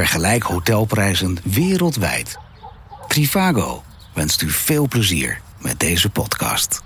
Vergelijk 0.00 0.42
hotelprijzen 0.42 1.38
wereldwijd. 1.44 2.38
Trivago 3.08 3.82
wenst 4.14 4.42
u 4.42 4.50
veel 4.50 4.88
plezier 4.88 5.40
met 5.58 5.80
deze 5.80 6.10
podcast. 6.10 6.82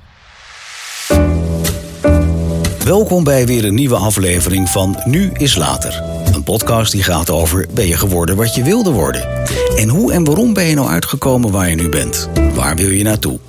Welkom 2.85 3.25
bij 3.25 3.47
weer 3.47 3.65
een 3.65 3.75
nieuwe 3.75 3.97
aflevering 3.97 4.69
van 4.69 5.01
Nu 5.05 5.31
is 5.33 5.57
Later. 5.57 6.03
Een 6.33 6.43
podcast 6.43 6.93
die 6.93 7.03
gaat 7.03 7.31
over 7.31 7.67
ben 7.75 7.87
je 7.87 7.97
geworden 7.97 8.37
wat 8.37 8.55
je 8.55 8.63
wilde 8.63 8.91
worden? 8.91 9.47
En 9.77 9.89
hoe 9.89 10.13
en 10.13 10.25
waarom 10.25 10.55
ben 10.55 10.65
je 10.65 10.75
nou 10.75 10.89
uitgekomen 10.89 11.51
waar 11.51 11.69
je 11.69 11.77
nu 11.77 11.89
bent? 11.89 12.29
Waar 12.55 12.77
wil 12.77 12.91
je 12.91 13.05
naartoe? 13.05 13.41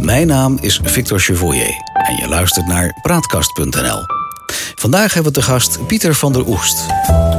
Mijn 0.00 0.26
naam 0.26 0.58
is 0.60 0.80
Victor 0.82 1.20
Chevoyer 1.20 1.74
en 1.92 2.16
je 2.16 2.28
luistert 2.28 2.66
naar 2.66 2.98
Praatkast.nl. 3.02 4.19
Vandaag 4.80 5.14
hebben 5.14 5.32
we 5.32 5.38
te 5.38 5.44
gast 5.44 5.86
Pieter 5.86 6.14
van 6.14 6.32
der 6.32 6.46
Oest. 6.46 6.86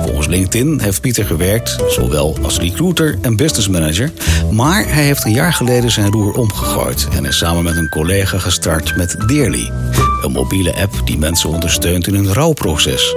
Volgens 0.03 0.27
LinkedIn 0.27 0.79
heeft 0.79 1.01
Pieter 1.01 1.25
gewerkt, 1.25 1.75
zowel 1.87 2.37
als 2.41 2.59
recruiter 2.59 3.17
en 3.21 3.35
business 3.35 3.67
manager. 3.67 4.11
Maar 4.51 4.85
hij 4.87 5.03
heeft 5.03 5.25
een 5.25 5.31
jaar 5.31 5.53
geleden 5.53 5.91
zijn 5.91 6.11
roer 6.11 6.33
omgegooid 6.33 7.07
en 7.15 7.25
is 7.25 7.37
samen 7.37 7.63
met 7.63 7.75
een 7.75 7.89
collega 7.89 8.37
gestart 8.37 8.95
met 8.97 9.15
Dearly. 9.27 9.71
Een 10.21 10.31
mobiele 10.31 10.75
app 10.75 11.01
die 11.05 11.17
mensen 11.17 11.49
ondersteunt 11.49 12.07
in 12.07 12.13
hun 12.13 12.33
rouwproces. 12.33 13.15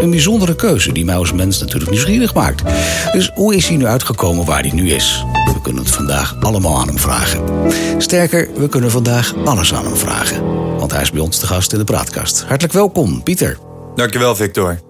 Een 0.00 0.10
bijzondere 0.10 0.54
keuze 0.54 0.92
die 0.92 1.04
mij 1.04 1.16
als 1.16 1.32
mens 1.32 1.60
natuurlijk 1.60 1.90
nieuwsgierig 1.90 2.34
maakt. 2.34 2.62
Dus 3.12 3.30
hoe 3.34 3.54
is 3.54 3.68
hij 3.68 3.76
nu 3.76 3.86
uitgekomen 3.86 4.44
waar 4.44 4.60
hij 4.60 4.72
nu 4.72 4.90
is? 4.90 5.24
We 5.44 5.60
kunnen 5.62 5.84
het 5.84 5.94
vandaag 5.94 6.36
allemaal 6.40 6.80
aan 6.80 6.88
hem 6.88 6.98
vragen. 6.98 7.44
Sterker, 7.98 8.48
we 8.56 8.68
kunnen 8.68 8.90
vandaag 8.90 9.34
alles 9.44 9.74
aan 9.74 9.84
hem 9.84 9.96
vragen. 9.96 10.64
Want 10.78 10.92
hij 10.92 11.02
is 11.02 11.10
bij 11.10 11.20
ons 11.20 11.38
te 11.38 11.46
gast 11.46 11.72
in 11.72 11.78
de 11.78 11.84
praatkast. 11.84 12.44
Hartelijk 12.46 12.72
welkom, 12.72 13.22
Pieter. 13.22 13.65
Dankjewel, 13.96 14.36
Victor. 14.36 14.80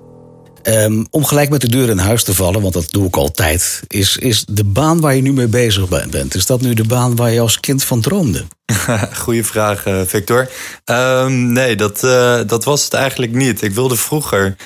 Um, 0.62 1.06
om 1.10 1.24
gelijk 1.24 1.50
met 1.50 1.60
de 1.60 1.68
deur 1.68 1.88
in 1.88 1.98
huis 1.98 2.24
te 2.24 2.34
vallen, 2.34 2.60
want 2.62 2.74
dat 2.74 2.90
doe 2.90 3.06
ik 3.06 3.16
altijd, 3.16 3.82
is, 3.88 4.16
is 4.16 4.44
de 4.48 4.64
baan 4.64 5.00
waar 5.00 5.14
je 5.14 5.22
nu 5.22 5.32
mee 5.32 5.46
bezig 5.46 5.88
bent. 5.88 6.34
Is 6.34 6.46
dat 6.46 6.60
nu 6.60 6.74
de 6.74 6.84
baan 6.84 7.16
waar 7.16 7.30
je 7.30 7.40
als 7.40 7.60
kind 7.60 7.84
van 7.84 8.00
droomde? 8.00 8.44
Goeie 9.22 9.44
vraag, 9.44 9.86
uh, 9.86 10.00
Victor. 10.06 10.48
Um, 10.84 11.52
nee, 11.52 11.76
dat, 11.76 12.04
uh, 12.04 12.40
dat 12.46 12.64
was 12.64 12.84
het 12.84 12.92
eigenlijk 12.92 13.32
niet. 13.32 13.62
Ik 13.62 13.72
wilde 13.72 13.96
vroeger 13.96 14.56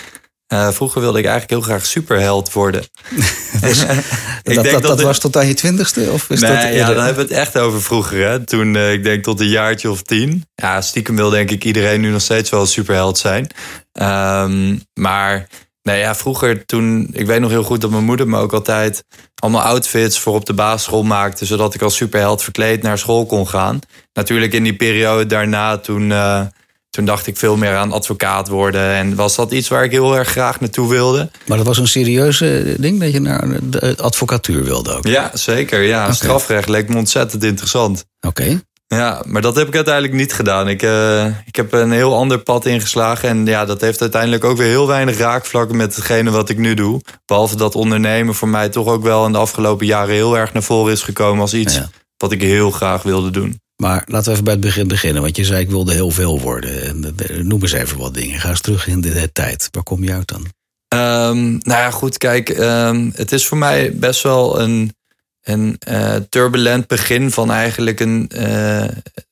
uh, 0.53 0.71
vroeger 0.71 1.01
wilde 1.01 1.19
ik 1.19 1.25
eigenlijk 1.25 1.53
heel 1.53 1.71
graag 1.71 1.87
superheld 1.87 2.53
worden. 2.53 2.83
dus, 3.61 3.83
ik 4.43 4.55
dat, 4.55 4.65
denk 4.65 4.71
dat, 4.71 4.83
dat 4.83 5.03
was 5.03 5.19
tot 5.19 5.37
aan 5.37 5.47
je 5.47 5.55
twintigste? 5.55 6.11
Of 6.11 6.31
is 6.31 6.41
nee, 6.41 6.51
dat 6.51 6.75
ja, 6.75 6.87
dan 6.87 7.05
hebben 7.05 7.27
we 7.27 7.35
het 7.35 7.41
echt 7.41 7.59
over 7.59 7.83
vroeger. 7.83 8.29
Hè? 8.29 8.45
Toen, 8.45 8.75
uh, 8.75 8.93
ik 8.93 9.05
denk 9.05 9.23
tot 9.23 9.41
een 9.41 9.49
jaartje 9.49 9.91
of 9.91 10.03
tien. 10.03 10.45
Ja, 10.55 10.81
stiekem 10.81 11.17
wil 11.17 11.31
denk 11.31 11.51
ik 11.51 11.65
iedereen 11.65 12.01
nu 12.01 12.11
nog 12.11 12.23
steeds 12.23 12.51
wel 12.51 12.67
superheld 12.67 13.19
zijn. 13.19 13.47
Um, 13.93 14.83
maar 14.95 15.47
nee, 15.83 15.99
ja, 15.99 16.15
vroeger 16.15 16.67
toen... 16.67 17.09
Ik 17.13 17.27
weet 17.27 17.41
nog 17.41 17.51
heel 17.51 17.63
goed 17.63 17.81
dat 17.81 17.91
mijn 17.91 18.05
moeder 18.05 18.29
me 18.29 18.39
ook 18.39 18.53
altijd... 18.53 19.05
allemaal 19.35 19.63
outfits 19.63 20.19
voor 20.19 20.35
op 20.35 20.47
de 20.47 20.55
basisschool 20.55 21.03
maakte... 21.03 21.47
zodat 21.47 21.75
ik 21.75 21.83
als 21.83 21.97
superheld 21.97 22.43
verkleed 22.43 22.83
naar 22.83 22.99
school 22.99 23.27
kon 23.27 23.49
gaan. 23.49 23.79
Natuurlijk 24.13 24.53
in 24.53 24.63
die 24.63 24.77
periode 24.77 25.27
daarna 25.27 25.79
toen... 25.79 26.11
Uh, 26.11 26.43
toen 26.91 27.05
dacht 27.05 27.27
ik 27.27 27.37
veel 27.37 27.57
meer 27.57 27.77
aan 27.77 27.93
advocaat 27.93 28.49
worden. 28.49 28.95
En 28.95 29.15
was 29.15 29.37
dat 29.37 29.53
iets 29.53 29.69
waar 29.69 29.85
ik 29.85 29.91
heel 29.91 30.17
erg 30.17 30.29
graag 30.29 30.61
naartoe 30.61 30.89
wilde. 30.89 31.31
Maar 31.47 31.57
dat 31.57 31.67
was 31.67 31.79
een 31.79 31.89
serieuze 31.89 32.77
ding 32.79 33.01
dat 33.01 33.13
je 33.13 33.21
naar 33.21 33.59
de 33.63 33.97
advocatuur 33.97 34.65
wilde 34.65 34.95
ook? 34.95 35.07
Ja, 35.07 35.31
zeker. 35.35 35.83
Ja, 35.83 36.03
okay. 36.03 36.15
strafrecht 36.15 36.69
leek 36.69 36.89
me 36.89 36.97
ontzettend 36.97 37.45
interessant. 37.45 38.05
Oké. 38.21 38.43
Okay. 38.43 38.61
Ja, 38.97 39.23
maar 39.27 39.43
dat 39.43 39.57
heb 39.57 39.69
ik 39.69 39.75
uiteindelijk 39.75 40.15
niet 40.15 40.33
gedaan. 40.33 40.69
Ik, 40.69 40.83
uh, 40.83 41.27
ik 41.45 41.57
heb 41.57 41.73
een 41.73 41.91
heel 41.93 42.15
ander 42.15 42.39
pad 42.39 42.67
ingeslagen. 42.67 43.29
En 43.29 43.47
ja, 43.47 43.65
dat 43.65 43.81
heeft 43.81 44.01
uiteindelijk 44.01 44.45
ook 44.45 44.57
weer 44.57 44.67
heel 44.67 44.87
weinig 44.87 45.19
raakvlakken 45.19 45.77
met 45.77 45.97
hetgene 45.97 46.31
wat 46.31 46.49
ik 46.49 46.59
nu 46.59 46.75
doe. 46.75 47.01
Behalve 47.27 47.57
dat 47.57 47.75
ondernemen 47.75 48.35
voor 48.35 48.49
mij 48.49 48.69
toch 48.69 48.87
ook 48.87 49.03
wel 49.03 49.27
in 49.27 49.33
de 49.33 49.39
afgelopen 49.39 49.87
jaren 49.87 50.15
heel 50.15 50.37
erg 50.37 50.53
naar 50.53 50.63
voren 50.63 50.93
is 50.93 51.03
gekomen 51.03 51.41
als 51.41 51.55
iets 51.55 51.75
ja. 51.75 51.89
wat 52.17 52.33
ik 52.33 52.43
heel 52.43 52.71
graag 52.71 53.03
wilde 53.03 53.31
doen. 53.31 53.61
Maar 53.81 54.03
laten 54.07 54.27
we 54.27 54.33
even 54.33 54.45
bij 54.45 54.53
het 54.53 54.63
begin 54.63 54.89
beginnen. 54.89 55.23
Want 55.23 55.37
je 55.37 55.45
zei, 55.45 55.61
ik 55.61 55.71
wilde 55.71 55.93
heel 55.93 56.11
veel 56.11 56.41
worden. 56.41 56.83
En, 56.83 57.15
noem 57.47 57.63
eens 57.63 57.73
even 57.73 57.99
wat 57.99 58.15
dingen. 58.15 58.41
Ga 58.41 58.49
eens 58.49 58.61
terug 58.61 58.87
in 58.87 59.01
de 59.01 59.31
tijd. 59.33 59.69
Waar 59.71 59.83
kom 59.83 60.05
je 60.05 60.13
uit 60.13 60.29
dan? 60.29 60.47
Um, 60.95 61.51
nou 61.63 61.81
ja, 61.81 61.91
goed, 61.91 62.19
kijk. 62.19 62.49
Um, 62.49 63.13
het 63.15 63.33
is 63.33 63.47
voor 63.47 63.59
mij 63.59 63.93
best 63.95 64.23
wel 64.23 64.61
een, 64.61 64.95
een 65.43 65.79
uh, 65.89 66.15
turbulent 66.29 66.87
begin 66.87 67.31
van 67.31 67.51
eigenlijk 67.51 68.01
een... 68.01 68.31
Uh, 68.37 68.85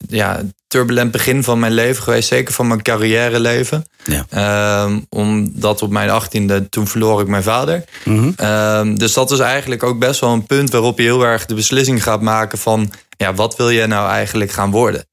ja, 0.08 0.42
turbulent 0.66 1.10
begin 1.10 1.44
van 1.44 1.58
mijn 1.58 1.72
leven 1.72 2.02
geweest. 2.02 2.28
Zeker 2.28 2.54
van 2.54 2.66
mijn 2.66 2.82
carrière 2.82 3.40
leven. 3.40 3.84
Ja. 4.04 4.84
Um, 4.84 5.06
omdat 5.08 5.82
op 5.82 5.90
mijn 5.90 6.10
achttiende, 6.10 6.68
toen 6.68 6.86
verloor 6.86 7.20
ik 7.20 7.26
mijn 7.26 7.42
vader. 7.42 7.84
Mm 8.04 8.34
-hmm. 8.36 8.98
dus 8.98 9.12
dat 9.12 9.30
is 9.30 9.38
eigenlijk 9.38 9.82
ook 9.82 9.98
best 9.98 10.20
wel 10.20 10.32
een 10.32 10.46
punt 10.46 10.70
waarop 10.70 10.98
je 10.98 11.04
heel 11.04 11.24
erg 11.24 11.46
de 11.46 11.54
beslissing 11.54 12.02
gaat 12.02 12.20
maken 12.22 12.58
van 12.58 12.90
ja, 13.18 13.34
wat 13.34 13.56
wil 13.56 13.70
je 13.70 13.86
nou 13.86 14.08
eigenlijk 14.10 14.50
gaan 14.50 14.70
worden? 14.70 15.06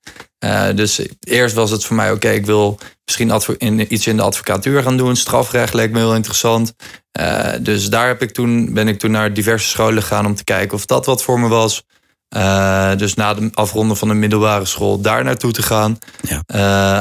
Uh, 0.45 0.67
dus 0.75 1.01
eerst 1.19 1.55
was 1.55 1.71
het 1.71 1.85
voor 1.85 1.95
mij, 1.95 2.07
oké, 2.07 2.15
okay, 2.15 2.35
ik 2.35 2.45
wil 2.45 2.79
misschien 3.05 3.57
in, 3.57 3.93
iets 3.93 4.07
in 4.07 4.17
de 4.17 4.23
advocatuur 4.23 4.83
gaan 4.83 4.97
doen. 4.97 5.15
Strafrecht 5.15 5.73
leek 5.73 5.91
me 5.91 5.97
heel 5.97 6.15
interessant. 6.15 6.75
Uh, 7.19 7.49
dus 7.61 7.89
daar 7.89 8.07
heb 8.07 8.21
ik 8.21 8.31
toen, 8.31 8.73
ben 8.73 8.87
ik 8.87 8.99
toen 8.99 9.11
naar 9.11 9.33
diverse 9.33 9.67
scholen 9.67 10.01
gegaan 10.01 10.25
om 10.25 10.35
te 10.35 10.43
kijken 10.43 10.77
of 10.77 10.85
dat 10.85 11.05
wat 11.05 11.23
voor 11.23 11.39
me 11.39 11.47
was. 11.47 11.83
Uh, 12.35 12.95
dus 12.95 13.13
na 13.13 13.33
de 13.33 13.49
afronden 13.53 13.97
van 13.97 14.07
de 14.07 14.13
middelbare 14.13 14.65
school 14.65 15.01
daar 15.01 15.23
naartoe 15.23 15.51
te 15.51 15.63
gaan. 15.63 15.97
Ja. 16.21 16.43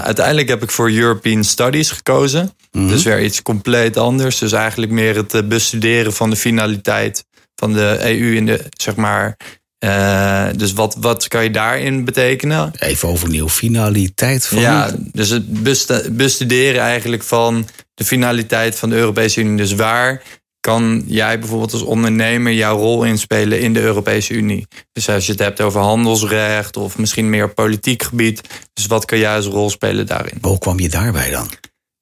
uiteindelijk 0.02 0.48
heb 0.48 0.62
ik 0.62 0.70
voor 0.70 0.90
European 0.90 1.44
Studies 1.44 1.90
gekozen. 1.90 2.42
Mm 2.42 2.80
-hmm. 2.80 2.88
Dus 2.88 3.02
weer 3.02 3.22
iets 3.22 3.42
compleet 3.42 3.96
anders. 3.96 4.38
Dus 4.38 4.52
eigenlijk 4.52 4.92
meer 4.92 5.16
het 5.16 5.48
bestuderen 5.48 6.12
van 6.12 6.30
de 6.30 6.36
finaliteit 6.36 7.24
van 7.54 7.72
de 7.72 7.98
EU 8.00 8.34
in 8.34 8.46
de, 8.46 8.64
zeg 8.76 8.96
maar, 8.96 9.36
uh, 9.84 10.46
dus 10.56 10.72
wat, 10.72 10.96
wat 11.00 11.28
kan 11.28 11.44
je 11.44 11.50
daarin 11.50 12.04
betekenen? 12.04 12.72
Even 12.78 13.08
overnieuw, 13.08 13.48
finaliteit 13.48 14.46
van. 14.46 14.58
Ja, 14.58 14.92
dus 15.12 15.28
het 15.28 16.16
bestuderen 16.16 16.80
eigenlijk 16.80 17.22
van 17.22 17.68
de 17.94 18.04
finaliteit 18.04 18.76
van 18.78 18.90
de 18.90 18.96
Europese 18.96 19.40
Unie. 19.40 19.56
Dus 19.56 19.74
waar 19.74 20.22
kan 20.60 21.04
jij 21.06 21.38
bijvoorbeeld 21.38 21.72
als 21.72 21.82
ondernemer 21.82 22.52
jouw 22.52 22.76
rol 22.76 23.04
inspelen 23.04 23.60
in 23.60 23.72
de 23.72 23.80
Europese 23.80 24.34
Unie? 24.34 24.66
Dus 24.92 25.08
als 25.08 25.26
je 25.26 25.32
het 25.32 25.40
hebt 25.40 25.60
over 25.60 25.80
handelsrecht 25.80 26.76
of 26.76 26.98
misschien 26.98 27.30
meer 27.30 27.54
politiek 27.54 28.02
gebied. 28.02 28.40
Dus 28.72 28.86
wat 28.86 29.04
kan 29.04 29.18
jij 29.18 29.36
als 29.36 29.46
rol 29.46 29.70
spelen 29.70 30.06
daarin? 30.06 30.38
Hoe 30.40 30.58
kwam 30.58 30.80
je 30.80 30.88
daarbij 30.88 31.30
dan? 31.30 31.50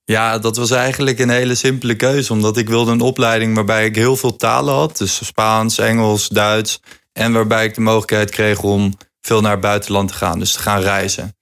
Ja, 0.05 0.39
dat 0.39 0.57
was 0.57 0.71
eigenlijk 0.71 1.19
een 1.19 1.31
hele 1.31 1.55
simpele 1.55 1.95
keuze. 1.95 2.33
Omdat 2.33 2.57
ik 2.57 2.69
wilde 2.69 2.91
een 2.91 3.01
opleiding 3.01 3.55
waarbij 3.55 3.85
ik 3.85 3.97
heel 3.97 4.17
veel 4.17 4.37
talen 4.37 4.75
had. 4.75 4.99
Dus 4.99 5.27
Spaans, 5.27 5.79
Engels, 5.79 6.29
Duits. 6.29 6.81
En 7.13 7.33
waarbij 7.33 7.65
ik 7.65 7.75
de 7.75 7.81
mogelijkheid 7.81 8.31
kreeg 8.31 8.63
om 8.63 8.97
veel 9.21 9.41
naar 9.41 9.51
het 9.51 9.61
buitenland 9.61 10.09
te 10.09 10.15
gaan. 10.15 10.39
Dus 10.39 10.53
te 10.53 10.59
gaan 10.59 10.81
reizen. 10.81 11.37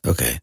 Oké, 0.00 0.08
okay. 0.08 0.40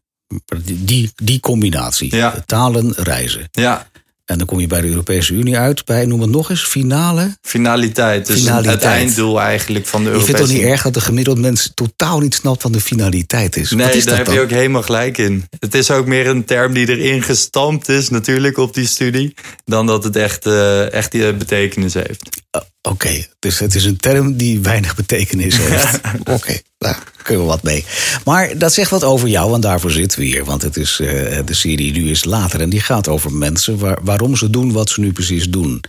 die, 0.64 1.12
die 1.14 1.40
combinatie. 1.40 2.16
Ja. 2.16 2.42
Talen, 2.46 2.92
reizen. 2.92 3.48
Ja. 3.50 3.86
En 4.28 4.38
dan 4.38 4.46
kom 4.46 4.60
je 4.60 4.66
bij 4.66 4.80
de 4.80 4.88
Europese 4.88 5.32
Unie 5.32 5.58
uit 5.58 5.84
bij, 5.84 6.06
noem 6.06 6.20
het 6.20 6.30
nog 6.30 6.50
eens, 6.50 6.64
finale? 6.64 7.36
Finaliteit. 7.42 8.26
Dus 8.26 8.40
finaliteit. 8.40 8.74
het 8.74 8.84
einddoel 8.84 9.40
eigenlijk 9.40 9.86
van 9.86 10.04
de 10.04 10.10
Europese 10.10 10.32
Unie. 10.32 10.46
Je 10.46 10.50
vindt 10.50 10.50
het 10.52 10.58
toch 10.58 10.66
niet 10.66 10.72
erg 10.72 10.82
dat 10.82 10.94
de 10.94 11.00
gemiddeld 11.00 11.38
mens 11.38 11.70
totaal 11.74 12.20
niet 12.20 12.34
snapt 12.34 12.62
wat 12.62 12.72
de 12.72 12.80
finaliteit 12.80 13.56
is? 13.56 13.70
Nee, 13.70 13.96
is 13.96 14.04
daar 14.04 14.16
heb 14.16 14.26
dan? 14.26 14.34
je 14.34 14.40
ook 14.40 14.50
helemaal 14.50 14.82
gelijk 14.82 15.18
in. 15.18 15.44
Het 15.58 15.74
is 15.74 15.90
ook 15.90 16.06
meer 16.06 16.26
een 16.26 16.44
term 16.44 16.72
die 16.72 16.88
erin 16.88 17.22
gestampt 17.22 17.88
is 17.88 18.08
natuurlijk 18.08 18.58
op 18.58 18.74
die 18.74 18.86
studie... 18.86 19.34
dan 19.64 19.86
dat 19.86 20.04
het 20.04 20.16
echt, 20.16 20.46
uh, 20.46 20.92
echt 20.92 21.12
die 21.12 21.34
betekenis 21.34 21.94
heeft. 21.94 22.28
Uh, 22.56 22.62
Oké, 22.82 23.06
okay. 23.06 23.28
dus 23.38 23.58
het 23.58 23.74
is 23.74 23.84
een 23.84 23.96
term 23.96 24.36
die 24.36 24.60
weinig 24.60 24.94
betekenis 24.94 25.56
heeft. 25.56 26.00
Oké, 26.20 26.32
okay. 26.32 26.62
Nou, 26.78 26.96
kunnen 27.22 27.44
we 27.44 27.50
wat 27.50 27.62
mee. 27.62 27.84
Maar 28.24 28.58
dat 28.58 28.72
zegt 28.72 28.90
wat 28.90 29.04
over 29.04 29.28
jou, 29.28 29.50
want 29.50 29.62
daarvoor 29.62 29.90
zitten 29.90 30.18
we 30.18 30.24
hier. 30.24 30.44
Want 30.44 30.62
het 30.62 30.76
is, 30.76 31.00
uh, 31.00 31.38
de 31.44 31.54
serie 31.54 31.92
Nu 31.92 32.10
is 32.10 32.24
Later 32.24 32.60
en 32.60 32.70
die 32.70 32.80
gaat 32.80 33.08
over 33.08 33.32
mensen... 33.32 33.78
Waar, 33.78 33.98
waarom 34.02 34.36
ze 34.36 34.50
doen 34.50 34.72
wat 34.72 34.90
ze 34.90 35.00
nu 35.00 35.12
precies 35.12 35.50
doen. 35.50 35.80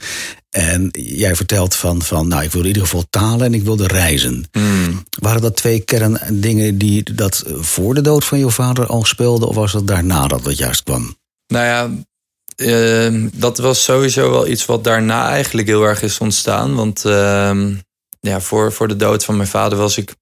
En 0.50 0.90
jij 0.92 1.36
vertelt 1.36 1.76
van, 1.76 2.02
van 2.02 2.28
nou, 2.28 2.44
ik 2.44 2.52
wilde 2.52 2.68
in 2.68 2.74
ieder 2.74 2.90
geval 2.90 3.06
talen 3.10 3.46
en 3.46 3.54
ik 3.54 3.64
wilde 3.64 3.88
reizen. 3.88 4.48
Mm. 4.52 5.04
Waren 5.20 5.42
dat 5.42 5.56
twee 5.56 5.80
kerndingen 5.80 6.78
die 6.78 7.14
dat 7.14 7.44
voor 7.48 7.94
de 7.94 8.02
dood 8.02 8.26
van 8.26 8.40
je 8.40 8.50
vader 8.50 8.86
al 8.86 9.06
speelden... 9.06 9.48
of 9.48 9.56
was 9.56 9.72
dat 9.72 9.88
daarna 9.88 10.28
dat 10.28 10.46
het 10.46 10.58
juist 10.58 10.84
kwam? 10.84 11.18
Nou 11.48 11.66
ja, 11.66 11.90
uh, 12.56 13.30
dat 13.34 13.58
was 13.58 13.84
sowieso 13.84 14.32
wel 14.32 14.48
iets 14.48 14.66
wat 14.66 14.84
daarna 14.84 15.30
eigenlijk 15.30 15.68
heel 15.68 15.84
erg 15.84 16.02
is 16.02 16.18
ontstaan. 16.18 16.76
Want 16.76 17.04
uh, 17.06 17.52
ja, 18.20 18.42
voor, 18.42 18.74
voor 18.74 18.88
de 18.88 18.96
dood 18.96 19.26
van 19.26 19.38
mijn 19.38 19.50
vader 19.50 19.78
was 19.78 19.98
ik, 19.98 20.14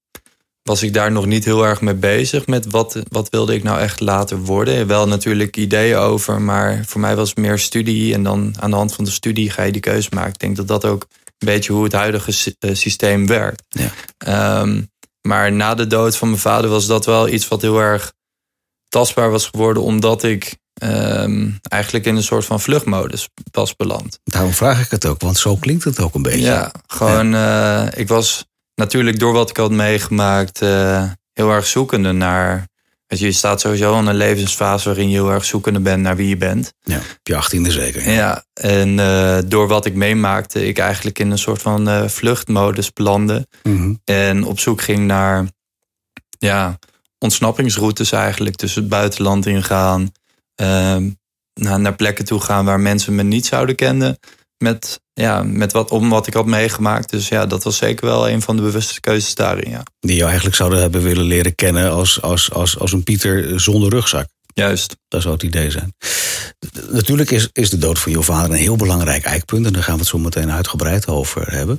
was 0.68 0.82
ik 0.82 0.94
daar 0.94 1.12
nog 1.12 1.26
niet 1.26 1.44
heel 1.44 1.66
erg 1.66 1.80
mee 1.80 1.94
bezig. 1.94 2.46
Met 2.46 2.70
wat, 2.70 2.96
wat 3.08 3.28
wilde 3.28 3.54
ik 3.54 3.62
nou 3.62 3.80
echt 3.80 4.00
later 4.00 4.38
worden. 4.38 4.86
Wel 4.86 5.08
natuurlijk 5.08 5.56
ideeën 5.56 5.96
over, 5.96 6.40
maar 6.40 6.82
voor 6.86 7.00
mij 7.00 7.16
was 7.16 7.28
het 7.28 7.38
meer 7.38 7.58
studie. 7.58 8.14
En 8.14 8.22
dan 8.22 8.54
aan 8.58 8.70
de 8.70 8.76
hand 8.76 8.94
van 8.94 9.04
de 9.04 9.10
studie 9.10 9.50
ga 9.50 9.62
je 9.62 9.72
die 9.72 9.80
keuze 9.80 10.08
maken. 10.14 10.32
Ik 10.32 10.38
denk 10.38 10.56
dat 10.56 10.68
dat 10.68 10.84
ook 10.84 11.06
een 11.38 11.46
beetje 11.46 11.72
hoe 11.72 11.84
het 11.84 11.92
huidige 11.92 12.54
eh, 12.58 12.74
systeem 12.74 13.26
werkt. 13.26 13.62
Ja. 13.68 14.60
Um, 14.60 14.90
maar 15.22 15.52
na 15.52 15.74
de 15.74 15.86
dood 15.86 16.16
van 16.16 16.28
mijn 16.28 16.40
vader 16.40 16.70
was 16.70 16.86
dat 16.86 17.06
wel 17.06 17.28
iets 17.28 17.48
wat 17.48 17.62
heel 17.62 17.78
erg 17.80 18.12
tastbaar 18.88 19.30
was 19.30 19.46
geworden. 19.46 19.82
Omdat 19.82 20.22
ik 20.22 20.56
ehm, 20.74 21.50
eigenlijk 21.62 22.06
in 22.06 22.16
een 22.16 22.22
soort 22.22 22.44
van 22.44 22.60
vluchtmodus 22.60 23.28
was 23.50 23.76
beland. 23.76 24.20
Daarom 24.24 24.52
vraag 24.52 24.80
ik 24.84 24.90
het 24.90 25.06
ook, 25.06 25.20
want 25.20 25.38
zo 25.38 25.56
klinkt 25.56 25.84
het 25.84 26.00
ook 26.00 26.14
een 26.14 26.22
beetje. 26.22 26.40
Ja, 26.40 26.72
gewoon, 26.86 27.34
eh, 27.34 27.86
ik 27.94 28.08
was 28.08 28.46
natuurlijk 28.78 29.18
door 29.18 29.32
wat 29.32 29.50
ik 29.50 29.56
had 29.56 29.70
meegemaakt 29.70 30.62
eh, 30.62 31.10
heel 31.32 31.50
erg 31.50 31.66
zoekende 31.66 32.12
naar. 32.12 32.66
Weet 33.06 33.18
je, 33.18 33.26
je 33.26 33.32
staat 33.32 33.60
sowieso 33.60 33.98
in 33.98 34.06
een 34.06 34.14
levensfase 34.14 34.88
waarin 34.88 35.08
je 35.08 35.14
heel 35.14 35.30
erg 35.30 35.44
zoekende 35.44 35.80
bent 35.80 36.02
naar 36.02 36.16
wie 36.16 36.28
je 36.28 36.36
bent. 36.36 36.72
Ja, 36.82 36.96
op 36.96 37.18
je 37.22 37.36
achttiende 37.36 37.70
zeker. 37.70 38.10
Ja, 38.10 38.44
en 38.52 38.98
eh, 38.98 39.38
door 39.46 39.68
wat 39.68 39.86
ik 39.86 39.94
meemaakte, 39.94 40.66
ik 40.66 40.78
eigenlijk 40.78 41.18
in 41.18 41.30
een 41.30 41.38
soort 41.38 41.62
van 41.62 41.88
eh, 41.88 42.08
vluchtmodus 42.08 42.92
belandde. 42.92 43.46
Mhm. 43.62 43.94
En 44.04 44.44
op 44.44 44.58
zoek 44.58 44.80
ging 44.80 45.06
naar 45.06 45.46
ja, 46.38 46.78
ontsnappingsroutes 47.18 48.12
eigenlijk. 48.12 48.56
tussen 48.56 48.80
het 48.80 48.90
buitenland 48.90 49.46
ingaan. 49.46 50.12
naar, 51.54 51.80
naar 51.80 51.94
plekken 51.96 52.24
toe 52.24 52.40
gaan 52.40 52.64
waar 52.64 52.80
mensen 52.80 53.14
me 53.14 53.22
niet 53.22 53.46
zouden 53.46 53.74
kennen. 53.74 54.18
Met, 54.58 55.00
ja, 55.12 55.42
met 55.42 55.72
wat, 55.72 55.90
om 55.90 56.08
wat 56.08 56.26
ik 56.26 56.34
had 56.34 56.46
meegemaakt. 56.46 57.10
Dus 57.10 57.28
ja, 57.28 57.46
dat 57.46 57.62
was 57.62 57.76
zeker 57.76 58.06
wel 58.06 58.28
een 58.28 58.42
van 58.42 58.56
de 58.56 58.62
bewuste 58.62 59.00
keuzes 59.00 59.34
daarin. 59.34 59.70
Ja. 59.70 59.82
Die 60.00 60.14
jou 60.16 60.26
eigenlijk 60.26 60.56
zouden 60.56 60.80
hebben 60.80 61.02
willen 61.02 61.24
leren 61.24 61.54
kennen 61.54 61.90
als, 61.90 62.22
als, 62.22 62.52
als, 62.52 62.78
als 62.78 62.92
een 62.92 63.04
Pieter 63.04 63.60
zonder 63.60 63.90
rugzak. 63.90 64.26
Juist. 64.54 64.96
Dat 65.08 65.22
zou 65.22 65.34
het 65.34 65.42
idee 65.42 65.70
zijn. 65.70 65.94
Natuurlijk 66.90 67.30
is, 67.30 67.48
is 67.52 67.70
de 67.70 67.78
dood 67.78 67.98
van 67.98 68.12
jouw 68.12 68.22
vader 68.22 68.50
een 68.50 68.56
heel 68.56 68.76
belangrijk 68.76 69.24
eikpunt. 69.24 69.66
En 69.66 69.72
daar 69.72 69.82
gaan 69.82 69.94
we 69.94 70.00
het 70.00 70.08
zo 70.08 70.18
meteen 70.18 70.50
uitgebreid 70.50 71.06
over 71.06 71.52
hebben. 71.52 71.78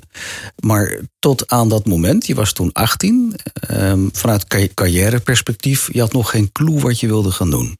Maar 0.63 0.99
tot 1.19 1.47
aan 1.51 1.69
dat 1.69 1.85
moment, 1.85 2.25
je 2.27 2.35
was 2.35 2.53
toen 2.53 2.71
18. 2.73 3.35
ehm, 3.53 4.07
vanuit 4.11 4.47
ca- 4.47 4.67
carrièreperspectief, 4.73 5.93
je 5.93 5.99
had 5.99 6.13
nog 6.13 6.29
geen 6.29 6.51
clue 6.51 6.79
wat 6.79 6.99
je 6.99 7.07
wilde 7.07 7.31
gaan 7.31 7.49
doen. 7.49 7.77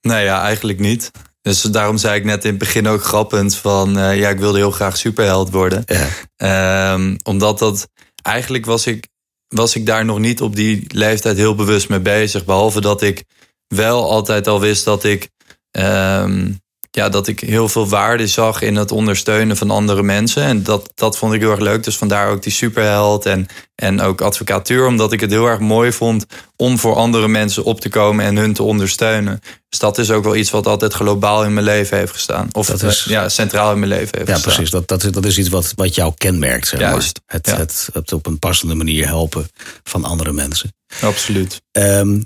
Nee, 0.00 0.24
ja, 0.24 0.42
eigenlijk 0.42 0.78
niet. 0.78 1.10
Dus 1.48 1.62
daarom 1.62 1.96
zei 1.98 2.18
ik 2.18 2.24
net 2.24 2.44
in 2.44 2.50
het 2.50 2.58
begin 2.58 2.86
ook 2.86 3.02
grappend 3.04 3.56
van... 3.56 3.98
eh, 3.98 4.18
ja, 4.18 4.28
ik 4.28 4.38
wilde 4.38 4.58
heel 4.58 4.70
graag 4.70 4.96
superheld 4.96 5.50
worden. 5.50 5.82
Ja. 5.86 6.08
Ehm, 6.36 7.16
omdat 7.22 7.58
dat... 7.58 7.88
Eigenlijk 8.22 8.66
was 8.66 8.86
ik, 8.86 9.08
was 9.48 9.74
ik 9.76 9.86
daar 9.86 10.04
nog 10.04 10.18
niet 10.18 10.40
op 10.40 10.56
die 10.56 10.84
leeftijd 10.88 11.36
heel 11.36 11.54
bewust 11.54 11.88
mee 11.88 12.00
bezig. 12.00 12.44
Behalve 12.44 12.80
dat 12.80 13.02
ik 13.02 13.24
wel 13.66 14.10
altijd 14.10 14.46
al 14.46 14.60
wist 14.60 14.84
dat 14.84 15.04
ik... 15.04 15.30
ehm, 15.70 16.52
ja, 16.90 17.08
dat 17.08 17.26
ik 17.28 17.40
heel 17.40 17.68
veel 17.68 17.88
waarde 17.88 18.26
zag 18.26 18.62
in 18.62 18.76
het 18.76 18.92
ondersteunen 18.92 19.56
van 19.56 19.70
andere 19.70 20.02
mensen. 20.02 20.42
En 20.42 20.62
dat, 20.62 20.90
dat 20.94 21.18
vond 21.18 21.34
ik 21.34 21.40
heel 21.40 21.50
erg 21.50 21.60
leuk. 21.60 21.84
Dus 21.84 21.96
vandaar 21.96 22.30
ook 22.30 22.42
die 22.42 22.52
superheld 22.52 23.26
en, 23.26 23.46
en 23.74 24.00
ook 24.00 24.20
advocatuur. 24.20 24.86
Omdat 24.86 25.12
ik 25.12 25.20
het 25.20 25.30
heel 25.30 25.46
erg 25.46 25.58
mooi 25.60 25.92
vond 25.92 26.26
om 26.56 26.78
voor 26.78 26.94
andere 26.96 27.28
mensen 27.28 27.64
op 27.64 27.80
te 27.80 27.88
komen 27.88 28.24
en 28.24 28.36
hun 28.36 28.52
te 28.52 28.62
ondersteunen. 28.62 29.40
Dus 29.68 29.78
dat 29.78 29.98
is 29.98 30.10
ook 30.10 30.24
wel 30.24 30.36
iets 30.36 30.50
wat 30.50 30.66
altijd 30.66 30.92
globaal 30.94 31.44
in 31.44 31.52
mijn 31.54 31.66
leven 31.66 31.96
heeft 31.96 32.12
gestaan. 32.12 32.48
Of 32.52 32.66
Dat 32.66 32.82
is- 32.82 33.04
eh, 33.06 33.12
ja, 33.12 33.28
centraal 33.28 33.72
in 33.72 33.78
mijn 33.78 33.90
leven 33.90 34.16
heeft 34.16 34.28
Ja, 34.28 34.34
gestaan. 34.34 34.52
precies. 34.52 34.70
Dat, 34.70 34.88
dat, 34.88 35.04
is, 35.04 35.10
dat 35.12 35.24
is 35.24 35.38
iets 35.38 35.48
wat, 35.48 35.72
wat 35.76 35.94
jou 35.94 36.12
kenmerkt. 36.16 36.68
Zeg 36.68 36.80
maar. 36.80 36.90
Juist, 36.90 37.20
Het, 37.26 37.46
ja. 37.46 37.56
het, 37.56 37.88
het 37.92 38.12
op 38.12 38.26
een 38.26 38.38
passende 38.38 38.74
manier 38.74 39.06
helpen 39.06 39.48
van 39.84 40.04
andere 40.04 40.32
mensen. 40.32 40.72
Absoluut. 41.00 41.60
Ehm, 41.72 42.20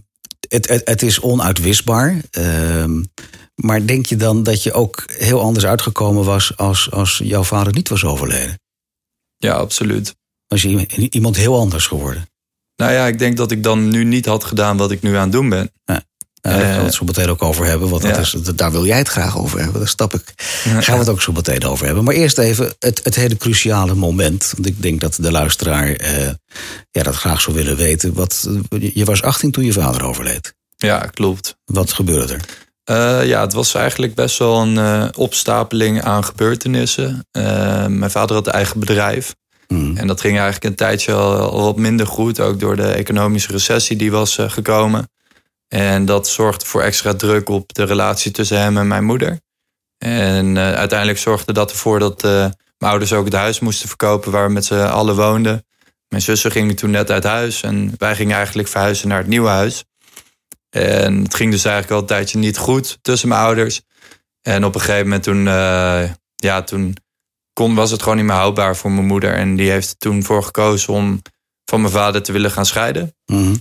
het, 0.49 0.69
het, 0.69 0.81
het 0.85 1.03
is 1.03 1.21
onuitwisbaar. 1.21 2.17
Ehm, 2.31 3.03
maar 3.55 3.87
denk 3.87 4.07
je 4.07 4.17
dan 4.17 4.43
dat 4.43 4.63
je 4.63 4.73
ook 4.73 5.05
heel 5.07 5.41
anders 5.41 5.65
uitgekomen 5.67 6.25
was 6.25 6.57
als, 6.57 6.91
als 6.91 7.21
jouw 7.25 7.43
vader 7.45 7.73
niet 7.73 7.89
was 7.89 8.05
overleden? 8.05 8.61
Ja, 9.37 9.53
absoluut. 9.55 10.15
Was 10.47 10.63
je 10.63 10.87
iemand 11.11 11.37
heel 11.37 11.59
anders 11.59 11.87
geworden? 11.87 12.27
Nou 12.77 12.93
ja, 12.93 13.07
ik 13.07 13.19
denk 13.19 13.37
dat 13.37 13.51
ik 13.51 13.63
dan 13.63 13.89
nu 13.89 14.05
niet 14.05 14.27
had 14.27 14.45
gedaan 14.45 14.77
wat 14.77 14.91
ik 14.91 15.03
nu 15.03 15.15
aan 15.17 15.23
het 15.23 15.33
doen 15.33 15.49
ben. 15.49 15.73
Nou, 15.85 16.01
daar 16.41 16.53
gaan 16.61 16.71
we 16.71 16.77
Eh, 16.77 16.83
het 16.85 16.95
zo 16.95 17.05
meteen 17.05 17.29
ook 17.29 17.43
over 17.43 17.65
hebben. 17.67 17.89
Want 17.89 18.03
dat 18.03 18.15
ja. 18.15 18.21
is, 18.21 18.31
daar 18.55 18.71
wil 18.73 18.87
jij 18.87 18.99
het 18.99 19.09
graag 19.09 19.39
over 19.39 19.59
hebben. 19.61 19.79
Daar 19.81 19.89
stap 19.89 20.15
ik. 20.15 20.35
Ja. 20.65 20.81
Gaan 20.81 20.95
we 20.95 21.01
het 21.01 21.09
ook 21.09 21.23
zo 21.23 21.33
meteen 21.33 21.65
over 21.65 21.87
hebben. 21.87 22.05
Maar 22.05 22.15
eerst 22.15 22.39
even 22.39 22.75
het, 22.79 23.01
het 23.05 23.15
hele 23.15 23.37
cruciale 23.37 23.95
moment. 23.95 24.51
Want 24.55 24.67
ik 24.67 24.83
denk 24.83 25.01
dat 25.01 25.15
de 25.21 25.31
luisteraar 25.31 25.93
eh, 25.93 26.31
ja, 26.91 27.03
dat 27.03 27.15
graag 27.15 27.41
zou 27.41 27.57
willen 27.57 27.77
weten. 27.77 28.15
Wat, 28.15 28.49
je- 28.69 28.91
je 28.95 29.05
was 29.05 29.23
18 29.23 29.51
toen 29.51 29.65
je 29.65 29.73
vader 29.73 30.05
overleed. 30.05 30.55
Ja, 30.77 30.99
klopt. 30.99 31.57
Wat 31.65 31.93
gebeurde 31.93 32.33
er? 32.35 32.41
Eh, 32.85 33.27
ja, 33.27 33.41
het 33.41 33.53
was 33.53 33.75
eigenlijk 33.75 34.15
best 34.15 34.39
wel 34.39 34.61
een 34.61 34.79
eh, 34.79 35.09
opstapeling 35.17 36.03
aan 36.03 36.25
gebeurtenissen. 36.25 37.27
Eh, 37.31 37.87
mijn 37.87 38.11
vader 38.11 38.37
had 38.37 38.47
een 38.47 38.53
eigen 38.53 38.81
bedrijf. 38.81 39.35
Hmm. 39.67 39.97
En 39.97 40.07
dat 40.07 40.21
ging 40.21 40.35
eigenlijk 40.35 40.65
een 40.65 40.75
tijdje 40.75 41.13
al, 41.13 41.37
al 41.37 41.63
wat 41.63 41.77
minder 41.77 42.07
goed. 42.07 42.41
Ook 42.41 42.61
door 42.61 42.77
de 42.77 42.93
economische 42.93 43.53
recessie 43.53 43.97
die 43.97 44.11
was 44.11 44.39
gekomen. 44.41 45.11
En 45.69 46.05
dat 46.05 46.29
zorgde 46.29 46.67
voor 46.67 46.83
extra 46.83 47.15
druk 47.15 47.49
op 47.49 47.75
de 47.75 47.85
relatie 47.85 48.31
tussen 48.31 48.61
hem 48.61 48.79
en 48.79 48.87
mijn 48.87 49.05
moeder. 49.05 49.41
En 49.99 50.59
uiteindelijk 50.59 51.19
zorgde 51.19 51.53
dat 51.53 51.71
ervoor 51.71 51.99
dat 51.99 52.23
mijn 52.23 52.55
ouders 52.79 53.13
ook 53.13 53.25
het 53.25 53.35
huis 53.35 53.61
moesten 53.61 53.89
verkopen 53.89 54.33
waar 54.33 54.47
we 54.47 54.53
met 54.53 54.65
z'n 54.65 54.75
allen 54.75 55.17
woonden. 55.17 55.65
Mijn 56.09 56.23
zussen 56.23 56.51
gingen 56.51 56.77
toen 56.77 56.91
net 56.91 57.11
uit 57.11 57.25
huis 57.25 57.63
en 57.63 57.95
wij 57.99 58.15
gingen 58.15 58.37
eigenlijk 58.37 58.69
verhuizen 58.69 59.09
naar 59.09 59.19
het 59.19 59.27
nieuwe 59.27 59.49
huis. 59.49 59.85
En 60.75 61.23
het 61.23 61.35
ging 61.35 61.51
dus 61.51 61.65
eigenlijk 61.65 61.95
al 61.95 62.01
een 62.01 62.07
tijdje 62.07 62.39
niet 62.39 62.59
goed 62.59 62.99
tussen 63.03 63.29
mijn 63.29 63.41
ouders. 63.41 63.83
En 64.43 64.65
op 64.65 64.75
een 64.75 64.81
gegeven 64.81 65.03
moment 65.03 65.23
toen, 65.23 65.49
eh, 65.49 66.11
ja, 66.37 66.63
toen 66.63 66.97
kon, 67.53 67.75
was 67.75 67.91
het 67.91 68.03
gewoon 68.03 68.17
niet 68.17 68.27
meer 68.27 68.35
houdbaar 68.35 68.77
voor 68.77 68.91
mijn 68.91 69.07
moeder. 69.07 69.35
En 69.35 69.57
die 69.57 69.71
heeft 69.71 69.91
er 69.91 69.97
toen 69.97 70.23
voor 70.23 70.43
gekozen 70.43 70.93
om 70.93 71.23
van 71.65 71.81
mijn 71.81 71.93
vader 71.93 72.23
te 72.23 72.33
willen 72.33 72.51
gaan 72.51 72.67
scheiden. 72.67 73.15
Mhm. 73.27 73.55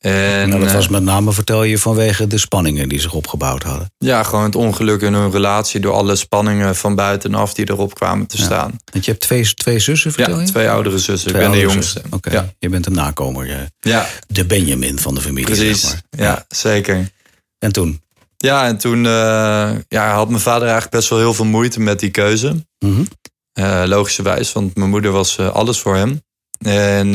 En 0.00 0.48
nou, 0.48 0.60
dat 0.60 0.68
eh, 0.68 0.74
was 0.74 0.88
met 0.88 1.02
name, 1.02 1.32
vertel 1.32 1.62
je, 1.62 1.78
vanwege 1.78 2.26
de 2.26 2.38
spanningen 2.38 2.88
die 2.88 3.00
zich 3.00 3.12
opgebouwd 3.12 3.62
hadden. 3.62 3.92
ja, 3.98 4.22
gewoon 4.22 4.44
het 4.44 4.54
ongeluk 4.56 5.00
in 5.02 5.14
hun 5.14 5.30
relatie 5.30 5.80
door 5.80 5.92
alle 5.92 6.16
spanningen 6.16 6.76
van 6.76 6.94
buitenaf 6.94 7.54
die 7.54 7.70
erop 7.70 7.94
kwamen 7.94 8.26
te 8.26 8.36
Ja. 8.36 8.44
staan. 8.44 8.76
Want 8.92 9.04
je 9.04 9.10
hebt 9.10 9.22
twee, 9.22 9.54
twee 9.54 9.78
zussen, 9.78 10.12
vertel 10.12 10.34
Ja, 10.34 10.40
je? 10.40 10.46
twee 10.46 10.70
oudere 10.70 10.98
zussen. 10.98 11.30
Twee 11.30 11.42
ik 11.44 11.50
ben 11.50 11.58
de 11.58 11.64
jongste. 11.66 12.02
Oké, 12.10 12.32
Ja, 12.32 12.52
je 12.58 12.68
bent 12.68 12.86
een 12.86 12.92
nakomer. 12.92 13.46
je- 13.46 13.70
ja, 13.80 14.06
De 14.26 14.44
Benjamin 14.44 14.98
van 14.98 15.14
de 15.14 15.20
familie, 15.20 15.44
precies. 15.54 15.80
zeg 15.80 15.90
maar. 16.10 16.26
Ja, 16.26 16.44
zeker. 16.48 17.10
En 17.58 17.72
toen? 17.72 18.00
Ja, 18.36 18.66
en 18.66 18.76
toen 18.78 19.06
eh, 19.06 19.70
ja, 19.88 20.14
had 20.14 20.28
mijn 20.28 20.40
vader 20.42 20.62
eigenlijk 20.62 20.90
best 20.92 21.08
wel 21.08 21.18
heel 21.18 21.34
veel 21.34 21.44
moeite 21.44 21.80
met 21.80 22.00
die 22.00 22.10
keuze. 22.10 22.66
Mhm. 22.78 23.02
Eh, 23.52 23.82
logischerwijs, 23.86 24.52
want 24.52 24.76
mijn 24.76 24.90
moeder 24.90 25.10
was 25.10 25.38
alles 25.38 25.78
voor 25.78 25.96
hem. 25.96 26.22
En 26.58 27.14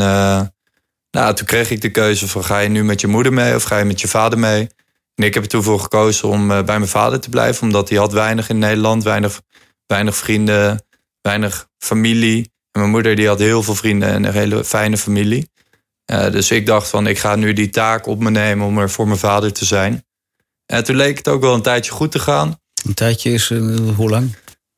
nou, 1.15 1.35
toen 1.35 1.45
kreeg 1.45 1.69
ik 1.69 1.81
de 1.81 1.91
keuze 1.91 2.27
van 2.27 2.43
ga 2.43 2.59
je 2.59 2.69
nu 2.69 2.83
met 2.83 3.01
je 3.01 3.07
moeder 3.07 3.33
mee 3.33 3.55
of 3.55 3.63
ga 3.63 3.77
je 3.77 3.85
met 3.85 4.01
je 4.01 4.07
vader 4.07 4.39
mee? 4.39 4.67
En 5.15 5.23
ik 5.23 5.33
heb 5.33 5.43
er 5.43 5.49
toen 5.49 5.63
voor 5.63 5.79
gekozen 5.79 6.29
om 6.29 6.51
eh, 6.51 6.63
bij 6.63 6.77
mijn 6.77 6.89
vader 6.89 7.19
te 7.19 7.29
blijven, 7.29 7.63
omdat 7.63 7.89
hij 7.89 7.97
had 7.97 8.11
weinig 8.11 8.49
in 8.49 8.59
Nederland, 8.59 9.03
weinig, 9.03 9.41
weinig 9.85 10.15
vrienden, 10.15 10.85
weinig 11.21 11.67
familie. 11.77 12.51
En 12.71 12.79
mijn 12.79 12.89
moeder 12.89 13.15
die 13.15 13.27
had 13.27 13.39
heel 13.39 13.63
veel 13.63 13.75
vrienden 13.75 14.09
en 14.09 14.23
een 14.23 14.33
hele 14.33 14.63
fijne 14.63 14.97
familie. 14.97 15.49
Eh, 16.05 16.31
dus 16.31 16.51
ik 16.51 16.65
dacht 16.65 16.87
van 16.89 17.07
ik 17.07 17.19
ga 17.19 17.35
nu 17.35 17.53
die 17.53 17.69
taak 17.69 18.05
op 18.05 18.19
me 18.19 18.29
nemen 18.29 18.65
om 18.65 18.77
er 18.77 18.89
voor 18.89 19.07
mijn 19.07 19.19
vader 19.19 19.53
te 19.53 19.65
zijn. 19.65 20.05
En 20.65 20.83
toen 20.83 20.95
leek 20.95 21.17
het 21.17 21.27
ook 21.27 21.41
wel 21.41 21.53
een 21.53 21.61
tijdje 21.61 21.91
goed 21.91 22.11
te 22.11 22.19
gaan. 22.19 22.59
Een 22.85 22.93
tijdje 22.93 23.33
is, 23.33 23.49
eh, 23.51 23.77
hoe 23.95 24.09
lang? 24.09 24.35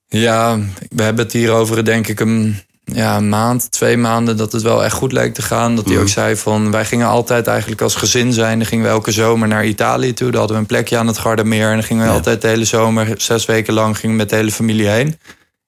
Ja, 0.07 0.59
we 0.89 1.03
hebben 1.03 1.23
het 1.23 1.33
hier 1.33 1.51
over 1.51 1.85
denk 1.85 2.07
ik 2.07 2.19
een, 2.19 2.59
ja, 2.93 3.17
een 3.17 3.29
maand, 3.29 3.71
twee 3.71 3.97
maanden 3.97 4.37
dat 4.37 4.51
het 4.51 4.61
wel 4.61 4.83
echt 4.83 4.93
goed 4.93 5.11
leek 5.11 5.33
te 5.33 5.41
gaan. 5.41 5.75
Dat 5.75 5.85
hij 5.85 5.93
Mhm. 5.93 6.01
ook 6.03 6.09
zei 6.09 6.35
van 6.35 6.71
wij 6.71 6.85
gingen 6.85 7.07
altijd 7.07 7.47
eigenlijk 7.47 7.81
als 7.81 7.95
gezin 7.95 8.33
zijn. 8.33 8.57
Dan 8.57 8.67
gingen 8.67 8.85
we 8.85 8.91
elke 8.91 9.11
zomer 9.11 9.47
naar 9.47 9.65
Italië 9.65 10.13
toe. 10.13 10.29
Dan 10.31 10.37
hadden 10.39 10.55
we 10.55 10.61
een 10.61 10.67
plekje 10.67 10.97
aan 10.97 11.07
het 11.07 11.17
Gardameer. 11.17 11.67
En 11.67 11.73
dan 11.73 11.83
gingen 11.83 12.03
we 12.03 12.09
Ja. 12.09 12.15
altijd 12.15 12.41
de 12.41 12.47
hele 12.47 12.65
zomer, 12.65 13.13
zes 13.17 13.45
weken 13.45 13.73
lang, 13.73 13.97
gingen 13.97 14.11
we 14.15 14.21
met 14.21 14.29
de 14.29 14.35
hele 14.35 14.51
familie 14.51 14.87
heen. 14.87 15.19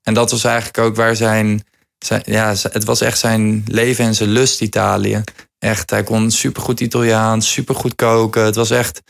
En 0.04 0.14
dat 0.14 0.32
was 0.32 0.44
eigenlijk 0.44 0.78
ook 0.78 0.96
waar 0.96 1.16
zijn, 1.16 1.64
zijn 2.00 2.22
ja, 2.26 2.54
het 2.72 2.84
was 2.84 3.02
echt 3.02 3.20
zijn 3.20 3.64
leven 3.68 4.06
en 4.06 4.16
zijn 4.16 4.30
lust 4.30 4.62
Italië. 4.62 5.24
Echt, 5.60 5.90
hij 5.90 6.04
kon 6.04 6.32
supergoed 6.32 6.80
Italiaans, 6.80 7.52
supergoed 7.52 7.96
koken. 7.96 8.44
Het 8.44 8.56
was 8.56 8.70
echt, 8.70 9.02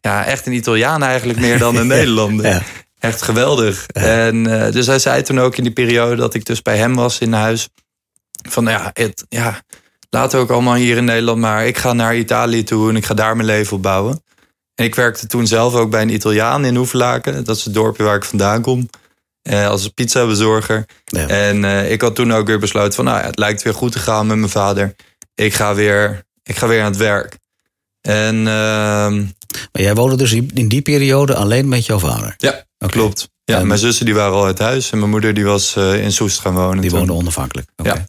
ja, 0.00 0.24
echt 0.24 0.46
een 0.46 0.52
Italiaan 0.52 1.02
eigenlijk 1.02 1.38
meer 1.38 1.58
dan 1.58 1.76
een 1.76 1.86
Nederlander. 1.96 2.46
Ja. 2.46 2.62
Echt 2.98 3.22
geweldig. 3.22 3.86
En 3.86 4.62
eh, 4.64 4.72
dus 4.72 4.86
hij 4.86 4.98
zei 4.98 5.22
toen 5.22 5.40
ook 5.40 5.56
in 5.56 5.62
die 5.62 5.72
periode 5.72 6.16
dat 6.16 6.34
ik 6.34 6.44
dus 6.44 6.62
bij 6.62 6.76
hem 6.76 6.94
was 6.94 7.18
in 7.18 7.32
huis. 7.32 7.68
Van 8.48 8.64
ja, 8.64 8.90
het, 8.92 9.24
ja, 9.28 9.62
laten 10.10 10.38
we 10.38 10.44
ook 10.44 10.50
allemaal 10.50 10.74
hier 10.74 10.96
in 10.96 11.04
Nederland 11.04 11.38
maar. 11.38 11.66
Ik 11.66 11.78
ga 11.78 11.92
naar 11.92 12.16
Italië 12.16 12.64
toe 12.64 12.88
en 12.88 12.96
ik 12.96 13.04
ga 13.04 13.14
daar 13.14 13.36
mijn 13.36 13.48
leven 13.48 13.76
opbouwen. 13.76 14.22
En 14.74 14.84
ik 14.84 14.94
werkte 14.94 15.26
toen 15.26 15.46
zelf 15.46 15.74
ook 15.74 15.90
bij 15.90 16.02
een 16.02 16.14
Italiaan 16.14 16.64
in 16.64 16.76
Hoevelaken. 16.76 17.44
Dat 17.44 17.56
is 17.56 17.64
het 17.64 17.74
dorpje 17.74 18.02
waar 18.02 18.16
ik 18.16 18.24
vandaan 18.24 18.62
kom. 18.62 18.88
Eh, 19.42 19.68
als 19.68 19.88
pizzabezorger. 19.88 20.86
Ja. 21.04 21.26
En 21.26 21.64
eh, 21.64 21.90
ik 21.90 22.00
had 22.00 22.14
toen 22.14 22.32
ook 22.32 22.46
weer 22.46 22.58
besloten 22.58 22.92
van... 22.92 23.04
Nou 23.04 23.18
ja, 23.18 23.24
het 23.26 23.38
lijkt 23.38 23.62
weer 23.62 23.74
goed 23.74 23.92
te 23.92 23.98
gaan 23.98 24.26
met 24.26 24.36
mijn 24.36 24.50
vader. 24.50 24.94
Ik 25.34 25.54
ga 25.54 25.74
weer, 25.74 26.22
ik 26.42 26.56
ga 26.56 26.66
weer 26.66 26.80
aan 26.80 26.90
het 26.90 26.96
werk. 26.96 27.38
En 28.00 28.34
ehm, 28.34 29.16
Maar 29.72 29.82
jij 29.82 29.94
woonde 29.94 30.16
dus 30.16 30.32
in 30.32 30.68
die 30.68 30.82
periode 30.82 31.34
alleen 31.34 31.68
met 31.68 31.86
jouw 31.86 31.98
vader? 31.98 32.34
ja, 32.36 32.64
Oké. 32.78 32.92
klopt. 32.92 33.28
Ja, 33.44 33.58
En- 33.58 33.66
mijn 33.66 33.78
zussen 33.78 34.04
die 34.04 34.14
waren 34.14 34.34
al 34.34 34.44
uit 34.44 34.58
huis. 34.58 34.90
En 34.90 34.98
mijn 34.98 35.10
moeder 35.10 35.34
die 35.34 35.44
was 35.44 35.76
eh, 35.76 36.02
in 36.02 36.12
Soest 36.12 36.40
gaan 36.40 36.54
wonen. 36.54 36.80
Die 36.80 36.90
toen. 36.90 36.98
woonde 36.98 37.14
onafhankelijk? 37.14 37.70
Ja. 37.76 38.06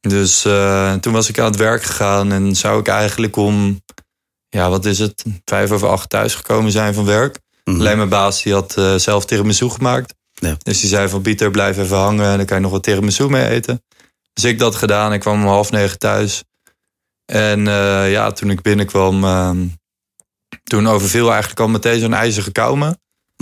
Dus 0.00 0.44
eh, 0.44 0.94
toen 0.94 1.12
was 1.12 1.28
ik 1.28 1.38
aan 1.38 1.44
het 1.44 1.56
werk 1.56 1.82
gegaan 1.82 2.32
en 2.32 2.56
zou 2.56 2.80
ik 2.80 2.88
eigenlijk 2.88 3.36
om, 3.36 3.82
ja, 4.48 4.70
wat 4.70 4.84
is 4.84 4.98
het, 4.98 5.24
vijf 5.44 5.70
over 5.70 5.88
acht 5.88 6.08
thuis 6.08 6.34
gekomen 6.34 6.72
zijn 6.72 6.94
van 6.94 7.04
werk. 7.04 7.38
Mhm. 7.64 7.78
Alleen 7.80 7.96
mijn 7.96 8.08
baas 8.08 8.42
die 8.42 8.52
had 8.52 8.76
eh, 8.76 8.94
zelf 8.94 9.24
tiramisu 9.24 9.68
gemaakt. 9.70 10.14
Ja. 10.32 10.56
Dus 10.62 10.80
die 10.80 10.88
zei 10.88 11.08
van 11.08 11.22
Pieter, 11.22 11.50
blijf 11.50 11.78
even 11.78 11.96
hangen. 11.96 12.30
En 12.30 12.36
dan 12.36 12.46
kan 12.46 12.56
je 12.56 12.62
nog 12.62 12.72
wat 12.72 12.82
tiramisu 12.82 13.28
mee 13.28 13.48
eten. 13.48 13.82
Dus 14.32 14.44
ik 14.44 14.58
dat 14.58 14.74
gedaan. 14.74 15.12
Ik 15.12 15.20
kwam 15.20 15.40
om 15.42 15.46
half 15.48 15.70
negen 15.70 15.98
thuis. 15.98 16.42
En 17.24 17.64
ja, 18.10 18.32
toen 18.32 18.50
ik 18.50 18.62
binnenkwam... 18.62 19.24
ehm, 19.24 19.66
toen 20.62 20.88
overviel 20.88 21.30
eigenlijk 21.30 21.60
al 21.60 21.68
meteen 21.68 22.00
zo'n 22.00 22.14
ijzige 22.14 22.52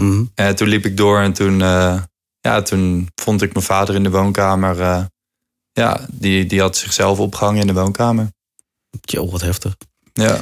Mhm. 0.02 0.24
En 0.34 0.56
toen 0.56 0.68
liep 0.68 0.84
ik 0.86 0.96
door 0.96 1.20
en 1.20 1.32
toen, 1.32 1.62
eh, 1.62 2.02
ja, 2.40 2.62
toen 2.62 3.08
vond 3.14 3.42
ik 3.42 3.52
mijn 3.52 3.64
vader 3.64 3.94
in 3.94 4.02
de 4.02 4.10
woonkamer. 4.10 4.80
eh, 4.80 5.04
ja, 5.72 6.06
die, 6.10 6.46
die 6.46 6.60
had 6.60 6.76
zichzelf 6.76 7.18
opgehangen 7.18 7.60
in 7.60 7.66
de 7.66 7.72
woonkamer. 7.72 8.28
Tjo, 9.00 9.30
wat 9.30 9.40
heftig. 9.40 9.76
Ja, 10.12 10.38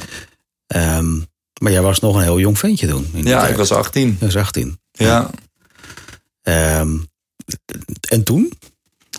Ehm, 0.67 1.17
maar 1.61 1.71
jij 1.71 1.81
was 1.81 1.99
nog 1.99 2.15
een 2.15 2.21
heel 2.21 2.39
jong 2.39 2.59
ventje 2.59 2.87
toen. 2.87 3.09
in 3.13 3.23
ja 3.25 3.39
tijd. 3.39 3.51
ik 3.51 3.57
was 3.57 3.71
18. 3.71 4.17
Je 4.19 4.25
was 4.25 4.35
18. 4.35 4.79
Ja. 4.91 5.29
Ehm, 6.41 6.97
en 8.09 8.23
toen? 8.23 8.51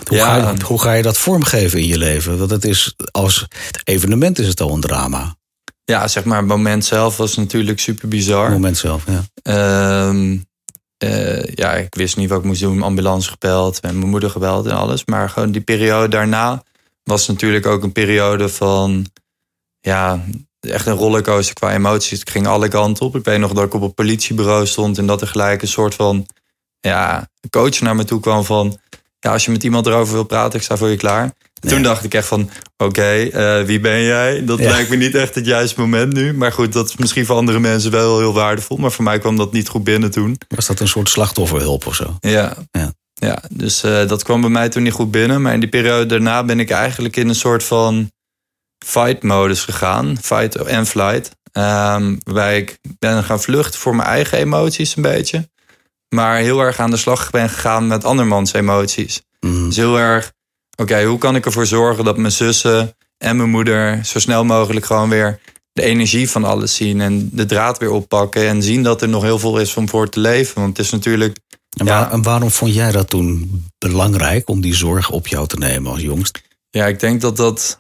Hoe, 0.09 0.17
Ja. 0.17 0.27
ga 0.41 0.51
je, 0.51 0.63
hoe 0.65 0.81
ga 0.81 0.93
je 0.93 1.03
dat 1.03 1.19
vormgeven 1.19 1.79
in 1.81 1.87
je 1.87 1.99
leven? 1.99 2.39
Want 2.39 2.51
het 2.51 2.65
is, 2.65 2.95
als 3.11 3.47
evenement 3.85 4.39
is 4.39 4.47
het 4.47 4.61
al 4.61 4.75
een 4.75 4.81
drama. 4.81 5.37
Ja, 5.85 6.09
zeg 6.09 6.25
maar, 6.25 6.39
het 6.39 6.47
moment 6.47 6.85
zelf 6.85 7.17
was 7.17 7.37
natuurlijk 7.37 7.81
super 7.81 8.03
Het 8.03 8.11
bizar. 8.11 8.51
moment 8.51 8.77
zelf, 8.77 9.05
ja. 9.07 9.25
Ehm, 9.43 10.39
eh, 10.99 11.45
ja, 11.45 11.73
ik 11.73 11.95
wist 11.95 12.17
niet 12.17 12.29
wat 12.29 12.39
ik 12.39 12.45
moest 12.45 12.61
doen. 12.61 12.83
Ambulance 12.83 13.31
gebeld 13.31 13.81
en 13.81 13.99
mijn 13.99 14.11
moeder 14.11 14.31
gebeld 14.31 14.67
en 14.67 14.77
alles. 14.77 15.05
Maar 15.05 15.31
gewoon 15.31 15.53
die 15.53 15.61
periode 15.61 16.09
daarna 16.09 16.63
was 17.05 17.29
natuurlijk 17.29 17.67
ook 17.67 17.83
een 17.83 17.93
periode 17.93 18.49
van... 18.49 19.07
Ja, 19.81 20.25
echt 20.61 20.87
een 20.87 20.95
rollercoaster 20.95 21.55
qua 21.55 21.73
emoties. 21.73 22.21
Ik 22.21 22.31
ging 22.31 22.47
alle 22.47 22.69
kanten 22.69 23.07
op. 23.07 23.17
Ik 23.17 23.25
weet 23.25 23.39
nog 23.39 23.53
dat 23.53 23.65
ik 23.65 23.75
op 23.75 23.83
een 23.83 23.95
politiebureau 23.95 24.67
stond... 24.67 24.99
en 24.99 25.07
dat 25.07 25.21
er 25.21 25.27
gelijk 25.27 25.63
een 25.63 25.69
soort 25.69 25.95
van 25.95 26.27
ja, 26.81 27.29
coach 27.51 27.81
naar 27.81 27.97
me 27.97 28.05
toe 28.05 28.21
kwam 28.21 28.45
van... 28.45 28.79
Ja, 29.23 29.33
als 29.33 29.45
je 29.45 29.51
met 29.51 29.63
iemand 29.65 29.87
erover 29.87 30.15
wil 30.15 30.25
praten, 30.25 30.59
ik 30.59 30.65
sta 30.65 30.77
voor 30.77 30.89
je 30.89 30.97
klaar. 30.97 31.33
Toen 31.61 31.77
Ja. 31.79 31.83
dacht 31.83 32.05
ik 32.05 32.15
echt 32.15 32.27
van, 32.27 32.51
oké, 32.77 33.03
eh, 33.33 33.63
wie 33.63 33.81
ben 33.81 34.03
jij? 34.03 34.45
Dat 34.45 34.59
Ja. 34.59 34.71
lijkt 34.71 34.91
me 34.91 34.97
niet 34.97 35.15
echt 35.15 35.35
het 35.35 35.47
juiste 35.47 35.81
moment 35.81 36.13
nu. 36.13 36.35
Maar 36.35 36.53
goed, 36.53 36.73
dat 36.73 36.89
is 36.89 36.97
misschien 36.97 37.27
voor 37.27 37.37
andere 37.37 37.59
mensen 37.61 37.91
wel 37.91 38.19
heel 38.19 38.33
waardevol. 38.33 38.77
Maar 38.77 38.93
voor 38.93 39.05
mij 39.05 39.19
kwam 39.19 39.37
dat 39.37 39.53
niet 39.53 39.69
goed 39.69 39.85
binnen 39.85 40.11
toen. 40.11 40.39
Was 40.49 40.67
dat 40.67 40.81
een 40.81 40.89
soort 40.89 41.09
slachtofferhulp 41.09 41.87
of 41.87 41.95
zo? 41.95 42.17
Ja, 42.21 42.57
Ja. 42.71 42.93
ja. 43.15 43.43
dus 43.51 43.83
eh, 43.83 44.09
dat 44.09 44.23
kwam 44.23 44.41
bij 44.41 44.51
mij 44.51 44.69
toen 44.69 44.83
niet 44.83 44.93
goed 44.93 45.11
binnen. 45.11 45.43
Maar 45.43 45.55
in 45.55 45.61
die 45.61 45.69
periode 45.69 46.07
daarna 46.07 46.45
ben 46.45 46.61
ik 46.61 46.71
eigenlijk 46.71 47.17
in 47.17 47.29
een 47.29 47.35
soort 47.35 47.65
van 47.65 48.11
fight-modus 48.87 49.61
gegaan. 49.65 50.17
Fight 50.23 50.55
en 50.57 50.87
flight. 50.87 51.31
Ehm, 51.53 52.17
waarbij 52.25 52.59
ik 52.59 52.79
ben 52.99 53.25
gaan 53.25 53.41
vluchten 53.43 53.81
voor 53.81 53.97
mijn 53.97 54.09
eigen 54.09 54.39
emoties 54.39 54.97
een 54.97 55.03
beetje. 55.03 55.49
Maar 56.15 56.37
heel 56.37 56.61
erg 56.61 56.79
aan 56.79 56.91
de 56.91 56.97
slag 56.97 57.31
ben 57.31 57.49
gegaan 57.49 57.87
met 57.87 58.05
andermans 58.05 58.53
emoties. 58.53 59.23
Mhm. 59.41 59.65
Dus 59.67 59.77
heel 59.77 59.99
erg, 59.99 60.33
oké, 60.77 61.05
hoe 61.05 61.19
kan 61.19 61.37
ik 61.37 61.45
ervoor 61.47 61.67
zorgen 61.67 62.05
dat 62.05 62.17
mijn 62.17 62.33
zussen 62.33 62.97
en 63.19 63.37
mijn 63.37 63.51
moeder 63.51 64.05
zo 64.05 64.19
snel 64.19 64.45
mogelijk 64.45 64.87
gewoon 64.87 65.09
weer 65.09 65.39
de 65.73 65.83
energie 65.83 66.31
van 66.31 66.45
alles 66.45 66.75
zien 66.75 67.01
en 67.01 67.29
de 67.33 67.47
draad 67.47 67.79
weer 67.79 67.91
oppakken 67.91 68.49
en 68.49 68.63
zien 68.63 68.83
dat 68.83 69.03
er 69.03 69.09
nog 69.09 69.23
heel 69.23 69.39
veel 69.39 69.59
is 69.59 69.75
om 69.77 69.89
voor 69.89 70.09
te 70.09 70.21
leven. 70.21 70.55
Want 70.61 70.77
het 70.77 70.87
is 70.87 70.93
natuurlijk, 70.93 71.37
En, 71.77 71.87
Ja. 71.87 72.11
en 72.11 72.23
waarom 72.23 72.51
vond 72.51 72.75
jij 72.75 72.93
dat 72.93 73.09
toen 73.11 73.65
belangrijk 73.79 74.49
om 74.49 74.61
die 74.61 74.75
zorg 74.75 75.11
op 75.11 75.27
jou 75.27 75.47
te 75.47 75.57
nemen 75.57 75.93
als 75.93 76.01
jongst? 76.01 76.43
ja, 76.71 76.87
ik 76.87 77.01
denk 77.01 77.21
dat 77.21 77.37
dat, 77.37 77.79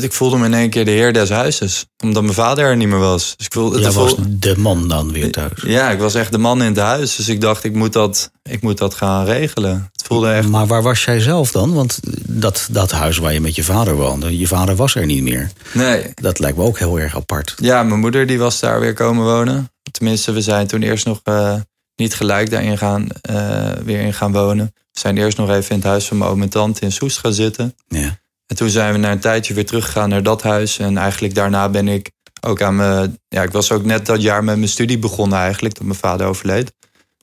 ik 0.00 0.12
voelde 0.12 0.36
me 0.36 0.44
in 0.46 0.54
één 0.54 0.70
keer 0.70 0.84
de 0.84 0.90
heer 0.90 1.12
des 1.12 1.28
huizes, 1.28 1.86
omdat 2.04 2.22
mijn 2.22 2.34
vader 2.34 2.64
er 2.64 2.76
niet 2.76 2.88
meer 2.88 2.98
was. 2.98 3.34
Dus 3.36 3.46
ik 3.46 3.52
voelde, 3.52 3.80
Jij 3.80 3.90
was 3.92 4.10
voelde- 4.14 4.38
de 4.38 4.58
man 4.58 4.88
dan 4.88 5.12
weer 5.12 5.32
thuis. 5.32 5.52
ja, 5.66 5.90
ik 5.90 5.98
was 5.98 6.14
echt 6.14 6.32
de 6.32 6.38
man 6.38 6.60
in 6.62 6.66
het 6.68 6.78
huis, 6.78 7.16
dus 7.16 7.28
ik 7.28 7.40
dacht, 7.40 7.64
ik 7.64 7.74
moet 7.74 7.92
dat, 7.92 8.30
ik 8.42 8.62
moet 8.62 8.78
dat 8.78 8.94
gaan 8.94 9.24
regelen. 9.24 9.88
Het 9.92 10.02
voelde 10.06 10.30
echt, 10.30 10.48
Maar 10.48 10.66
waar 10.66 10.82
was 10.82 11.04
jij 11.04 11.20
zelf 11.20 11.50
dan? 11.50 11.72
Want 11.74 11.98
dat, 12.28 12.68
dat 12.70 12.90
huis 12.90 13.18
waar 13.18 13.32
je 13.32 13.40
met 13.40 13.54
je 13.54 13.64
vader 13.64 13.94
woonde, 13.94 14.38
je 14.38 14.46
vader 14.46 14.76
was 14.76 14.94
er 14.94 15.06
niet 15.06 15.22
meer. 15.22 15.50
nee, 15.72 16.10
Dat 16.14 16.38
lijkt 16.38 16.56
me 16.56 16.62
ook 16.64 16.78
heel 16.78 17.00
erg 17.00 17.16
apart. 17.16 17.54
Ja, 17.56 17.82
mijn 17.82 18.00
moeder 18.00 18.26
die 18.26 18.38
was 18.38 18.60
daar 18.60 18.80
weer 18.80 18.94
komen 18.94 19.24
wonen. 19.24 19.70
Tenminste, 19.90 20.32
we 20.32 20.40
zijn 20.40 20.66
toen 20.66 20.82
eerst 20.82 21.06
nog 21.06 21.20
eh, 21.24 21.54
niet 21.96 22.14
gelijk 22.14 22.50
daarin 22.50 22.78
gaan, 22.78 23.06
eh, 23.22 23.70
weer 23.84 24.00
in 24.00 24.14
gaan 24.14 24.32
wonen. 24.32 24.72
We 24.74 25.00
zijn 25.00 25.18
eerst 25.18 25.36
nog 25.38 25.50
even 25.50 25.70
in 25.70 25.76
het 25.76 25.84
huis 25.86 26.04
van 26.06 26.18
mijn 26.18 26.30
oom 26.30 26.42
en 26.42 26.48
tante 26.48 26.80
in 26.80 26.92
Soest 26.92 27.18
gaan 27.18 27.32
zitten. 27.32 27.74
Ja. 27.88 28.18
En 28.50 28.56
toen 28.56 28.68
zijn 28.70 28.92
we 28.92 28.98
na 28.98 29.10
een 29.12 29.20
tijdje 29.20 29.54
weer 29.54 29.66
teruggegaan 29.66 30.08
naar 30.08 30.22
dat 30.22 30.42
huis. 30.42 30.78
En 30.78 30.96
eigenlijk 30.98 31.34
daarna 31.34 31.68
ben 31.68 31.88
ik 31.88 32.10
ook 32.40 32.62
aan 32.62 32.76
mijn... 32.76 33.18
Ja, 33.28 33.42
ik 33.42 33.50
was 33.50 33.72
ook 33.72 33.84
net 33.84 34.06
dat 34.06 34.22
jaar 34.22 34.44
met 34.44 34.56
mijn 34.56 34.68
studie 34.68 34.98
begonnen 34.98 35.38
eigenlijk, 35.38 35.74
dat 35.74 35.84
mijn 35.84 35.98
vader 35.98 36.26
overleed. 36.26 36.72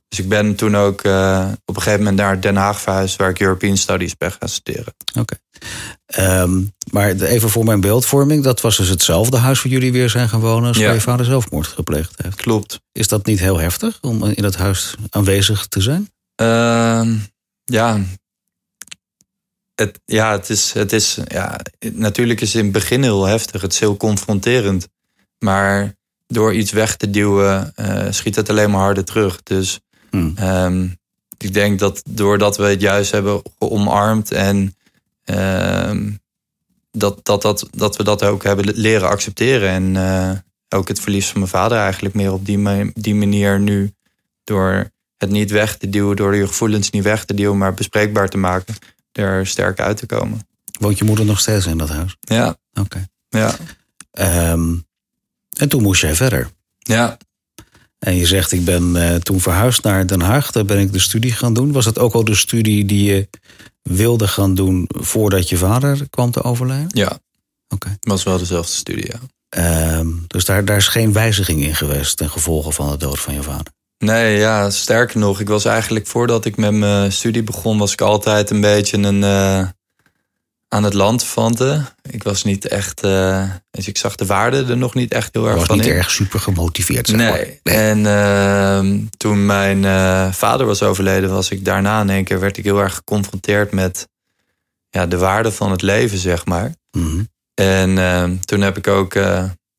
Dus 0.08 0.20
ik 0.20 0.30
ben 0.30 0.56
toen 0.56 0.78
ook 0.78 1.02
eh, 1.02 1.48
op 1.66 1.76
een 1.76 1.82
gegeven 1.82 2.00
moment 2.00 2.18
naar 2.18 2.42
Den 2.42 2.56
Haag 2.56 2.82
verhuisd... 2.82 3.16
waar 3.16 3.30
ik 3.30 3.40
European 3.40 3.78
Studies 3.78 4.18
ben 4.18 4.32
gaan 4.32 4.50
studeren. 4.50 4.94
Oké. 5.20 5.36
Ehm, 6.06 6.62
maar 6.92 7.10
even 7.10 7.50
voor 7.50 7.66
mijn 7.66 7.82
beeldvorming, 7.82 8.44
dat 8.44 8.62
was 8.62 8.78
dus 8.78 8.90
hetzelfde 8.90 9.38
huis 9.38 9.62
waar 9.64 9.72
jullie 9.72 9.92
weer 9.92 10.10
zijn 10.10 10.30
gaan 10.30 10.40
wonen 10.40 10.68
als 10.68 10.78
Ja. 10.78 10.86
waar 10.86 10.94
je 10.94 11.02
vader 11.02 11.26
zelfmoord 11.26 11.68
gepleegd 11.68 12.14
heeft. 12.24 12.36
Klopt. 12.36 12.80
Is 12.92 13.08
dat 13.08 13.26
niet 13.26 13.40
heel 13.40 13.58
heftig 13.58 13.98
om 14.02 14.24
in 14.24 14.44
het 14.44 14.56
huis 14.56 14.96
aanwezig 15.10 15.68
te 15.68 15.82
zijn? 15.82 16.12
Ehm, 16.36 17.14
ja. 17.64 18.00
Het, 19.78 20.00
ja, 20.06 20.32
het 20.32 20.50
is, 20.50 20.72
het 20.74 20.94
is, 20.94 21.18
ja, 21.28 21.60
natuurlijk 21.92 22.42
is 22.42 22.48
het 22.48 22.58
in 22.58 22.64
het 22.64 22.74
begin 22.74 23.04
heel 23.04 23.26
heftig. 23.26 23.62
Het 23.62 23.74
is 23.74 23.80
heel 23.80 23.98
confronterend. 23.98 24.88
Maar 25.40 25.96
door 26.28 26.54
iets 26.54 26.72
weg 26.72 26.96
te 26.96 27.10
duwen, 27.10 27.72
eh, 27.76 28.06
schiet 28.10 28.36
het 28.36 28.50
alleen 28.50 28.72
maar 28.72 28.82
harder 28.82 29.06
terug. 29.06 29.44
Dus 29.44 29.80
Hmm. 30.10 30.34
ehm, 30.36 30.88
ik 31.38 31.54
denk 31.54 31.80
dat 31.80 32.02
doordat 32.10 32.58
we 32.58 32.64
het 32.64 32.82
juist 32.82 33.12
hebben 33.12 33.42
omarmd 33.58 34.32
en 34.32 34.76
ehm, 35.24 36.10
dat, 36.92 37.20
dat, 37.26 37.42
dat, 37.42 37.68
dat 37.72 37.96
we 37.96 38.04
dat 38.04 38.24
ook 38.24 38.44
hebben 38.44 38.72
leren 38.76 39.10
accepteren. 39.10 39.70
En 39.70 39.96
eh, 39.96 40.32
ook 40.80 40.88
het 40.88 41.00
verlies 41.00 41.28
van 41.28 41.40
mijn 41.40 41.52
vader 41.52 41.78
eigenlijk 41.78 42.16
meer 42.16 42.32
op 42.34 42.46
die, 42.46 42.58
ma- 42.58 42.92
die 42.94 43.16
manier 43.16 43.60
nu 43.60 43.92
door 44.44 44.90
het 45.18 45.30
niet 45.30 45.52
weg 45.52 45.78
te 45.78 45.90
duwen, 45.90 46.16
door 46.16 46.36
je 46.36 46.48
gevoelens 46.48 46.90
niet 46.90 47.04
weg 47.04 47.26
te 47.26 47.34
duwen, 47.34 47.58
maar 47.58 47.74
bespreekbaar 47.74 48.30
te 48.30 48.38
maken, 48.38 48.76
er 49.18 49.48
sterk 49.48 49.80
uit 49.80 49.98
te 49.98 50.06
komen. 50.06 50.48
Woont 50.80 50.98
je 50.98 51.04
moeder 51.06 51.26
nog 51.26 51.40
steeds 51.40 51.66
in 51.66 51.78
dat 51.78 51.90
huis? 51.90 52.16
Ja, 52.20 52.58
Oké. 52.80 53.08
ja, 53.30 53.56
Ehm, 54.12 54.76
en 55.58 55.70
toen 55.70 55.82
moest 55.82 56.02
jij 56.02 56.16
verder. 56.16 56.50
ja. 56.78 57.18
En 57.98 58.16
je 58.16 58.26
zegt, 58.26 58.52
ik 58.52 58.66
ben 58.66 58.96
eh, 58.96 59.16
toen 59.16 59.40
verhuisd 59.40 59.84
naar 59.84 60.08
Den 60.08 60.22
Haag. 60.22 60.52
Daar 60.52 60.66
ben 60.66 60.80
ik 60.80 60.92
de 60.94 61.00
studie 61.00 61.32
gaan 61.32 61.54
doen. 61.54 61.72
Was 61.72 61.86
dat 61.86 62.00
ook 62.00 62.14
al 62.14 62.24
de 62.24 62.36
studie 62.36 62.86
die 62.86 63.04
je 63.14 63.30
wilde 63.82 64.28
gaan 64.28 64.56
doen 64.56 64.86
voordat 64.88 65.50
je 65.50 65.58
vader 65.58 66.10
kwam 66.10 66.32
te 66.32 66.44
overlijden? 66.44 66.90
Ja, 66.94 67.20
Oké. 67.68 67.98
was 68.02 68.24
wel 68.24 68.38
dezelfde 68.38 68.72
studie, 68.72 69.06
ja. 69.08 69.20
Ehm, 69.50 70.08
dus 70.28 70.46
daar, 70.46 70.66
daar 70.66 70.78
is 70.78 70.88
geen 70.88 71.14
wijziging 71.14 71.62
in 71.64 71.76
geweest 71.76 72.18
ten 72.18 72.30
gevolge 72.30 72.72
van 72.72 72.90
de 72.92 72.98
dood 72.98 73.20
van 73.20 73.34
je 73.34 73.44
vader. 73.44 73.74
Nee, 73.98 74.38
ja, 74.38 74.70
sterker 74.70 75.20
nog, 75.20 75.40
ik 75.40 75.48
was 75.48 75.66
eigenlijk 75.66 76.08
voordat 76.08 76.46
ik 76.46 76.58
met 76.58 76.74
mijn 76.74 77.12
studie 77.12 77.44
begon, 77.44 77.78
was 77.78 77.94
ik 77.94 78.02
altijd 78.02 78.50
een 78.50 78.62
beetje 78.62 78.98
een 78.98 79.24
eh, 79.24 79.68
aan 80.68 80.84
het 80.84 80.94
land 80.94 81.24
vante. 81.24 81.82
Ik 82.02 82.24
was 82.24 82.44
niet 82.44 82.68
echt, 82.68 83.02
eh, 83.02 83.50
dus 83.72 83.88
ik 83.88 83.98
zag 83.98 84.16
de 84.16 84.26
waarde 84.26 84.66
er 84.66 84.78
nog 84.78 84.94
niet 84.94 85.12
echt 85.12 85.34
heel 85.34 85.48
erg 85.48 85.56
was 85.56 85.66
van 85.66 85.78
niet 85.78 85.86
in. 85.86 85.94
erg 85.94 86.12
super 86.12 86.40
gemotiveerd, 86.40 87.08
zeg 87.08 87.18
maar. 87.18 87.32
Nee. 87.32 87.60
En 87.64 88.06
ehm, 88.06 89.00
toen 89.18 89.46
mijn 89.46 89.86
eh, 89.86 90.32
vader 90.32 90.66
was 90.66 90.84
overleden, 90.84 91.30
was 91.30 91.50
ik 91.50 91.66
daarna 91.66 92.02
in 92.02 92.10
één 92.10 92.24
keer 92.24 92.40
werd 92.40 92.58
ik 92.58 92.64
heel 92.64 92.82
erg 92.82 92.96
geconfronteerd 92.96 93.72
met 93.72 94.08
ja, 94.90 95.08
de 95.08 95.18
waarde 95.18 95.52
van 95.52 95.72
het 95.72 95.82
leven, 95.82 96.18
zeg 96.18 96.46
maar. 96.46 96.76
Mhm. 96.92 97.24
En 97.54 97.98
ehm, 97.98 98.36
toen 98.38 98.62
heb 98.62 98.78
ik 98.78 98.88
ook 98.88 99.16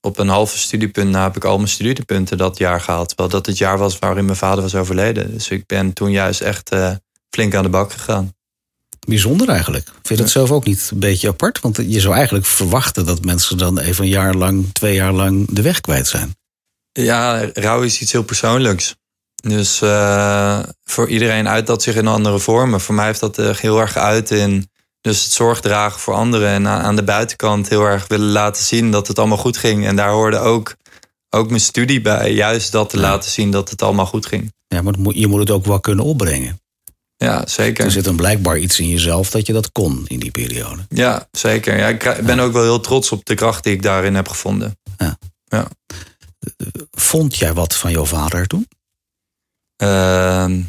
op 0.09 0.19
een 0.19 0.29
halve 0.29 0.59
studiepunt 0.59 1.11
na 1.11 1.23
heb 1.23 1.37
ik 1.37 1.45
al 1.45 1.57
mijn 1.57 1.69
studiepunten 1.69 2.39
dat 2.39 2.59
jaar 2.59 2.81
gehaald. 2.81 3.09
Terwijl 3.09 3.29
dat 3.29 3.47
het 3.47 3.59
jaar 3.59 3.79
was 3.79 3.99
waarin 3.99 4.25
mijn 4.25 4.37
vader 4.37 4.63
was 4.63 4.75
overleden. 4.75 5.33
Dus 5.33 5.49
ik 5.49 5.67
ben 5.67 5.93
toen 5.93 6.11
juist 6.11 6.41
echt 6.41 6.71
eh, 6.71 6.93
flink 7.31 7.55
aan 7.55 7.63
de 7.63 7.69
bak 7.69 7.93
gegaan. 7.93 8.33
Bijzonder 9.07 9.49
eigenlijk. 9.49 9.85
Vind 9.87 10.09
je 10.09 10.17
dat 10.17 10.31
zelf 10.31 10.51
ook 10.51 10.65
niet 10.65 10.89
een 10.93 10.99
beetje 10.99 11.29
apart? 11.29 11.61
Want 11.61 11.77
je 11.77 12.01
zou 12.01 12.15
eigenlijk 12.15 12.47
verwachten 12.47 13.07
dat 13.07 13.25
mensen 13.25 13.59
dan 13.59 13.79
even 13.79 14.05
een 14.05 14.11
jaar 14.11 14.35
lang, 14.35 14.67
twee 14.73 14.95
jaar 14.95 15.13
lang 15.13 15.47
de 15.51 15.63
weg 15.63 15.81
kwijt 15.81 16.07
zijn. 16.07 16.37
Ja, 16.93 17.51
rouw 17.53 17.83
is 17.83 18.01
iets 18.01 18.13
heel 18.13 18.23
persoonlijks. 18.23 18.95
Dus 19.35 19.81
eh, 19.81 20.63
voor 20.85 21.09
iedereen 21.09 21.49
uit 21.49 21.67
dat 21.67 21.83
zich 21.83 21.95
in 21.95 22.07
andere 22.07 22.39
vormen. 22.39 22.81
Voor 22.81 22.95
mij 22.95 23.07
heeft 23.07 23.21
dat 23.21 23.39
eh, 23.39 23.55
heel 23.55 23.81
erg 23.81 23.97
uit 23.97 24.31
in 24.31 24.71
dus 25.09 25.23
het 25.23 25.33
zorg 25.33 25.61
dragen 25.61 26.01
voor 26.01 26.15
anderen. 26.15 26.49
En 26.49 26.69
aan 26.69 26.97
de 26.97 27.03
buitenkant 27.03 27.69
heel 27.69 27.85
erg 27.85 28.07
willen 28.09 28.31
laten 28.31 28.63
zien 28.65 28.91
dat 28.91 29.09
het 29.09 29.19
allemaal 29.19 29.37
goed 29.39 29.57
ging. 29.57 29.87
En 29.87 29.97
daar 29.97 30.11
hoorde 30.11 30.39
ook, 30.39 30.75
ook 31.31 31.49
mijn 31.49 31.61
studie 31.61 32.01
bij. 32.01 32.33
Juist 32.33 32.73
dat 32.73 32.91
te 32.91 32.97
Ja. 32.97 33.03
laten 33.03 33.31
zien 33.31 33.51
dat 33.51 33.71
het 33.71 33.83
allemaal 33.83 34.07
goed 34.07 34.27
ging. 34.27 34.53
Ja, 34.67 34.83
maar 34.83 34.95
je 35.09 35.27
moet 35.27 35.41
het 35.41 35.51
ook 35.51 35.65
wel 35.65 35.81
kunnen 35.81 36.05
opbrengen. 36.05 36.61
Ja, 37.17 37.47
zeker. 37.47 37.85
Er 37.85 37.91
zit 37.91 38.05
dan 38.05 38.17
blijkbaar 38.17 38.59
iets 38.59 38.79
in 38.79 38.89
jezelf 38.89 39.31
dat 39.31 39.47
je 39.47 39.53
dat 39.53 39.73
kon 39.73 40.05
in 40.07 40.19
die 40.19 40.31
periode. 40.31 40.87
Ja, 40.89 41.29
zeker. 41.33 41.79
Ja, 41.79 41.87
ik 41.87 42.25
ben 42.25 42.39
ook 42.39 42.53
wel 42.53 42.63
heel 42.63 42.81
trots 42.81 43.13
op 43.13 43.25
de 43.25 43.35
kracht 43.35 43.65
die 43.65 43.73
ik 43.73 43.83
daarin 43.83 44.15
heb 44.15 44.29
gevonden. 44.29 44.79
Vond 46.91 47.37
jij 47.37 47.53
wat 47.53 47.75
van 47.77 47.91
jouw 47.91 48.05
vader 48.05 48.47
toen? 48.47 48.69
Ehm, 49.77 50.61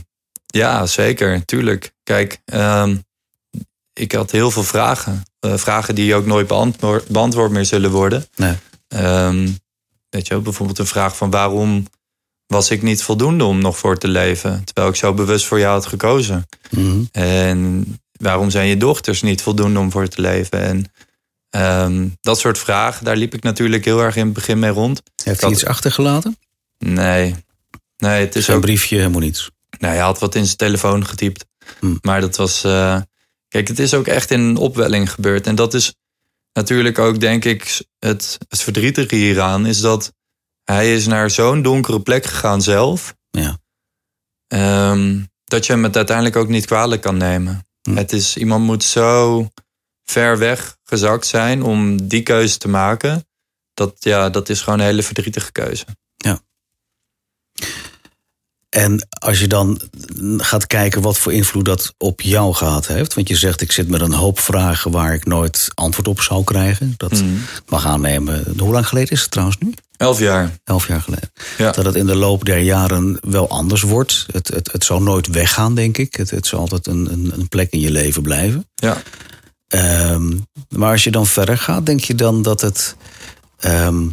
ja, 0.46 0.86
zeker, 0.86 1.46
tuurlijk. 1.46 1.92
Kijk, 2.04 2.42
ehm, 2.46 2.98
ik 4.00 4.12
had 4.12 4.32
heel 4.32 4.52
veel 4.52 4.64
vragen. 4.64 5.24
Eh, 5.40 5.58
vragen 5.58 5.96
die 5.96 6.16
ook 6.16 6.26
nooit 6.26 6.48
beantwoord, 6.48 7.08
beantwoord 7.08 7.52
meer 7.52 7.66
zullen 7.66 7.92
worden. 7.92 8.26
Nee. 8.36 8.56
Ehm, 8.88 9.50
weet 10.10 10.28
je, 10.28 10.38
bijvoorbeeld 10.38 10.80
een 10.80 10.86
vraag 10.86 11.18
van 11.18 11.30
waarom 11.30 11.88
was 12.48 12.70
ik 12.72 12.82
niet 12.82 13.04
voldoende 13.04 13.44
om 13.44 13.60
nog 13.62 13.78
voor 13.78 13.98
te 13.98 14.08
leven? 14.08 14.64
Terwijl 14.64 14.88
ik 14.88 14.96
zo 14.96 15.14
bewust 15.14 15.46
voor 15.46 15.60
jou 15.60 15.74
had 15.74 15.86
gekozen. 15.86 16.46
Mhm. 16.70 17.04
En 17.12 17.86
waarom 18.12 18.50
zijn 18.50 18.68
je 18.68 18.78
dochters 18.78 19.22
niet 19.22 19.42
voldoende 19.42 19.80
om 19.80 19.92
voor 19.92 20.08
te 20.08 20.22
leven? 20.22 20.60
En 20.62 20.92
ehm, 21.50 22.08
dat 22.22 22.40
soort 22.40 22.58
vragen, 22.58 23.06
daar 23.06 23.16
liep 23.18 23.34
ik 23.34 23.44
natuurlijk 23.44 23.86
heel 23.86 24.02
erg 24.02 24.16
in 24.16 24.26
het 24.26 24.34
begin 24.34 24.60
mee 24.60 24.72
rond. 24.72 25.02
Heeft 25.24 25.42
hij 25.42 25.50
iets 25.52 25.66
achtergelaten? 25.66 26.38
Nee, 26.78 27.36
nee 27.98 28.26
het 28.26 28.36
is 28.36 28.50
ook 28.50 28.62
briefje, 28.62 28.98
helemaal 28.98 29.20
niets. 29.20 29.50
Nou, 29.80 29.94
hij 29.94 30.04
had 30.04 30.20
wat 30.20 30.36
in 30.36 30.46
zijn 30.46 30.58
telefoon 30.58 31.06
getypt. 31.06 31.46
Hm. 31.80 31.96
Maar 32.02 32.22
dat 32.22 32.36
was. 32.36 32.64
eh, 32.64 33.02
kijk, 33.50 33.68
het 33.68 33.80
is 33.80 33.94
ook 33.94 34.08
echt 34.08 34.32
in 34.32 34.40
een 34.40 34.58
opwelling 34.58 35.12
gebeurd. 35.12 35.48
En 35.48 35.56
dat 35.56 35.74
is 35.74 35.96
natuurlijk 36.54 37.00
ook, 37.00 37.20
denk 37.20 37.46
ik, 37.46 37.82
het, 38.00 38.38
het 38.48 38.62
verdrietige 38.62 39.16
hieraan. 39.16 39.66
Is 39.66 39.82
dat 39.82 40.14
hij 40.64 40.94
is 40.94 41.08
naar 41.08 41.30
zo'n 41.30 41.62
donkere 41.62 42.02
plek 42.02 42.26
gegaan 42.26 42.62
zelf. 42.62 43.16
Ja. 43.30 43.58
ehm, 44.48 45.24
dat 45.44 45.66
je 45.66 45.72
hem 45.72 45.84
het 45.84 45.96
uiteindelijk 45.96 46.36
ook 46.36 46.48
niet 46.48 46.66
kwalijk 46.66 47.02
kan 47.02 47.18
nemen. 47.18 47.66
Hm. 47.82 47.96
Het 47.96 48.12
is, 48.12 48.38
iemand 48.38 48.66
moet 48.66 48.84
zo 48.84 49.48
ver 50.04 50.38
weg 50.38 50.78
gezakt 50.84 51.26
zijn 51.26 51.64
om 51.64 52.08
die 52.08 52.24
keuze 52.24 52.58
te 52.58 52.68
maken. 52.68 53.28
Dat, 53.74 53.96
ja, 54.00 54.30
dat 54.30 54.50
is 54.50 54.62
gewoon 54.62 54.80
een 54.80 54.86
hele 54.86 55.04
verdrietige 55.04 55.52
keuze. 55.52 55.86
En 58.70 59.08
als 59.10 59.40
je 59.40 59.48
dan 59.48 59.82
gaat 60.38 60.68
kijken 60.68 61.02
wat 61.02 61.18
voor 61.18 61.34
invloed 61.34 61.66
dat 61.66 61.94
op 61.98 62.22
jou 62.22 62.54
gehad 62.54 62.88
heeft. 62.88 63.14
Want 63.14 63.28
je 63.28 63.36
zegt, 63.36 63.62
ik 63.62 63.72
zit 63.72 63.88
met 63.88 64.02
een 64.02 64.14
hoop 64.14 64.40
vragen 64.40 64.92
waar 64.92 65.14
ik 65.14 65.26
nooit 65.26 65.68
antwoord 65.74 66.08
op 66.08 66.22
zou 66.22 66.44
krijgen. 66.44 66.94
Dat 66.98 67.12
Hm. 67.12 67.26
mag 67.68 67.86
aannemen. 67.86 68.54
Hoe 68.58 68.72
lang 68.72 68.88
geleden 68.88 69.10
is 69.12 69.22
het 69.22 69.32
trouwens 69.32 69.58
nu? 69.60 69.74
Elf 69.98 70.20
jaar. 70.20 70.52
Elf 70.64 70.88
jaar 70.88 71.02
geleden. 71.02 71.32
Ja. 71.58 71.72
Dat 71.72 71.86
het 71.86 71.96
in 71.96 72.06
de 72.06 72.16
loop 72.16 72.46
der 72.46 72.60
jaren 72.60 73.18
wel 73.22 73.50
anders 73.50 73.82
wordt. 73.82 74.26
Het, 74.32 74.48
het, 74.48 74.72
het 74.72 74.84
zal 74.84 75.02
nooit 75.02 75.28
weggaan, 75.28 75.76
denk 75.76 75.98
ik. 75.98 76.16
Het, 76.16 76.30
het 76.30 76.48
zal 76.48 76.60
altijd 76.60 76.88
een, 76.88 77.12
een, 77.12 77.32
een 77.36 77.48
plek 77.48 77.72
in 77.72 77.80
je 77.80 77.92
leven 77.92 78.22
blijven. 78.22 78.70
Ja. 78.76 79.02
Ehm, 79.68 80.38
maar 80.70 80.92
als 80.92 81.04
je 81.04 81.12
dan 81.12 81.28
verder 81.28 81.58
gaat, 81.58 81.86
denk 81.86 82.00
je 82.00 82.16
dan 82.16 82.42
dat 82.42 82.62
het 82.62 82.96
ehm, 83.60 84.08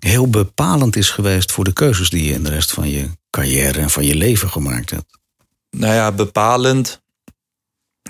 heel 0.00 0.28
bepalend 0.30 0.96
is 0.96 1.10
geweest 1.10 1.52
voor 1.52 1.64
de 1.64 1.72
keuzes 1.72 2.10
die 2.10 2.24
je 2.24 2.32
in 2.32 2.44
de 2.44 2.50
rest 2.50 2.72
van 2.72 2.88
je 2.90 3.08
carrière 3.36 3.80
en 3.80 3.90
van 3.90 4.04
je 4.04 4.14
leven 4.14 4.50
gemaakt 4.50 4.90
hebt? 4.90 5.18
Nou 5.70 5.94
ja, 5.94 6.12
bepalend. 6.12 7.02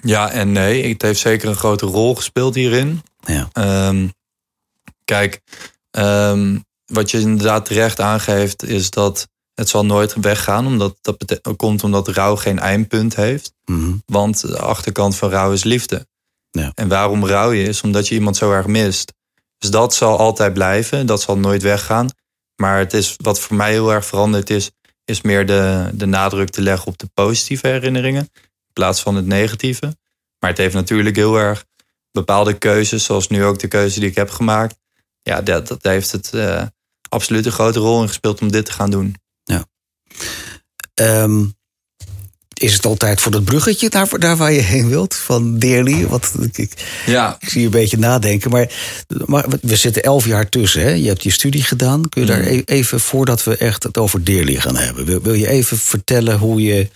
Ja 0.02 0.30
en 0.30 0.52
nee. 0.52 0.88
Het 0.88 1.02
heeft 1.02 1.20
zeker 1.20 1.48
een 1.48 1.56
grote 1.56 1.86
rol 1.86 2.14
gespeeld 2.14 2.54
hierin. 2.54 3.02
Ja. 3.24 3.48
Ehm, 3.52 4.08
kijk, 5.04 5.40
ehm, 5.90 6.58
wat 6.84 7.10
je 7.10 7.20
inderdaad 7.20 7.64
terecht 7.64 8.00
aangeeft, 8.00 8.62
is 8.62 8.90
dat 8.90 9.28
het 9.54 9.68
zal 9.68 9.84
nooit 9.86 10.14
weggaan. 10.14 10.66
Omdat 10.66 10.96
dat 11.00 11.40
komt 11.56 11.84
omdat 11.84 12.08
rouw 12.08 12.36
geen 12.36 12.58
eindpunt 12.58 13.16
heeft. 13.16 13.52
Mhm. 13.64 13.92
Want 14.06 14.40
de 14.40 14.58
achterkant 14.58 15.16
van 15.16 15.30
rouw 15.30 15.52
is 15.52 15.64
liefde. 15.64 16.06
Ja. 16.50 16.72
En 16.74 16.88
waarom 16.88 17.26
rouw 17.26 17.52
je 17.52 17.62
is 17.64 17.80
omdat 17.80 18.08
je 18.08 18.14
iemand 18.14 18.36
zo 18.36 18.52
erg 18.52 18.66
mist. 18.66 19.12
Dus 19.58 19.70
dat 19.70 19.94
zal 19.94 20.18
altijd 20.18 20.52
blijven. 20.52 21.06
Dat 21.06 21.22
zal 21.22 21.38
nooit 21.38 21.62
weggaan. 21.62 22.08
Maar 22.56 22.78
het 22.78 22.92
is, 22.92 23.14
wat 23.16 23.40
voor 23.40 23.56
mij 23.56 23.70
heel 23.70 23.92
erg 23.92 24.06
veranderd 24.06 24.50
is, 24.50 24.70
is 25.06 25.20
meer 25.20 25.46
de, 25.46 25.90
de 25.94 26.06
nadruk 26.06 26.50
te 26.50 26.62
leggen 26.62 26.86
op 26.86 26.98
de 26.98 27.10
positieve 27.14 27.68
herinneringen. 27.68 28.28
In 28.32 28.72
plaats 28.72 29.02
van 29.02 29.16
het 29.16 29.26
negatieve. 29.26 29.96
Maar 30.38 30.50
het 30.50 30.58
heeft 30.58 30.74
natuurlijk 30.74 31.16
heel 31.16 31.36
erg 31.36 31.64
bepaalde 32.10 32.58
keuzes, 32.58 33.04
zoals 33.04 33.28
nu 33.28 33.44
ook 33.44 33.58
de 33.58 33.68
keuze 33.68 34.00
die 34.00 34.08
ik 34.08 34.14
heb 34.14 34.30
gemaakt. 34.30 34.76
Ja, 35.22 35.42
dat, 35.42 35.68
dat 35.68 35.82
heeft 35.82 36.12
het 36.12 36.34
eh, 36.34 36.62
absoluut 37.08 37.46
een 37.46 37.52
grote 37.52 37.78
rol 37.78 38.02
in 38.02 38.08
gespeeld 38.08 38.40
om 38.40 38.50
dit 38.50 38.64
te 38.64 38.72
gaan 38.72 38.90
doen. 38.90 39.16
Ehm, 40.94 41.44
is 42.58 42.72
het 42.72 42.86
altijd 42.86 43.20
voor 43.20 43.32
dat 43.32 43.44
bruggetje 43.44 43.88
daar, 43.88 44.18
daar 44.18 44.36
waar 44.36 44.52
je 44.52 44.60
heen 44.60 44.88
wilt? 44.88 45.14
Van 45.14 45.58
Deerly? 45.58 46.06
Wat, 46.06 46.32
ik, 46.40 46.58
ik, 46.58 46.72
Ja, 47.06 47.36
ik 47.40 47.48
zie 47.48 47.60
je 47.60 47.64
een 47.66 47.72
beetje 47.72 47.98
nadenken. 47.98 48.50
Maar, 48.50 48.70
maar 49.24 49.44
we 49.62 49.76
zitten 49.76 50.02
elf 50.02 50.26
jaar 50.26 50.48
tussen. 50.48 50.82
Hè? 50.82 50.90
Je 50.90 51.08
hebt 51.08 51.22
je 51.22 51.30
studie 51.30 51.62
gedaan. 51.62 52.08
Kun 52.08 52.20
je 52.20 52.26
daar 52.28 52.40
Mhm. 52.40 52.48
e- 52.52 52.62
even, 52.64 53.00
voordat 53.00 53.44
we 53.44 53.56
echt 53.56 53.82
het 53.82 53.98
over 53.98 54.24
Deerly 54.24 54.54
gaan 54.54 54.76
hebben... 54.76 55.04
wil, 55.04 55.22
wil 55.22 55.34
je 55.34 55.48
even 55.48 55.78
vertellen 55.78 56.38
hoe, 56.38 56.62
je, 56.62 56.88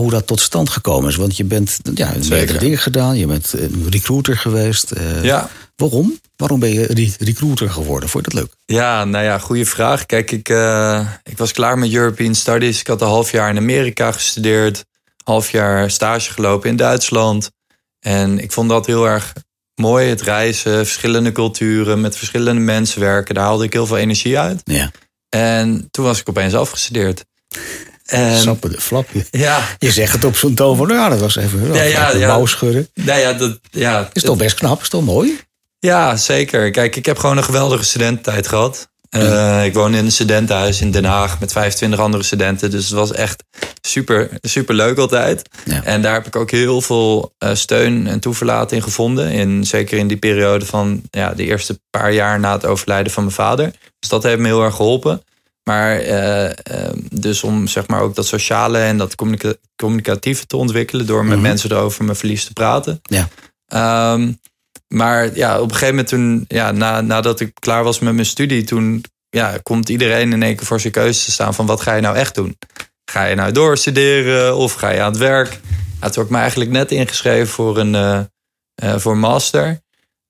hoe 0.00 0.10
dat 0.10 0.26
tot 0.26 0.40
stand 0.40 0.70
gekomen 0.70 1.08
is? 1.10 1.16
Want 1.16 1.36
je 1.36 1.44
bent 1.44 1.78
ja, 1.94 2.12
meerdere 2.28 2.58
dingen 2.58 2.78
gedaan. 2.78 3.16
Je 3.18 3.26
bent 3.26 3.52
een 3.52 3.86
recruiter 3.90 4.36
geweest. 4.36 4.90
Eh, 4.90 5.24
ja. 5.24 5.50
Waarom? 5.76 6.18
Waarom 6.36 6.60
ben 6.60 6.72
je 6.72 6.86
re- 6.86 7.24
recruiter 7.24 7.70
geworden? 7.70 8.08
Vond 8.08 8.24
je 8.26 8.30
dat 8.30 8.40
leuk? 8.42 8.52
Ja, 8.64 9.04
nou 9.04 9.24
ja, 9.24 9.38
goede 9.38 9.64
vraag. 9.66 10.06
Kijk, 10.06 10.30
ik, 10.30 10.48
eh, 10.48 11.06
ik 11.24 11.38
was 11.38 11.52
klaar 11.52 11.78
met 11.78 11.92
European 11.92 12.34
Studies. 12.34 12.80
Ik 12.80 12.86
had 12.86 13.00
een 13.00 13.06
half 13.08 13.32
jaar 13.32 13.50
in 13.50 13.56
Amerika 13.56 14.12
gestudeerd. 14.12 14.84
Half 15.24 15.50
jaar 15.50 15.90
stage 15.90 16.32
gelopen 16.32 16.70
in 16.70 16.76
Duitsland. 16.76 17.50
En 18.00 18.38
ik 18.38 18.52
vond 18.52 18.68
dat 18.68 18.86
heel 18.86 19.06
erg 19.08 19.32
mooi. 19.74 20.08
Het 20.08 20.20
reizen, 20.22 20.72
verschillende 20.86 21.32
culturen, 21.32 22.00
met 22.00 22.16
verschillende 22.16 22.60
mensen 22.60 23.00
werken. 23.00 23.34
Daar 23.34 23.44
haalde 23.44 23.64
ik 23.64 23.72
heel 23.72 23.86
veel 23.86 23.96
energie 23.98 24.38
uit. 24.38 24.60
Ja, 24.64 24.90
En 25.28 25.88
toen 25.90 26.04
was 26.04 26.20
ik 26.20 26.28
opeens 26.28 26.54
afgestudeerd. 26.54 27.24
Sappen 28.42 28.70
de 28.70 28.80
flapje. 28.80 29.24
ja, 29.30 29.62
Je 29.78 29.90
zegt 29.90 30.12
het 30.12 30.24
op 30.24 30.36
zo'n 30.36 30.54
toon 30.54 30.76
van, 30.76 30.86
nou 30.86 30.98
ja, 31.00 31.08
dat 31.08 31.20
was 31.20 31.36
even 31.36 31.72
Ja, 31.74 31.82
ja, 31.82 32.12
de 32.12 32.18
ja. 32.18 32.26
mouw 32.26 32.46
schudden. 32.46 32.88
nou 32.94 33.20
ja, 33.20 33.32
dat, 33.32 33.58
ja, 33.70 34.08
Is 34.12 34.22
toch 34.22 34.36
best 34.36 34.54
knap, 34.54 34.80
is 34.80 34.88
toch 34.88 35.04
mooi? 35.04 35.40
Ja, 35.78 36.16
zeker. 36.16 36.70
Kijk, 36.70 36.96
ik 36.96 37.06
heb 37.06 37.18
gewoon 37.18 37.36
een 37.36 37.44
geweldige 37.44 37.84
studententijd 37.84 38.48
gehad. 38.48 38.88
Eh, 39.10 39.64
ik 39.64 39.74
woon 39.74 39.94
in 39.94 40.04
een 40.04 40.12
studentenhuis 40.12 40.80
in 40.80 40.90
Den 40.90 41.04
Haag 41.04 41.40
met 41.40 41.52
25 41.52 41.98
andere 42.00 42.22
studenten. 42.22 42.70
Dus 42.70 42.84
het 42.84 42.94
was 42.94 43.12
echt 43.12 43.42
super, 43.80 44.28
super 44.40 44.74
leuk 44.74 44.98
altijd. 44.98 45.48
Ja. 45.64 45.84
En 45.84 46.02
daar 46.02 46.12
heb 46.12 46.26
ik 46.26 46.36
ook 46.36 46.50
heel 46.50 46.80
veel 46.80 47.34
eh, 47.38 47.54
steun 47.54 48.06
en 48.06 48.20
toeverlaat 48.20 48.72
in 48.72 48.82
gevonden. 48.82 49.30
In, 49.30 49.64
zeker 49.64 49.98
in 49.98 50.08
die 50.08 50.16
periode 50.16 50.66
van 50.66 51.02
ja, 51.10 51.34
de 51.34 51.44
eerste 51.44 51.80
paar 51.90 52.12
jaar 52.12 52.40
na 52.40 52.52
het 52.52 52.66
overlijden 52.66 53.12
van 53.12 53.22
mijn 53.22 53.34
vader. 53.34 53.72
Dus 53.98 54.10
dat 54.10 54.22
heeft 54.22 54.38
me 54.38 54.46
heel 54.46 54.64
erg 54.64 54.74
geholpen. 54.74 55.22
Maar 55.64 55.96
eh, 55.98 56.46
eh, 56.50 56.54
dus 57.12 57.42
om 57.42 57.66
zeg 57.66 57.86
maar 57.86 58.00
ook 58.00 58.14
dat 58.14 58.26
sociale 58.26 58.78
en 58.78 58.96
dat 58.98 59.14
communica- 59.14 59.54
communicatieve 59.76 60.46
te 60.46 60.56
ontwikkelen... 60.56 61.06
door 61.06 61.24
met 61.24 61.38
Mhm. 61.38 61.46
mensen 61.46 61.70
erover 61.70 62.04
mijn 62.04 62.16
verlies 62.16 62.44
te 62.44 62.52
praten. 62.52 63.00
Ja. 63.02 63.28
Ehm, 63.66 64.32
maar 64.88 65.36
ja, 65.36 65.56
op 65.56 65.62
een 65.64 65.70
gegeven 65.76 65.88
moment 65.94 66.08
toen, 66.08 66.44
ja, 66.48 66.70
na, 66.72 67.00
nadat 67.00 67.40
ik 67.40 67.50
klaar 67.60 67.84
was 67.84 67.98
met 67.98 68.14
mijn 68.14 68.26
studie, 68.26 68.64
toen 68.64 69.04
ja, 69.30 69.58
komt 69.62 69.88
iedereen 69.88 70.32
in 70.32 70.42
één 70.42 70.56
keer 70.56 70.66
voor 70.66 70.80
zijn 70.80 70.92
keuze 70.92 71.24
te 71.24 71.30
staan 71.30 71.54
van 71.54 71.66
wat 71.66 71.80
ga 71.80 71.94
je 71.94 72.00
nou 72.00 72.16
echt 72.16 72.34
doen? 72.34 72.58
Ga 73.10 73.24
je 73.24 73.34
nou 73.34 73.52
doorstuderen 73.52 74.56
of 74.56 74.72
ga 74.72 74.90
je 74.90 75.00
aan 75.00 75.10
het 75.10 75.20
werk? 75.20 75.60
Ja, 76.00 76.06
toen 76.06 76.12
heb 76.14 76.24
ik 76.24 76.30
me 76.30 76.38
eigenlijk 76.38 76.70
net 76.70 76.90
ingeschreven 76.90 77.48
voor 77.52 77.78
een, 77.78 77.94
eh, 77.94 78.20
eh, 78.74 78.98
voor 78.98 79.16
master. 79.16 79.80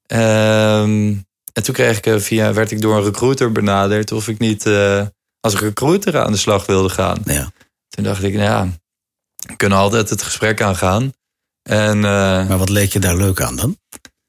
Ehm, 0.06 1.14
en 1.52 1.62
toen 1.62 1.74
kreeg 1.74 2.00
ik 2.00 2.20
via, 2.20 2.52
werd 2.52 2.70
ik 2.70 2.80
door 2.80 2.96
een 2.96 3.04
recruiter 3.04 3.52
benaderd 3.52 4.12
of 4.12 4.28
ik 4.28 4.38
niet 4.38 4.62
als 5.40 5.54
recruiter 5.58 6.18
aan 6.18 6.32
de 6.32 6.38
slag 6.38 6.66
wilde 6.66 6.88
gaan. 6.88 7.18
Ja. 7.24 7.50
Toen 7.88 8.04
dacht 8.04 8.22
ik, 8.22 8.32
nou 8.34 8.44
ja, 8.44 8.68
we 9.46 9.56
kunnen 9.56 9.78
altijd 9.78 10.10
het 10.10 10.22
gesprek 10.22 10.62
aangaan. 10.62 11.12
En 11.62 11.96
eh, 11.96 12.48
Maar 12.48 12.58
wat 12.58 12.68
leek 12.68 12.92
je 12.92 12.98
daar 12.98 13.16
leuk 13.16 13.40
aan 13.40 13.56
dan? 13.56 13.78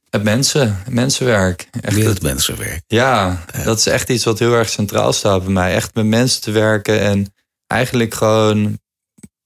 het 0.09 0.23
mensen, 0.23 0.83
mensenwerk. 0.89 1.67
Echt 1.81 1.93
Weer 1.95 2.03
het, 2.05 2.13
het 2.13 2.23
mensenwerk. 2.23 2.83
ja, 2.87 3.45
dat 3.63 3.77
is 3.77 3.85
echt 3.87 4.09
iets 4.09 4.23
wat 4.23 4.39
heel 4.39 4.53
erg 4.53 4.69
centraal 4.69 5.13
staat 5.13 5.43
bij 5.43 5.53
mij. 5.53 5.73
Echt 5.73 5.93
met 5.95 6.05
mensen 6.05 6.41
te 6.41 6.51
werken 6.51 6.99
en 6.99 7.33
eigenlijk 7.67 8.13
gewoon 8.13 8.79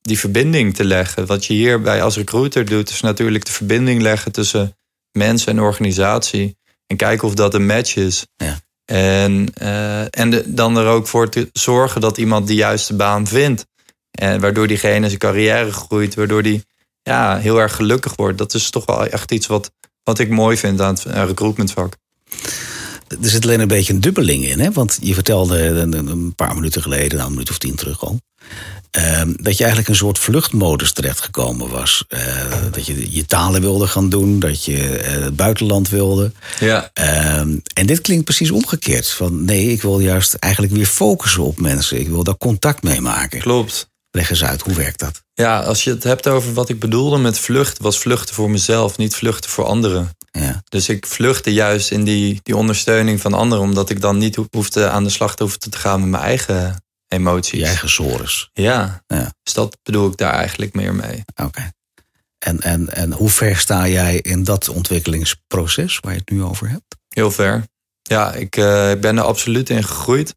die 0.01 0.19
verbinding 0.19 0.75
te 0.75 0.84
leggen. 0.86 1.25
Wat 1.25 1.45
je 1.45 1.54
hierbij 1.54 2.04
als 2.04 2.15
recruiter 2.15 2.65
doet, 2.65 2.89
is 2.89 3.01
natuurlijk 3.01 3.45
de 3.45 3.51
verbinding 3.51 4.01
leggen 4.01 4.32
tussen 4.32 4.78
mensen 5.12 5.51
en 5.51 5.60
organisatie. 5.62 6.58
En 6.88 6.97
kijken 6.97 7.28
of 7.28 7.34
dat 7.34 7.54
een 7.54 7.65
match 7.65 7.95
is. 7.95 8.25
Ja. 8.36 8.60
En, 8.85 9.53
eh, 9.53 10.19
en 10.19 10.43
dan 10.55 10.77
er 10.77 10.87
ook 10.87 11.07
voor 11.07 11.29
te 11.29 11.49
zorgen 11.53 12.01
dat 12.01 12.17
iemand 12.17 12.47
de 12.47 12.55
juiste 12.55 12.95
baan 12.95 13.27
vindt. 13.27 13.65
En 14.11 14.39
waardoor 14.39 14.67
diegene 14.67 15.07
zijn 15.07 15.19
carrière 15.19 15.71
groeit, 15.71 16.15
waardoor 16.15 16.43
die 16.43 16.65
ja, 17.01 17.37
heel 17.37 17.59
erg 17.59 17.75
gelukkig 17.75 18.15
wordt. 18.15 18.37
Dat 18.37 18.53
is 18.53 18.69
toch 18.69 18.85
wel 18.85 19.05
echt 19.05 19.31
iets 19.31 19.47
wat, 19.47 19.71
wat 20.03 20.19
ik 20.19 20.29
mooi 20.29 20.57
vind 20.57 20.81
aan 20.81 20.93
het 20.93 21.03
recruitmentvak. 21.03 21.95
Er 23.07 23.29
zit 23.29 23.43
alleen 23.43 23.59
een 23.59 23.67
beetje 23.67 23.93
een 23.93 24.01
dubbeling 24.01 24.45
in, 24.45 24.59
hè? 24.59 24.71
Want 24.71 24.97
je 25.01 25.13
vertelde 25.13 25.59
een, 25.67 26.33
paar 26.35 26.55
minuten 26.55 26.81
geleden, 26.81 27.15
nou 27.17 27.23
een 27.27 27.31
minuut 27.33 27.49
of 27.49 27.57
tien 27.57 27.75
terug 27.75 28.03
al. 28.05 28.19
ehm, 28.91 29.33
dat 29.37 29.53
je 29.57 29.63
eigenlijk 29.63 29.89
een 29.89 29.95
soort 29.95 30.19
vluchtmodus 30.19 30.91
terechtgekomen 30.91 31.69
was. 31.69 32.03
Eh, 32.07 32.21
dat 32.71 32.85
je 32.85 33.11
je 33.11 33.25
talen 33.25 33.61
wilde 33.61 33.87
gaan 33.87 34.09
doen, 34.09 34.39
dat 34.39 34.65
je 34.65 34.97
eh, 34.97 35.23
het 35.23 35.35
buitenland 35.35 35.89
wilde. 35.89 36.31
Ja, 36.59 36.89
Ehm, 36.93 37.55
en 37.73 37.85
dit 37.85 38.01
klinkt 38.01 38.23
precies 38.25 38.51
omgekeerd. 38.51 39.09
Van 39.09 39.45
nee, 39.45 39.67
ik 39.71 39.81
wil 39.81 39.99
juist 39.99 40.33
eigenlijk 40.33 40.73
weer 40.73 40.85
focussen 40.85 41.43
op 41.43 41.59
mensen. 41.59 41.99
Ik 41.99 42.07
wil 42.09 42.23
daar 42.23 42.37
contact 42.37 42.83
mee 42.83 43.01
maken. 43.01 43.39
klopt. 43.39 43.87
Leg 44.11 44.29
eens 44.29 44.43
uit, 44.43 44.61
hoe 44.61 44.73
werkt 44.73 44.99
dat? 44.99 45.21
Ja, 45.33 45.59
als 45.59 45.83
je 45.83 45.89
het 45.89 46.03
hebt 46.03 46.27
over 46.27 46.53
wat 46.53 46.69
ik 46.69 46.79
bedoelde 46.79 47.17
met 47.17 47.39
vluchten, 47.39 47.83
was 47.83 47.97
vluchten 47.99 48.35
voor 48.35 48.49
mezelf, 48.49 48.97
niet 48.97 49.15
vluchten 49.15 49.49
voor 49.49 49.65
anderen. 49.65 50.09
Ja. 50.39 50.61
Dus 50.69 50.89
ik 50.89 51.05
vluchtte 51.05 51.53
juist 51.53 51.91
in 51.91 52.03
die, 52.03 52.39
die 52.43 52.55
ondersteuning 52.55 53.21
van 53.21 53.33
anderen, 53.33 53.63
omdat 53.63 53.89
ik 53.89 54.01
dan 54.01 54.17
niet 54.17 54.39
hoefde 54.51 54.89
aan 54.89 55.03
de 55.03 55.09
slag 55.09 55.35
te 55.35 55.43
hoefde 55.43 55.69
te 55.69 55.77
gaan 55.77 55.99
met 55.99 56.09
mijn 56.09 56.23
eigen 56.23 56.83
emoties. 57.07 57.59
Je 57.59 57.65
eigen 57.65 57.89
sores. 57.89 58.49
Ja. 58.53 59.03
Ja. 59.07 59.33
dus 59.43 59.53
dat 59.53 59.77
bedoel 59.83 60.09
ik 60.09 60.17
daar 60.17 60.33
eigenlijk 60.33 60.73
meer 60.73 60.93
mee. 60.93 61.23
Oké. 61.43 61.71
En, 62.39 62.59
en, 62.59 62.93
en 62.93 63.11
hoe 63.11 63.29
ver 63.29 63.57
sta 63.57 63.87
jij 63.87 64.17
in 64.17 64.43
dat 64.43 64.69
ontwikkelingsproces 64.69 65.99
waar 65.99 66.13
je 66.13 66.19
het 66.19 66.29
nu 66.29 66.43
over 66.43 66.69
hebt? 66.69 66.95
Heel 67.07 67.31
ver. 67.31 67.63
Ja, 68.01 68.33
ik, 68.33 68.57
eh, 68.57 68.91
ik 68.91 69.01
ben 69.01 69.17
er 69.17 69.23
absoluut 69.23 69.69
in 69.69 69.83
gegroeid. 69.83 70.35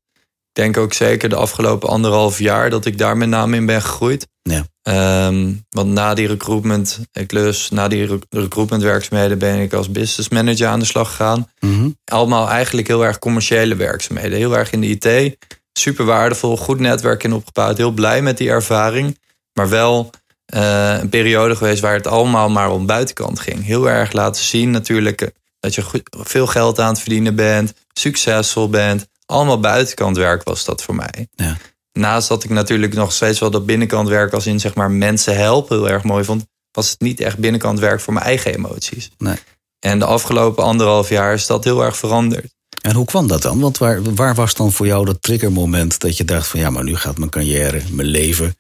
Ik 0.52 0.64
denk 0.64 0.76
ook 0.76 0.92
zeker 0.92 1.28
de 1.28 1.37
afgelopen 1.37 1.88
anderhalf 1.88 2.38
jaar 2.38 2.70
dat 2.70 2.84
ik 2.84 2.98
daar 2.98 3.16
met 3.16 3.28
name 3.28 3.56
in 3.56 3.66
ben 3.66 3.82
gegroeid. 3.82 4.26
Ja. 4.42 4.66
Ehm, 4.82 5.52
want 5.68 5.92
na 5.92 6.14
die 6.14 6.26
recruitment, 6.26 6.98
ik 7.12 7.32
lus, 7.32 7.68
na 7.70 7.88
die 7.88 8.06
rec- 8.06 8.22
recruitment 8.30 8.82
werkzaamheden 8.82 9.38
ben 9.38 9.58
ik 9.58 9.72
als 9.72 9.90
business 9.90 10.28
manager 10.28 10.66
aan 10.66 10.78
de 10.78 10.84
slag 10.84 11.08
gegaan. 11.08 11.50
Mhm. 11.61 11.88
Allemaal 12.04 12.48
eigenlijk 12.48 12.87
heel 12.87 13.04
erg 13.04 13.18
commerciële 13.18 13.74
werkzaamheden. 13.76 14.38
Heel 14.38 14.56
erg 14.56 14.70
in 14.72 14.80
de 14.80 14.87
IT. 14.87 15.37
Super 15.72 16.04
waardevol, 16.04 16.56
goed 16.56 16.80
netwerk 16.80 17.24
in 17.24 17.32
opgebouwd. 17.32 17.76
Heel 17.76 17.90
blij 17.90 18.22
met 18.22 18.38
die 18.38 18.48
ervaring. 18.50 19.18
Maar 19.52 19.68
wel 19.68 20.11
eh, 20.46 20.96
een 21.00 21.08
periode 21.08 21.56
geweest 21.56 21.80
waar 21.80 21.94
het 21.94 22.06
allemaal 22.06 22.48
maar 22.48 22.70
om 22.70 22.87
buitenkant 22.87 23.40
ging. 23.40 23.64
Heel 23.64 23.90
erg 23.90 24.12
laten 24.12 24.42
zien 24.44 24.70
natuurlijk 24.70 25.22
eh, 25.22 25.28
dat 25.61 25.74
je 25.74 25.82
goed, 25.82 26.02
veel 26.11 26.46
geld 26.46 26.78
aan 26.80 26.88
het 26.92 27.00
verdienen 27.00 27.34
bent. 27.34 27.72
Succesvol 27.92 28.68
bent. 28.68 29.06
Allemaal 29.31 29.61
buitenkant 29.61 30.17
werk 30.17 30.43
was 30.43 30.64
dat 30.64 30.83
voor 30.83 30.95
mij. 30.95 31.29
Ja. 31.35 31.57
Naast 31.93 32.29
dat 32.29 32.45
ik 32.45 32.51
natuurlijk 32.51 32.95
nog 32.95 33.12
steeds 33.12 33.38
wel 33.38 33.51
dat 33.51 33.67
binnenkant 33.67 34.09
werk 34.09 34.33
als 34.33 34.47
in 34.47 34.61
zeg 34.61 34.75
maar 34.75 34.91
mensen 34.91 35.37
helpen 35.37 35.77
heel 35.77 35.88
erg 35.88 36.03
mooi 36.03 36.25
vond. 36.25 36.47
Was 36.71 36.91
het 36.91 37.01
niet 37.01 37.21
echt 37.21 37.38
binnenkant 37.38 37.79
werk 37.79 38.01
voor 38.01 38.12
mijn 38.12 38.27
eigen 38.27 38.55
emoties. 38.55 39.11
Nee. 39.19 39.37
En 39.79 39.99
de 39.99 40.05
afgelopen 40.05 40.64
anderhalf 40.64 41.09
jaar 41.09 41.35
is 41.35 41.47
dat 41.47 41.64
heel 41.64 41.85
erg 41.85 41.97
veranderd. 41.97 42.55
En 42.83 42.95
hoe 42.95 43.05
kwam 43.05 43.27
dat 43.27 43.43
dan? 43.43 43.61
Want 43.61 43.79
waar, 43.79 44.14
waar 44.14 44.35
was 44.35 44.55
dan 44.55 44.73
voor 44.73 44.87
jou 44.87 45.05
dat 45.05 45.23
triggermoment 45.23 45.99
dat 46.01 46.17
je 46.17 46.25
dacht 46.25 46.47
van 46.47 46.61
ja, 46.61 46.71
maar 46.71 46.85
nu 46.85 46.97
gaat 46.97 47.19
mijn 47.19 47.31
carrière, 47.31 47.83
mijn 47.91 48.09
leven 48.09 48.57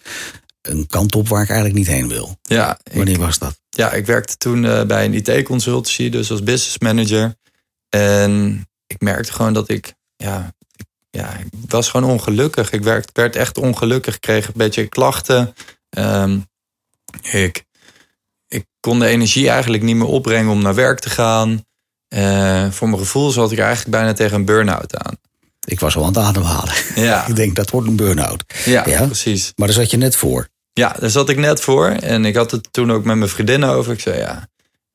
een 0.62 0.86
kant 0.86 1.14
op 1.14 1.28
waar 1.28 1.42
ik 1.42 1.48
eigenlijk 1.48 1.78
niet 1.78 1.88
heen 1.88 2.08
wil? 2.08 2.38
Ja, 2.42 2.78
ik, 2.82 2.92
Wanneer 2.96 3.18
was 3.18 3.38
dat? 3.38 3.60
ja, 3.68 3.92
ik 3.92 4.06
werkte 4.06 4.36
toen 4.36 4.64
eh, 4.64 4.84
bij 4.84 5.04
een 5.04 5.14
IT-consultancy, 5.14 6.08
dus 6.08 6.30
als 6.30 6.42
business 6.42 6.78
manager. 6.78 7.34
En 7.88 8.62
ik 8.86 9.00
merkte 9.00 9.32
gewoon 9.32 9.52
dat 9.52 9.68
ik, 9.68 9.94
ja, 10.16 10.54
ja, 11.10 11.36
ik 11.36 11.70
was 11.70 11.90
gewoon 11.90 12.10
ongelukkig. 12.10 12.70
Ik 12.70 12.82
werd, 12.82 13.10
werd 13.12 13.36
echt 13.36 13.58
ongelukkig. 13.58 14.14
Ik 14.14 14.20
kreeg 14.20 14.46
een 14.46 14.52
beetje 14.56 14.86
klachten. 14.86 15.54
Ehm, 15.90 16.38
ik, 17.22 17.64
ik 18.48 18.66
kon 18.80 18.98
de 18.98 19.06
energie 19.06 19.48
eigenlijk 19.48 19.82
niet 19.82 19.96
meer 19.96 20.06
opbrengen 20.06 20.52
om 20.52 20.62
naar 20.62 20.74
werk 20.74 20.98
te 21.00 21.10
gaan. 21.10 21.64
Eh, 22.08 22.70
voor 22.70 22.88
mijn 22.88 23.00
gevoel 23.00 23.30
zat 23.30 23.52
ik 23.52 23.58
eigenlijk 23.58 23.90
bijna 23.90 24.12
tegen 24.12 24.34
een 24.36 24.44
burn-out 24.44 24.96
aan. 24.96 25.16
Ik 25.66 25.80
was 25.80 25.96
al 25.96 26.02
aan 26.02 26.08
het 26.08 26.18
ademhalen. 26.18 26.74
Ja, 26.94 27.26
ik 27.28 27.36
denk 27.36 27.56
dat 27.56 27.70
wordt 27.70 27.88
een 27.88 27.96
burn-out. 27.96 28.44
ja, 28.64 28.88
Ja? 28.88 29.04
precies. 29.04 29.52
Maar 29.56 29.66
daar 29.66 29.76
zat 29.76 29.90
je 29.90 29.96
net 29.96 30.16
voor. 30.16 30.48
Ja, 30.72 30.96
daar 31.00 31.10
zat 31.10 31.28
ik 31.28 31.36
net 31.36 31.60
voor. 31.60 31.86
En 31.88 32.24
ik 32.24 32.36
had 32.36 32.50
het 32.50 32.68
toen 32.72 32.92
ook 32.92 33.04
met 33.04 33.16
mijn 33.16 33.30
vriendin 33.30 33.64
over. 33.64 33.92
Ik 33.92 34.00
zei 34.00 34.18
ja. 34.18 34.48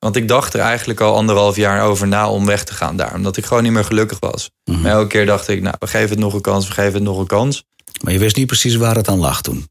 Want 0.04 0.16
ik 0.16 0.28
dacht 0.28 0.54
er 0.54 0.60
eigenlijk 0.60 1.00
al 1.00 1.16
anderhalf 1.16 1.56
jaar 1.56 1.84
over 1.84 2.08
na 2.08 2.30
om 2.30 2.46
weg 2.46 2.63
te 2.63 2.74
gaan 2.74 2.98
daar. 2.98 3.13
Omdat 3.13 3.38
ik 3.38 3.46
gewoon 3.46 3.63
niet 3.63 3.72
meer 3.72 3.86
gelukkig 3.86 4.20
was. 4.20 4.50
Mhm. 4.66 4.82
Maar 4.82 4.92
elke 4.92 5.08
keer 5.08 5.26
dacht 5.26 5.48
ik, 5.48 5.62
nou, 5.62 5.76
we 5.80 5.88
geven 5.88 6.10
het 6.10 6.20
nog 6.20 6.34
een 6.34 6.42
kans, 6.42 6.68
we 6.68 6.74
geven 6.74 6.94
het 6.94 7.04
nog 7.04 7.18
een 7.18 7.28
kans. 7.28 7.63
Maar 8.02 8.13
je 8.13 8.20
wist 8.20 8.36
niet 8.36 8.48
precies 8.48 8.76
waar 8.76 8.96
het 8.96 9.08
aan 9.08 9.20
lag 9.20 9.42
toen. 9.42 9.68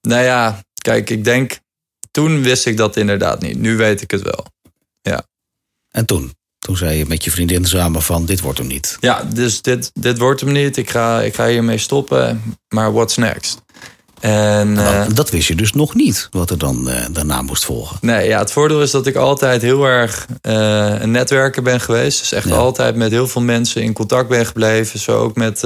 Nou 0.00 0.22
ja, 0.22 0.60
kijk, 0.80 1.10
ik 1.10 1.24
denk, 1.24 1.58
toen 2.10 2.42
wist 2.42 2.66
ik 2.66 2.76
dat 2.76 2.96
inderdaad 2.96 3.40
niet. 3.40 3.58
Nu 3.58 3.76
weet 3.76 4.02
ik 4.02 4.10
het 4.10 4.22
wel. 4.22 4.46
En 5.96 6.06
toen? 6.06 6.32
Toen 6.58 6.76
zei 6.76 6.98
je 6.98 7.06
met 7.06 7.24
je 7.24 7.30
vriendin 7.30 7.64
samen 7.64 8.02
van 8.02 8.26
dit 8.26 8.40
wordt 8.40 8.58
hem 8.58 8.66
niet. 8.66 8.96
Ja, 9.00 9.22
dus 9.22 9.62
dit, 9.62 9.90
dit 9.94 10.18
wordt 10.18 10.40
hem 10.40 10.52
niet. 10.52 10.76
Ik 10.76 10.90
ga, 10.90 11.22
ik 11.22 11.34
ga 11.34 11.46
hiermee 11.46 11.78
stoppen. 11.78 12.42
Maar 12.68 12.92
what's 12.92 13.16
next? 13.16 13.62
En 14.26 14.72
Nou, 14.72 15.08
eh, 15.08 15.14
dat 15.14 15.30
wist 15.30 15.48
je 15.48 15.54
dus 15.54 15.72
nog 15.72 15.94
niet, 15.94 16.28
wat 16.30 16.50
er 16.50 16.58
dan 16.58 16.88
eh, 16.88 17.04
daarna 17.10 17.42
moest 17.42 17.64
volgen. 17.64 17.98
Nee, 18.00 18.28
ja, 18.28 18.38
het 18.38 18.52
voordeel 18.52 18.82
is 18.82 18.90
dat 18.90 19.06
ik 19.06 19.16
altijd 19.16 19.62
heel 19.62 19.84
erg 19.84 20.26
eh, 20.40 21.00
een 21.00 21.10
netwerker 21.10 21.62
ben 21.62 21.80
geweest. 21.80 22.18
Dus 22.18 22.32
echt 22.32 22.48
Ja. 22.48 22.54
altijd 22.54 22.96
met 22.96 23.10
heel 23.10 23.28
veel 23.28 23.42
mensen 23.42 23.82
in 23.82 23.92
contact 23.92 24.28
ben 24.28 24.46
gebleven. 24.46 24.98
Zo 24.98 25.18
ook 25.18 25.36
met, 25.36 25.60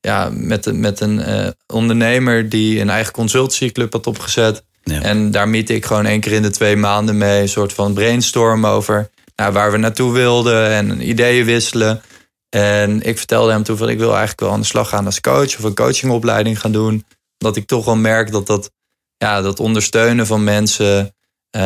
ja, 0.00 0.28
met, 0.32 0.72
met 0.72 1.00
een 1.00 1.22
ondernemer 1.66 2.48
die 2.48 2.80
een 2.80 2.90
eigen 2.90 3.12
consultancyclub 3.12 3.92
had 3.92 4.06
opgezet. 4.06 4.62
Ja. 4.82 5.02
En 5.02 5.30
daar 5.30 5.48
meet 5.48 5.70
ik 5.70 5.86
gewoon 5.86 6.06
één 6.06 6.20
keer 6.20 6.32
in 6.32 6.42
de 6.42 6.50
twee 6.50 6.76
maanden 6.76 7.18
mee. 7.18 7.40
Een 7.40 7.48
soort 7.48 7.72
van 7.72 7.92
brainstorm 7.94 8.66
over 8.66 9.10
nou, 9.36 9.52
waar 9.52 9.70
we 9.70 9.76
naartoe 9.76 10.12
wilden 10.12 10.70
en 10.70 11.08
ideeën 11.08 11.44
wisselen. 11.44 12.02
En 12.48 13.02
ik 13.02 13.18
vertelde 13.18 13.52
hem 13.52 13.62
toen 13.62 13.76
van 13.76 13.88
ik 13.88 13.98
wil 13.98 14.10
eigenlijk 14.10 14.40
wel 14.40 14.50
aan 14.50 14.60
de 14.60 14.66
slag 14.66 14.88
gaan 14.88 15.06
als 15.06 15.20
coach 15.20 15.56
of 15.58 15.62
een 15.62 15.74
coachingopleiding 15.74 16.60
gaan 16.60 16.72
doen. 16.72 17.04
Dat 17.38 17.56
ik 17.56 17.66
toch 17.66 17.84
wel 17.84 17.96
merk 17.96 18.32
dat 18.32 18.46
dat, 18.46 18.70
ja, 19.16 19.40
dat 19.40 19.60
ondersteunen 19.60 20.26
van 20.26 20.44
mensen, 20.44 21.14
eh, 21.50 21.60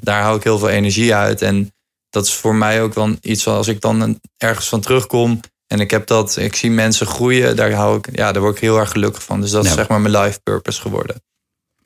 daar 0.00 0.22
hou 0.22 0.36
ik 0.36 0.44
heel 0.44 0.58
veel 0.58 0.68
energie 0.68 1.14
uit. 1.14 1.42
En 1.42 1.72
dat 2.10 2.26
is 2.26 2.34
voor 2.34 2.54
mij 2.54 2.82
ook 2.82 2.94
wel 2.94 3.16
iets 3.20 3.46
als 3.46 3.68
ik 3.68 3.80
dan 3.80 4.20
ergens 4.36 4.68
van 4.68 4.80
terugkom 4.80 5.40
en 5.66 5.80
ik 5.80 5.90
heb 5.90 6.06
dat, 6.06 6.36
ik 6.36 6.56
zie 6.56 6.70
mensen 6.70 7.06
groeien, 7.06 7.56
daar 7.56 7.72
hou 7.72 7.96
ik, 7.98 8.16
ja, 8.16 8.32
daar 8.32 8.42
word 8.42 8.54
ik 8.56 8.60
heel 8.62 8.78
erg 8.78 8.90
gelukkig 8.90 9.22
van. 9.22 9.40
Dus 9.40 9.50
dat 9.50 9.64
is 9.64 9.72
zeg 9.72 9.88
maar 9.88 10.00
mijn 10.00 10.16
life 10.22 10.40
purpose 10.42 10.80
geworden. 10.80 11.22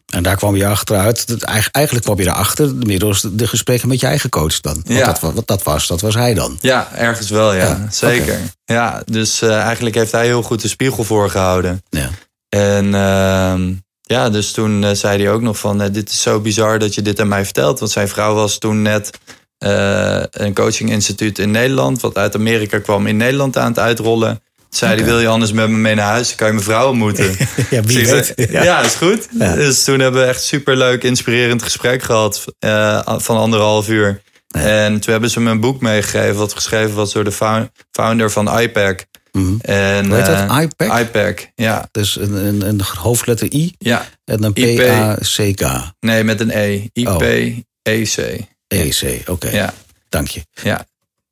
En 0.06 0.22
daar 0.22 0.36
kwam 0.36 0.56
je 0.56 0.66
achteruit. 0.66 1.44
Eigenlijk 1.44 2.04
kwam 2.04 2.18
je 2.18 2.24
erachter 2.26 2.74
middels 2.74 3.20
de 3.32 3.46
gesprekken 3.46 3.88
met 3.88 4.00
je 4.00 4.06
eigen 4.06 4.30
coach 4.30 4.60
dan. 4.60 4.74
Want 4.84 4.98
Ja. 4.98 5.06
dat, 5.06 5.20
wa- 5.20 5.32
wat 5.32 5.46
dat 5.46 5.62
was, 5.62 5.86
dat 5.86 6.00
was 6.00 6.14
hij 6.14 6.34
dan. 6.34 6.58
Ja, 6.60 6.92
ergens 6.94 7.30
wel, 7.30 7.52
ja, 7.54 7.66
Ja, 7.66 7.86
zeker. 7.90 8.38
Ja, 8.64 9.02
dus 9.04 9.42
eh, 9.42 9.60
eigenlijk 9.60 9.94
heeft 9.94 10.12
hij 10.12 10.24
heel 10.24 10.42
goed 10.42 10.62
de 10.62 10.68
spiegel 10.68 11.04
voorgehouden. 11.04 11.82
Ja. 11.88 12.10
En 12.56 12.94
ehm, 12.94 13.72
ja, 14.02 14.30
dus 14.30 14.52
toen 14.52 14.84
eh, 14.84 14.90
zei 14.92 15.22
hij 15.22 15.32
ook 15.32 15.40
nog 15.42 15.58
van... 15.58 15.82
eh, 15.82 15.88
dit 15.92 16.10
is 16.10 16.22
zo 16.22 16.40
bizar 16.40 16.78
dat 16.78 16.94
je 16.94 17.02
dit 17.02 17.20
aan 17.20 17.28
mij 17.28 17.44
vertelt. 17.44 17.78
Want 17.78 17.90
zijn 17.90 18.08
vrouw 18.08 18.34
was 18.34 18.58
toen 18.58 18.82
net 18.82 19.10
eh, 19.58 20.22
een 20.30 20.54
coachinginstituut 20.54 21.38
in 21.38 21.50
Nederland... 21.50 22.00
wat 22.00 22.16
uit 22.16 22.34
Amerika 22.34 22.78
kwam 22.78 23.06
in 23.06 23.16
Nederland 23.16 23.56
aan 23.56 23.68
het 23.68 23.78
uitrollen. 23.78 24.40
Toen 24.56 24.66
zei 24.88 24.94
hij, 24.96 25.04
wil 25.04 25.20
je 25.20 25.28
anders 25.28 25.52
met 25.52 25.68
me 25.68 25.76
mee 25.76 25.94
naar 25.94 26.06
huis? 26.06 26.28
Dan 26.28 26.36
kan 26.36 26.46
je 26.46 26.52
mijn 26.52 26.64
vrouw 26.64 26.88
ontmoeten. 26.88 27.36
Ja, 27.70 27.80
wie 27.82 28.08
weet. 28.08 28.32
ja. 28.50 28.80
is 28.80 28.94
goed. 28.94 29.28
Ja. 29.38 29.54
Dus 29.54 29.84
toen 29.84 30.00
hebben 30.00 30.20
we 30.20 30.26
echt 30.26 30.42
superleuk, 30.42 31.02
inspirerend 31.02 31.62
gesprek 31.62 32.02
gehad 32.02 32.44
eh, 32.58 33.00
van 33.16 33.36
anderhalf 33.36 33.88
uur. 33.88 34.22
En 34.50 35.00
toen 35.00 35.12
hebben 35.12 35.30
ze 35.30 35.40
me 35.40 35.50
een 35.50 35.60
boek 35.60 35.80
meegegeven, 35.80 36.36
wat 36.36 36.52
geschreven 36.54 36.94
was 36.94 37.12
door 37.12 37.24
de 37.24 37.32
fou- 37.32 37.68
founder 37.90 38.30
van 38.30 38.58
IPAC. 38.60 39.04
Mhm. 39.36 39.56
En, 39.60 40.06
Hoe 40.06 40.14
heet 40.14 40.26
dat? 40.26 40.50
eh, 40.50 40.62
IPAC? 40.62 41.00
IPAC, 41.00 41.50
ja. 41.54 41.88
Dus 41.90 42.16
een, 42.16 42.32
een, 42.46 42.68
een 42.68 42.80
hoofdletter 42.82 43.52
I 43.52 43.74
ja. 43.78 44.06
en 44.24 44.42
een. 44.42 44.52
P-A-C-K. 44.52 45.92
Nee, 46.00 46.24
met 46.24 46.40
een 46.40 46.50
E. 46.50 46.88
Oh. 46.94 47.22
I-P-E-C. 47.22 48.40
E-C, 48.68 49.28
oké. 49.28 49.48
Ja. 49.48 49.74
Dank 50.08 50.28
je. 50.28 50.40
Ja. 50.62 50.86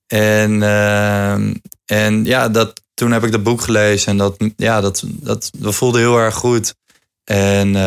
En, 0.07 0.63
ehm, 0.63 1.55
en 1.85 2.25
ja, 2.25 2.49
dat, 2.49 2.81
toen 2.95 3.13
heb 3.13 3.25
ik 3.25 3.33
dat 3.33 3.43
boek 3.43 3.61
gelezen 3.61 4.09
en 4.09 4.17
dat, 4.17 4.37
ja, 4.57 4.81
dat, 4.81 5.03
dat, 5.07 5.51
dat 5.59 5.75
voelde 5.75 5.99
heel 5.99 6.19
erg 6.19 6.35
goed. 6.35 6.75
En 7.25 7.67
eh, 7.77 7.83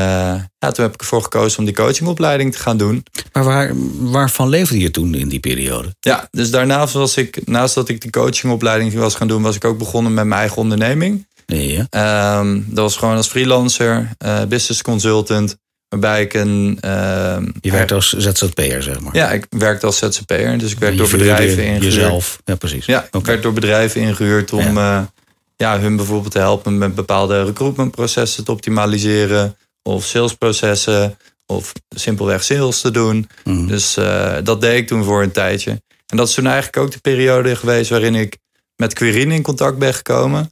ja, 0.58 0.71
toen 0.71 0.86
heb 0.86 0.93
ik 0.93 1.00
ervoor 1.02 1.21
gekozen 1.23 1.60
om 1.60 1.65
die 1.65 1.73
coachingopleiding 1.73 2.52
te 2.54 2.60
gaan 2.60 2.78
doen. 2.78 3.04
Maar 3.34 3.43
waar, 3.43 3.71
waarvan 3.97 4.50
leefde 4.50 4.80
je 4.80 4.91
toen 4.91 5.15
in 5.15 5.28
die 5.30 5.39
periode? 5.39 5.95
Ja, 6.00 6.28
dus 6.32 6.52
daarnaast 6.52 6.93
was 6.93 7.17
ik, 7.17 7.47
naast 7.47 7.76
dat 7.76 7.89
ik 7.89 8.02
die 8.02 8.12
coachingopleiding 8.12 8.93
was 8.93 9.15
gaan 9.15 9.28
doen, 9.28 9.41
was 9.41 9.56
ik 9.56 9.65
ook 9.65 9.78
begonnen 9.78 10.13
met 10.13 10.26
mijn 10.26 10.39
eigen 10.39 10.58
onderneming. 10.58 11.28
Nee, 11.45 11.71
ja? 11.73 11.86
Ehm, 11.89 12.62
dat 12.65 12.84
was 12.84 12.95
gewoon 12.97 13.15
als 13.15 13.28
freelancer, 13.28 14.10
eh, 14.17 14.43
business 14.43 14.82
consultant, 14.82 15.56
waarbij 15.89 16.21
ik 16.21 16.34
een. 16.34 16.78
ehm, 16.82 17.47
Je 17.62 17.71
werkte 17.71 17.93
als 17.93 18.13
ZZP'er, 18.13 18.84
zeg 18.84 19.00
maar. 19.00 19.15
Ja, 19.15 19.32
ik 19.32 19.45
werkte 19.50 19.86
als 19.86 19.97
ZZP'er, 19.97 20.58
dus 20.58 20.71
ik 20.71 20.80
werd 20.80 20.97
door 20.97 21.10
bedrijven 21.10 21.63
ingehuurd. 21.63 21.84
Jezelf, 21.84 22.39
ja 22.45 22.56
precies. 22.56 22.86
Ja, 22.86 23.08
ik 23.12 23.26
werd 23.26 23.43
door 23.43 23.54
bedrijven 23.54 24.02
ingehuurd 24.02 24.54
om 24.54 24.78
ja. 24.78 25.12
Ja, 25.58 25.80
hun 25.80 25.96
bijvoorbeeld 25.96 26.32
te 26.32 26.39
helpen 26.39 26.78
met 26.78 26.96
bepaalde 26.96 27.43
recruitmentprocessen 27.43 28.43
te 28.43 28.52
optimaliseren. 28.52 29.58
Of 29.84 30.04
salesprocessen. 30.04 31.17
Of 31.46 31.72
simpelweg 31.89 32.43
sales 32.43 32.82
te 32.82 32.91
doen. 32.91 33.30
Mhm. 33.43 33.67
Dus 33.67 33.98
eh, 33.98 34.36
dat 34.43 34.62
deed 34.62 34.78
ik 34.78 34.88
toen 34.88 35.04
voor 35.04 35.24
een 35.24 35.32
tijdje. 35.32 35.72
En 36.08 36.17
dat 36.17 36.28
is 36.28 36.34
toen 36.34 36.46
eigenlijk 36.46 36.78
ook 36.78 36.91
de 36.91 37.00
periode 37.00 37.56
geweest 37.56 37.89
waarin 37.89 38.15
ik 38.15 38.38
met 38.76 38.93
Quirine 38.93 39.34
in 39.34 39.41
contact 39.41 39.78
ben 39.78 39.93
gekomen. 39.93 40.52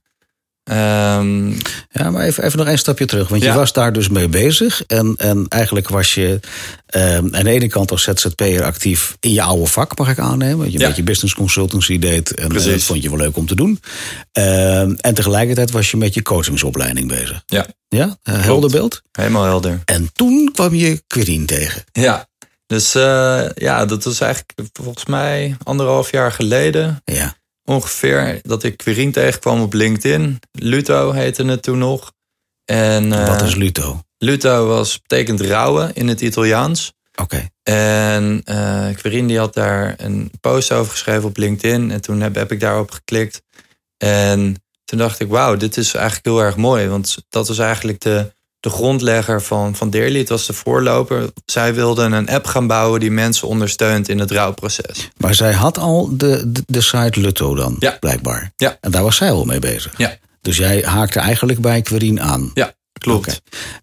Ehm, 0.65 1.49
Ja, 1.91 2.09
maar 2.11 2.21
even, 2.25 2.43
even 2.43 2.57
nog 2.57 2.67
een 2.67 2.77
stapje 2.77 3.05
terug. 3.05 3.27
Want 3.27 3.43
je 3.43 3.53
was 3.53 3.73
daar 3.73 3.93
dus 3.93 4.09
mee 4.09 4.27
bezig. 4.27 4.83
En, 4.87 5.13
en 5.17 5.45
eigenlijk 5.47 5.89
was 5.89 6.13
je 6.13 6.39
ehm, 6.85 7.27
aan 7.35 7.43
de 7.43 7.49
ene 7.49 7.67
kant 7.67 7.91
als 7.91 8.03
ZZP'er 8.03 8.63
actief 8.63 9.17
in 9.19 9.33
je 9.33 9.41
oude 9.41 9.65
vak, 9.65 9.97
mag 9.97 10.09
ik 10.09 10.19
aannemen. 10.19 10.57
Dat 10.63 10.71
je 10.71 10.79
een 10.79 10.87
beetje 10.87 11.03
business 11.03 11.33
consultancy 11.35 11.99
deed. 11.99 12.33
En, 12.33 12.49
dat 12.49 12.63
vond 12.83 13.03
je 13.03 13.09
wel 13.09 13.17
leuk 13.17 13.37
om 13.37 13.45
te 13.47 13.55
doen. 13.55 13.79
Ehm, 14.31 14.93
en 14.97 15.13
tegelijkertijd 15.13 15.71
was 15.71 15.91
je 15.91 15.97
met 15.97 16.13
je 16.13 16.21
coachingsopleiding 16.21 17.07
bezig. 17.07 17.43
ja, 17.45 17.65
Ja, 17.89 18.17
Eh, 18.23 18.41
helder 18.41 18.69
beeld. 18.71 19.01
helemaal 19.11 19.43
helder. 19.43 19.81
En 19.85 20.09
toen 20.13 20.49
kwam 20.53 20.73
je 20.75 21.03
Querien 21.07 21.45
tegen. 21.45 21.83
Ja, 21.91 22.27
dus 22.67 22.95
eh, 22.95 23.45
ja, 23.55 23.85
dat 23.85 24.03
was 24.03 24.19
eigenlijk 24.19 24.69
volgens 24.73 25.05
mij 25.05 25.55
anderhalf 25.63 26.11
jaar 26.11 26.31
geleden 26.31 27.01
Ja, 27.03 27.35
ongeveer 27.65 28.39
dat 28.41 28.63
ik 28.63 28.77
Quirine 28.77 29.11
tegenkwam 29.11 29.61
op 29.61 29.73
LinkedIn. 29.73 30.39
Luto 30.51 31.11
heette 31.11 31.45
het 31.45 31.63
toen 31.63 31.77
nog. 31.77 32.11
En 32.65 33.13
eh, 33.13 33.27
wat 33.27 33.41
is 33.41 33.55
Luto? 33.55 34.01
Luto 34.17 34.67
was 34.67 35.01
betekent 35.01 35.41
rouwen 35.41 35.93
in 35.93 36.07
het 36.07 36.21
Italiaans. 36.21 36.93
Oké. 37.15 37.49
En 37.63 38.41
eh 38.45 38.87
Quirine 38.95 39.27
die 39.27 39.37
had 39.37 39.53
daar 39.53 39.93
een 39.97 40.31
post 40.41 40.71
over 40.71 40.91
geschreven 40.91 41.23
op 41.23 41.37
LinkedIn. 41.37 41.91
En 41.91 42.01
toen 42.01 42.21
heb, 42.21 42.35
heb 42.35 42.51
ik 42.51 42.59
daarop 42.59 42.91
geklikt. 42.91 43.41
En 43.97 44.63
toen 44.85 44.97
dacht 44.97 45.19
ik, 45.19 45.27
wauw, 45.27 45.55
dit 45.55 45.77
is 45.77 45.93
eigenlijk 45.93 46.25
heel 46.25 46.41
erg 46.41 46.55
mooi. 46.55 46.87
Want 46.87 47.17
dat 47.29 47.47
was 47.47 47.57
eigenlijk 47.57 48.01
de, 48.01 48.33
de 48.65 48.71
grondlegger 48.71 49.41
van, 49.41 49.75
van 49.75 49.89
Dearly. 49.89 50.19
Het 50.19 50.29
was 50.29 50.45
de 50.45 50.53
voorloper. 50.53 51.29
Zij 51.45 51.73
wilden 51.73 52.11
een 52.11 52.29
app 52.29 52.45
gaan 52.45 52.67
bouwen 52.67 52.99
die 52.99 53.11
mensen 53.11 53.47
ondersteunt 53.47 54.09
in 54.09 54.19
het 54.19 54.31
rouwproces. 54.31 55.09
Maar 55.17 55.35
zij 55.35 55.53
had 55.53 55.77
al 55.77 56.09
de, 56.17 56.43
de, 56.51 56.63
de 56.67 56.81
site 56.81 57.19
Lutto 57.19 57.55
dan, 57.55 57.75
Ja. 57.79 57.97
blijkbaar. 57.99 58.51
Ja. 58.55 58.77
En 58.81 58.91
daar 58.91 59.03
was 59.03 59.15
zij 59.15 59.31
al 59.31 59.45
mee 59.45 59.59
bezig. 59.59 59.93
Ja. 59.97 60.17
Dus 60.41 60.57
jij 60.57 60.81
haakte 60.85 61.19
eigenlijk 61.19 61.59
bij 61.61 61.81
Querien 61.81 62.21
aan. 62.21 62.51
Ja, 62.53 62.73
klopt. 62.99 63.41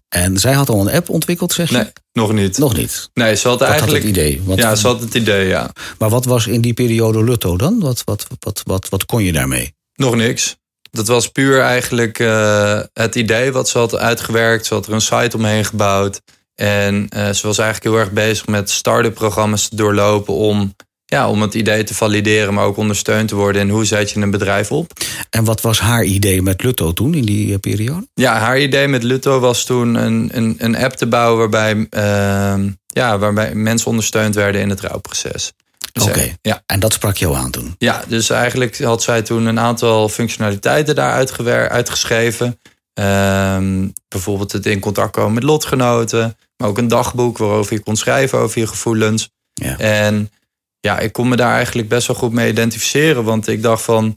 En 0.09 0.37
zij 0.39 0.53
had 0.53 0.69
al 0.69 0.81
een 0.87 0.93
app 0.95 1.09
ontwikkeld, 1.09 1.53
zeg 1.53 1.69
je? 1.69 1.75
Nee, 1.75 1.87
nog 2.13 2.33
niet. 2.33 2.57
Nog 2.57 2.75
niet. 2.75 3.09
Nee, 3.13 3.35
ze 3.35 3.47
had 3.47 3.61
eigenlijk... 3.61 4.03
had 4.03 4.13
het 4.13 4.17
idee. 4.17 4.41
Wat, 4.45 4.57
Ja, 4.57 4.75
ze 4.75 4.87
had 4.87 4.99
het 5.01 5.13
idee, 5.13 5.47
ja. 5.47 5.69
Maar 5.97 6.09
wat 6.09 6.25
was 6.25 6.47
in 6.47 6.61
die 6.61 6.73
periode 6.73 7.23
Lutto 7.23 7.57
dan? 7.57 7.79
Wat, 7.79 8.01
wat, 8.05 8.27
wat, 8.39 8.61
wat, 8.65 8.89
wat 8.89 9.05
kon 9.05 9.23
je 9.23 9.31
daarmee? 9.31 9.73
Nog 9.95 10.15
niks. 10.15 10.55
Dat 10.93 11.07
was 11.07 11.27
puur 11.27 11.59
eigenlijk 11.59 12.19
eh, 12.19 12.79
het 12.93 13.15
idee 13.15 13.51
wat 13.51 13.69
ze 13.69 13.77
had 13.77 13.97
uitgewerkt. 13.97 14.65
Ze 14.65 14.73
had 14.73 14.87
er 14.87 14.93
een 14.93 15.01
site 15.01 15.37
omheen 15.37 15.65
gebouwd. 15.65 16.21
En 16.55 17.09
eh, 17.09 17.29
ze 17.29 17.47
was 17.47 17.57
eigenlijk 17.57 17.95
heel 17.95 18.03
erg 18.03 18.11
bezig 18.11 18.47
met 18.47 18.69
start-up 18.69 19.13
programma's 19.13 19.69
te 19.69 19.75
doorlopen 19.75 20.33
om, 20.33 20.75
ja, 21.05 21.29
om 21.29 21.41
het 21.41 21.53
idee 21.53 21.83
te 21.83 21.93
valideren, 21.93 22.53
maar 22.53 22.65
ook 22.65 22.77
ondersteund 22.77 23.27
te 23.27 23.35
worden. 23.35 23.61
En 23.61 23.69
hoe 23.69 23.85
zet 23.85 24.11
je 24.11 24.19
een 24.19 24.31
bedrijf 24.31 24.71
op? 24.71 24.91
En 25.29 25.43
wat 25.43 25.61
was 25.61 25.79
haar 25.79 26.03
idee 26.03 26.41
met 26.41 26.63
Lutto 26.63 26.93
toen 26.93 27.13
in 27.13 27.25
die 27.25 27.53
eh, 27.53 27.59
periode? 27.59 28.07
Ja, 28.13 28.37
haar 28.37 28.59
idee 28.59 28.87
met 28.87 29.03
Lutto 29.03 29.39
was 29.39 29.63
toen 29.63 29.95
een, 29.95 30.29
een, 30.33 30.55
een 30.57 30.75
app 30.77 30.93
te 30.93 31.07
bouwen 31.07 31.39
waarbij, 31.39 31.87
eh, 31.89 32.63
ja, 32.87 33.17
waarbij 33.17 33.55
mensen 33.55 33.89
ondersteund 33.89 34.35
werden 34.35 34.61
in 34.61 34.69
het 34.69 34.81
rouwproces. 34.81 35.53
Dus, 35.93 36.03
Oké. 36.03 36.35
Ja, 36.41 36.63
En 36.65 36.79
dat 36.79 36.93
sprak 36.93 37.17
jou 37.17 37.35
aan 37.35 37.51
toen? 37.51 37.75
Ja, 37.77 38.03
dus 38.07 38.29
eigenlijk 38.29 38.79
had 38.79 39.03
zij 39.03 39.21
toen 39.21 39.45
een 39.45 39.59
aantal 39.59 40.09
functionaliteiten 40.09 40.95
daar 40.95 41.69
uitgeschreven. 41.69 42.59
Ehm, 42.93 43.87
bijvoorbeeld 44.07 44.51
het 44.51 44.65
in 44.65 44.79
contact 44.79 45.11
komen 45.11 45.33
met 45.33 45.43
lotgenoten. 45.43 46.37
Maar 46.57 46.67
ook 46.67 46.77
een 46.77 46.87
dagboek 46.87 47.37
waarover 47.37 47.73
je 47.73 47.79
kon 47.79 47.95
schrijven 47.95 48.39
over 48.39 48.59
je 48.59 48.67
gevoelens. 48.67 49.29
Ja. 49.53 49.77
En 49.77 50.31
ja, 50.79 50.99
ik 50.99 51.13
kon 51.13 51.27
me 51.27 51.35
daar 51.35 51.55
eigenlijk 51.55 51.89
best 51.89 52.07
wel 52.07 52.15
goed 52.15 52.33
mee 52.33 52.49
identificeren. 52.49 53.23
Want 53.23 53.47
ik 53.47 53.61
dacht 53.61 53.83
van, 53.83 54.15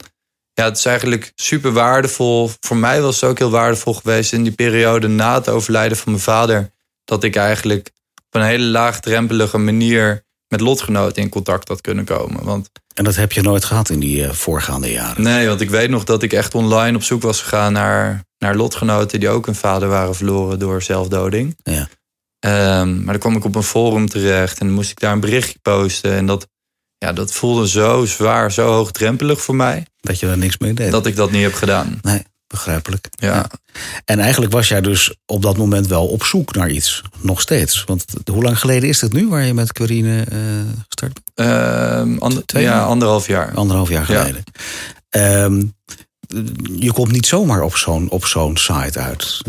ja, 0.53 0.63
het 0.63 0.77
is 0.77 0.85
eigenlijk 0.85 1.31
super 1.35 1.71
waardevol. 1.71 2.51
Voor 2.59 2.77
mij 2.77 3.01
was 3.01 3.21
het 3.21 3.29
ook 3.29 3.37
heel 3.37 3.49
waardevol 3.49 3.93
geweest 3.93 4.33
in 4.33 4.43
die 4.43 4.51
periode 4.51 5.07
na 5.07 5.33
het 5.33 5.49
overlijden 5.49 5.97
van 5.97 6.11
mijn 6.11 6.23
vader. 6.23 6.71
Dat 7.03 7.23
ik 7.23 7.35
eigenlijk 7.35 7.91
op 8.15 8.41
een 8.41 8.47
hele 8.47 8.65
laagdrempelige 8.65 9.57
manier 9.57 10.25
met 10.47 10.59
lotgenoten 10.61 11.21
in 11.23 11.29
contact 11.29 11.67
had 11.67 11.81
kunnen 11.81 12.05
komen. 12.05 12.43
Want 12.43 12.69
En 12.93 13.03
dat 13.03 13.15
heb 13.15 13.31
je 13.31 13.41
nooit 13.41 13.65
gehad 13.65 13.89
in 13.89 13.99
die 13.99 14.23
eh, 14.25 14.31
voorgaande 14.31 14.91
jaren? 14.91 15.23
Nee, 15.23 15.47
want 15.47 15.61
ik 15.61 15.69
weet 15.69 15.89
nog 15.89 16.03
dat 16.03 16.23
ik 16.23 16.33
echt 16.33 16.55
online 16.55 16.95
op 16.97 17.03
zoek 17.03 17.21
was 17.21 17.41
gegaan 17.41 17.73
naar, 17.73 18.23
naar 18.37 18.55
lotgenoten 18.55 19.19
die 19.19 19.29
ook 19.29 19.45
hun 19.45 19.55
vader 19.55 19.89
waren 19.89 20.15
verloren 20.15 20.59
door 20.59 20.81
zelfdoding. 20.81 21.57
Ja. 21.63 21.87
Ehm, 22.39 22.95
maar 22.95 23.13
dan 23.13 23.19
kwam 23.19 23.35
ik 23.35 23.45
op 23.45 23.55
een 23.55 23.63
forum 23.63 24.09
terecht 24.09 24.59
en 24.59 24.65
dan 24.65 24.75
moest 24.75 24.91
ik 24.91 24.99
daar 24.99 25.11
een 25.13 25.19
berichtje 25.19 25.59
posten. 25.61 26.11
En 26.11 26.25
dat, 26.25 26.47
ja, 26.97 27.13
dat 27.13 27.31
voelde 27.31 27.67
zo 27.67 28.05
zwaar, 28.05 28.51
zo 28.51 28.67
hoogdrempelig 28.71 29.41
voor 29.41 29.55
mij, 29.55 29.85
Dat 29.99 30.19
je 30.19 30.27
er 30.27 30.37
niks 30.37 30.57
mee 30.57 30.73
deed? 30.73 30.91
dat 30.91 31.05
ik 31.05 31.15
dat 31.15 31.31
niet 31.31 31.43
heb 31.43 31.53
gedaan. 31.53 31.99
Nee, 32.01 32.23
begrijpelijk. 32.47 33.07
Ja. 33.09 33.49
En 34.05 34.19
eigenlijk 34.19 34.51
was 34.51 34.67
jij 34.67 34.81
dus 34.81 35.15
op 35.25 35.41
dat 35.41 35.57
moment 35.57 35.87
wel 35.87 36.07
op 36.07 36.23
zoek 36.23 36.55
naar 36.55 36.69
iets. 36.69 37.01
Nog 37.19 37.41
steeds. 37.41 37.83
Want 37.83 38.05
hoe 38.31 38.43
lang 38.43 38.59
geleden 38.59 38.89
is 38.89 39.01
het 39.01 39.13
nu 39.13 39.27
waar 39.27 39.43
je 39.45 39.53
met 39.53 39.71
Querine 39.71 40.21
eh 40.31 40.37
gestart 40.87 41.13
bent? 41.13 41.49
Ehm, 41.49 42.17
ander- 42.17 42.43
ja, 42.45 42.83
anderhalf 42.83 43.27
jaar. 43.27 43.53
Anderhalf 43.55 43.89
jaar 43.89 44.11
Ja. 44.11 44.23
geleden. 44.23 44.43
Je 46.75 46.91
komt 46.93 47.11
niet 47.11 47.25
zomaar 47.25 47.61
op 48.09 48.25
zo'n 48.25 48.57
site 48.57 48.99
uit. 48.99 49.41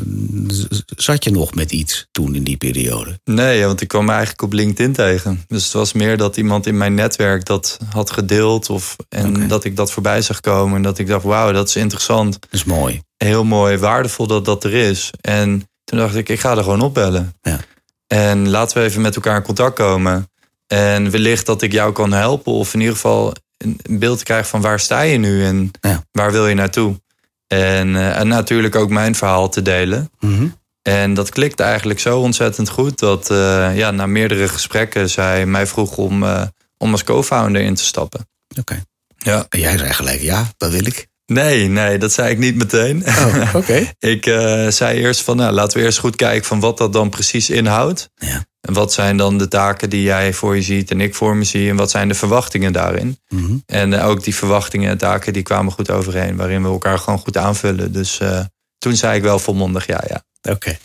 Zat 0.96 1.24
je 1.24 1.30
nog 1.30 1.54
met 1.54 1.72
iets 1.72 2.06
toen 2.10 2.34
in 2.34 2.44
die 2.44 2.56
periode? 2.56 3.20
Nee, 3.24 3.64
want 3.64 3.80
ik 3.80 3.88
kwam 3.88 4.04
me 4.04 4.10
eigenlijk 4.10 4.42
op 4.42 4.52
LinkedIn 4.52 4.92
tegen. 4.92 5.44
Dus 5.46 5.64
het 5.64 5.72
was 5.72 5.92
meer 5.92 6.16
dat 6.16 6.36
iemand 6.36 6.66
in 6.66 6.76
mijn 6.76 6.94
netwerk 6.94 7.44
dat 7.44 7.78
had 7.90 8.10
gedeeld. 8.10 8.70
Of, 8.70 8.96
en 9.08 9.48
dat 9.48 9.64
ik 9.64 9.76
dat 9.76 9.92
voorbij 9.92 10.22
zag 10.22 10.40
komen. 10.40 10.76
En 10.76 10.82
dat 10.82 10.98
ik 10.98 11.06
dacht, 11.06 11.24
wauw, 11.24 11.52
dat 11.52 11.68
is 11.68 11.76
interessant. 11.76 12.32
Dat 12.40 12.52
is 12.52 12.64
mooi. 12.64 13.02
heel 13.16 13.44
mooi, 13.44 13.76
waardevol 13.76 14.26
dat 14.26 14.44
dat 14.44 14.64
er 14.64 14.74
is. 14.74 15.10
En 15.20 15.68
toen 15.84 15.98
dacht 15.98 16.14
ik, 16.14 16.28
ik 16.28 16.40
ga 16.40 16.56
er 16.56 16.62
gewoon 16.62 16.80
opbellen. 16.80 17.34
Ja. 17.42 17.60
En 18.06 18.48
laten 18.48 18.78
we 18.78 18.84
even 18.84 19.00
met 19.00 19.14
elkaar 19.14 19.36
in 19.36 19.42
contact 19.42 19.74
komen. 19.74 20.30
En 20.66 21.10
wellicht 21.10 21.46
dat 21.46 21.62
ik 21.62 21.72
jou 21.72 21.92
kan 21.92 22.12
helpen. 22.12 22.52
Of 22.52 22.74
in 22.74 22.80
ieder 22.80 22.94
geval 22.94 23.34
een 23.58 23.98
beeld 23.98 24.22
krijgen 24.22 24.48
van 24.48 24.60
waar 24.60 24.80
sta 24.80 25.00
je 25.00 25.18
nu 25.18 25.44
en 25.44 25.70
Ja. 25.80 26.02
waar 26.12 26.32
wil 26.32 26.46
je 26.46 26.54
naartoe. 26.54 27.00
En, 27.46 27.96
eh, 27.96 28.18
en 28.18 28.28
natuurlijk 28.28 28.74
ook 28.74 28.90
mijn 28.90 29.14
verhaal 29.14 29.48
te 29.48 29.62
delen. 29.62 30.10
Mhm. 30.20 30.46
En 30.82 31.14
dat 31.14 31.30
klikte 31.30 31.62
eigenlijk 31.62 32.00
zo 32.00 32.18
ontzettend 32.20 32.68
goed 32.68 32.98
dat 32.98 33.30
eh, 33.30 33.76
ja, 33.76 33.90
na 33.90 34.06
meerdere 34.06 34.48
gesprekken 34.48 35.10
zij 35.10 35.46
mij 35.46 35.66
vroeg 35.66 35.96
om, 35.96 36.22
eh, 36.22 36.42
om 36.78 36.92
als 36.92 37.04
co-founder 37.04 37.62
in 37.62 37.74
te 37.74 37.84
stappen. 37.84 38.28
Oké. 38.58 38.82
Ja. 39.16 39.46
En 39.48 39.60
jij 39.60 39.78
zei 39.78 39.92
gelijk, 39.92 40.20
ja, 40.20 40.48
dat 40.56 40.70
wil 40.70 40.86
ik. 40.86 41.06
Nee, 41.32 41.68
nee, 41.68 41.98
dat 41.98 42.12
zei 42.12 42.30
ik 42.30 42.38
niet 42.38 42.56
meteen. 42.56 43.04
Oh, 43.06 43.54
oké. 43.54 43.92
Ik 43.98 44.26
eh, 44.26 44.68
zei 44.68 44.98
eerst 44.98 45.20
van, 45.20 45.36
nou, 45.36 45.52
laten 45.52 45.78
we 45.78 45.84
eerst 45.84 45.98
goed 45.98 46.16
kijken 46.16 46.46
van 46.46 46.60
wat 46.60 46.78
dat 46.78 46.92
dan 46.92 47.10
precies 47.10 47.50
inhoudt. 47.50 48.10
Ja. 48.14 48.44
En 48.60 48.72
wat 48.72 48.92
zijn 48.92 49.16
dan 49.16 49.38
de 49.38 49.48
taken 49.48 49.90
die 49.90 50.02
jij 50.02 50.32
voor 50.32 50.56
je 50.56 50.62
ziet 50.62 50.90
en 50.90 51.00
ik 51.00 51.14
voor 51.14 51.36
me 51.36 51.44
zie. 51.44 51.70
En 51.70 51.76
wat 51.76 51.90
zijn 51.90 52.08
de 52.08 52.14
verwachtingen 52.14 52.72
daarin. 52.72 53.18
Mhm. 53.28 53.56
En 53.66 53.92
eh, 53.92 54.06
ook 54.06 54.24
die 54.24 54.34
verwachtingen 54.34 54.90
en 54.90 54.98
taken 54.98 55.32
die 55.32 55.42
kwamen 55.42 55.72
goed 55.72 55.90
overeen. 55.90 56.36
Waarin 56.36 56.62
we 56.62 56.68
elkaar 56.68 56.98
gewoon 56.98 57.18
goed 57.18 57.36
aanvullen. 57.36 57.92
Dus 57.92 58.18
eh, 58.18 58.40
toen 58.78 58.96
zei 58.96 59.16
ik 59.16 59.22
wel 59.22 59.38
volmondig 59.38 59.86
ja, 59.86 60.04
ja. 60.08 60.22
Oké. 60.52 60.78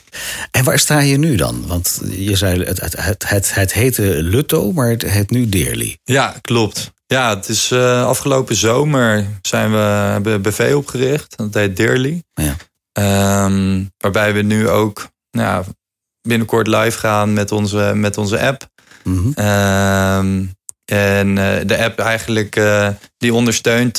En 0.52 0.64
waar 0.64 0.80
sta 0.80 1.00
je 1.00 1.18
nu 1.18 1.36
dan? 1.36 1.68
Want 1.68 2.02
je 2.10 2.36
zei, 2.36 2.64
het, 2.64 2.82
het, 2.82 2.96
het, 2.98 3.30
het, 3.30 3.54
het 3.54 3.74
heette 3.74 4.24
Lutto, 4.24 4.72
maar 4.72 4.90
het 4.90 5.02
heet 5.02 5.30
nu 5.30 5.50
Deerly. 5.50 5.98
Ja, 6.04 6.36
klopt. 6.42 6.92
Ja, 7.14 7.36
het 7.36 7.50
is 7.50 7.72
eh, 7.72 8.06
afgelopen 8.06 8.56
zomer 8.56 9.28
zijn 9.42 9.72
we 9.72 9.78
hebben 9.78 10.42
BV 10.42 10.74
opgericht. 10.76 11.38
Dat 11.38 11.54
heet 11.54 11.76
Dearly. 11.76 12.24
Ja. 12.34 12.56
Ehm, 12.92 13.84
waarbij 13.98 14.34
we 14.34 14.42
nu 14.42 14.70
ook 14.70 15.08
nou, 15.32 15.66
binnenkort 16.22 16.68
live 16.68 16.98
gaan 16.98 17.34
met 17.34 17.52
onze, 17.52 17.92
met 17.96 18.18
onze 18.18 18.40
app. 18.40 18.68
Mhm. 19.04 19.32
Ehm, 19.34 20.44
en 20.86 21.38
eh, 21.38 21.66
de 21.66 21.84
app 21.84 22.00
eigenlijk 22.00 22.56
eh, 22.56 22.90
die 23.18 23.34
ondersteunt, 23.34 23.98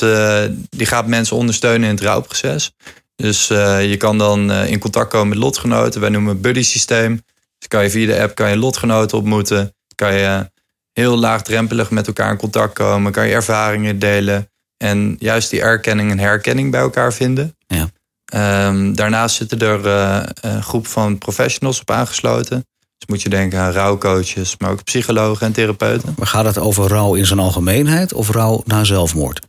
die 0.69 0.85
gaat 0.85 1.07
mensen 1.07 1.37
ondersteunen 1.37 1.89
in 1.89 1.95
het 1.95 2.03
rouwproces. 2.03 2.71
Dus 3.15 3.47
je 3.47 3.95
kan 3.97 4.17
dan 4.17 4.51
in 4.51 4.79
contact 4.79 5.09
komen 5.09 5.27
met 5.27 5.37
lotgenoten. 5.37 6.01
Wij 6.01 6.09
noemen 6.09 6.33
het 6.33 6.41
buddy 6.41 6.63
systeem. 6.63 7.23
Dus 7.57 7.67
kan 7.67 7.83
je 7.83 7.89
via 7.89 8.07
de 8.07 8.21
app 8.21 8.35
kan 8.35 8.49
je 8.49 8.57
lotgenoten 8.57 9.17
ontmoeten. 9.17 9.75
Kan 9.95 10.13
je 10.13 10.53
heel 10.95 11.17
laagdrempelig 11.17 11.89
met 11.91 12.07
elkaar 12.07 12.31
in 12.31 12.37
contact 12.37 12.73
komen. 12.73 13.11
Kan 13.11 13.27
je 13.27 13.33
ervaringen 13.33 13.99
delen. 13.99 14.49
En 14.77 15.15
juist 15.19 15.49
die 15.49 15.61
erkenning 15.61 16.11
en 16.11 16.19
herkenning 16.19 16.71
bij 16.71 16.79
elkaar 16.79 17.13
vinden. 17.13 17.55
Ja. 17.67 17.89
Ehm, 18.25 18.93
daarnaast 18.93 19.35
zitten 19.35 19.59
er 19.59 19.87
eh, 19.87 20.23
een 20.41 20.63
groep 20.63 20.87
van 20.87 21.17
professionals 21.17 21.79
op 21.79 21.91
aangesloten. 21.91 22.65
Dus 22.97 23.07
moet 23.07 23.21
je 23.21 23.29
denken 23.29 23.59
aan 23.59 23.71
rouwcoaches, 23.71 24.55
maar 24.57 24.71
ook 24.71 24.83
psychologen 24.83 25.45
en 25.47 25.53
therapeuten. 25.53 26.13
Maar 26.17 26.27
gaat 26.27 26.45
het 26.45 26.57
over 26.57 26.87
rouw 26.87 27.15
in 27.15 27.25
zijn 27.25 27.39
algemeenheid 27.39 28.13
of 28.13 28.29
rouw 28.29 28.61
na 28.65 28.83
zelfmoord? 28.83 29.39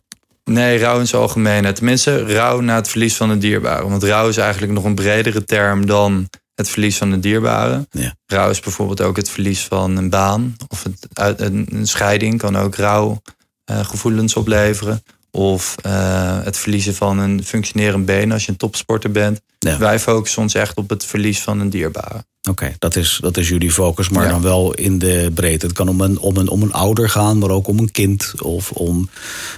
Nee, 0.45 0.79
rouw 0.79 0.99
in 0.99 1.07
zijn 1.07 1.23
algemeenheid. 1.23 1.77
Tenminste, 1.77 2.35
rouw 2.35 2.61
na 2.61 2.75
het 2.75 2.89
verlies 2.89 3.17
van 3.17 3.31
een 3.31 3.39
dierbare. 3.39 3.89
Want 3.89 4.03
rouw 4.03 4.29
is 4.29 4.37
eigenlijk 4.37 4.73
nog 4.73 4.85
een 4.85 4.95
bredere 4.95 5.45
term 5.45 5.87
dan 5.87 6.29
het 6.57 6.69
verlies 6.69 6.97
van 6.97 7.12
een 7.12 7.21
dierbare. 7.21 7.87
Ja. 7.90 8.14
Rouw 8.27 8.51
is 8.51 8.61
bijvoorbeeld 8.61 9.01
ook 9.01 9.16
het 9.16 9.31
verlies 9.31 9.61
van 9.64 9.97
een 9.97 10.11
baan. 10.11 10.57
Of 10.69 10.83
het, 10.83 11.07
uit, 11.12 11.40
een, 11.40 11.66
een 11.71 11.87
scheiding 11.87 12.38
kan 12.38 12.57
ook 12.57 12.75
rouw 12.75 13.23
eh, 13.64 13.85
gevoelens 13.85 14.35
opleveren. 14.35 15.03
Of 15.31 15.75
eh, 15.83 16.42
het 16.42 16.57
verliezen 16.57 16.95
van 16.95 17.19
een 17.19 17.45
functionerend 17.45 18.07
been 18.07 18.33
als 18.33 18.45
je 18.45 18.51
een 18.51 18.57
topsporter 18.57 19.11
bent. 19.11 19.40
Ja. 19.59 19.79
Wij 19.79 19.99
focussen 20.01 20.42
ons 20.42 20.55
echt 20.55 20.77
op 20.77 20.88
het 20.88 21.05
verlies 21.05 21.40
van 21.42 21.61
een 21.61 21.71
dierbare. 21.71 22.25
Oké, 22.51 22.75
dat, 22.79 22.97
is, 22.97 23.19
dat 23.21 23.37
is 23.37 23.49
jullie 23.49 23.73
focus, 23.73 24.09
maar 24.09 24.25
Ja. 24.25 24.31
dan 24.31 24.42
wel 24.42 24.75
in 24.75 24.99
de 24.99 25.31
breedte. 25.35 25.66
Het 25.66 25.75
kan 25.75 25.88
om 25.88 26.01
een, 26.01 26.19
om, 26.19 26.37
een, 26.37 26.49
om 26.49 26.62
een 26.62 26.73
ouder 26.73 27.09
gaan, 27.11 27.38
maar 27.38 27.51
ook 27.51 27.66
om 27.66 27.79
een 27.79 27.90
kind 27.90 28.33
of 28.42 28.71
om 28.71 29.09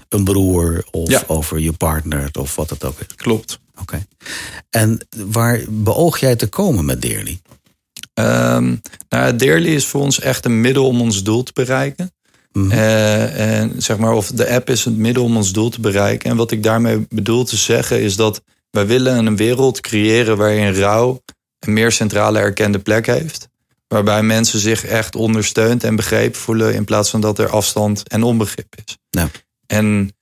een 0.08 0.24
broer 0.24 0.84
of 0.90 1.10
Ja. 1.10 1.22
over 1.26 1.58
je 1.58 1.72
partner 1.72 2.28
of 2.38 2.54
wat 2.54 2.70
het 2.70 2.84
ook 2.84 2.98
is. 3.00 3.06
Klopt. 3.16 3.58
Oké. 3.80 4.06
En 4.70 5.06
waar 5.16 5.60
beoog 5.68 6.18
jij 6.18 6.36
te 6.36 6.46
komen 6.46 6.84
met 6.84 7.02
Dearly? 7.02 7.40
Ehm 8.14 8.76
nou, 9.08 9.36
Dearly 9.36 9.74
is 9.74 9.86
voor 9.86 10.00
ons 10.00 10.20
echt 10.20 10.44
een 10.44 10.60
middel 10.60 10.86
om 10.86 11.00
ons 11.00 11.22
doel 11.22 11.42
te 11.42 11.52
bereiken. 11.54 12.12
Mhm. 12.52 12.70
Eh, 12.70 13.60
en 13.60 13.82
zeg 13.82 13.98
maar, 13.98 14.12
of 14.12 14.30
de 14.30 14.50
app 14.50 14.70
is 14.70 14.84
het 14.84 14.96
middel 14.96 15.24
om 15.24 15.36
ons 15.36 15.52
doel 15.52 15.68
te 15.68 15.80
bereiken. 15.80 16.30
En 16.30 16.36
wat 16.36 16.50
ik 16.50 16.62
daarmee 16.62 17.06
bedoel 17.08 17.44
te 17.44 17.56
zeggen 17.56 18.00
is 18.02 18.16
dat 18.16 18.42
wij 18.70 18.86
willen 18.86 19.26
een 19.26 19.36
wereld 19.36 19.80
creëren 19.80 20.36
waarin 20.36 20.74
rouw 20.74 21.22
een 21.58 21.72
meer 21.72 21.92
centrale 21.92 22.38
erkende 22.38 22.78
plek 22.78 23.06
heeft. 23.06 23.48
Waarbij 23.88 24.22
mensen 24.22 24.58
zich 24.58 24.84
echt 24.84 25.16
ondersteund 25.16 25.84
en 25.84 25.96
begrepen 25.96 26.40
voelen 26.40 26.74
in 26.74 26.84
plaats 26.84 27.10
van 27.10 27.20
dat 27.20 27.38
er 27.38 27.48
afstand 27.48 28.08
en 28.08 28.22
onbegrip 28.22 28.74
is. 28.84 28.96
Ja. 29.10 29.28
En 29.66 30.12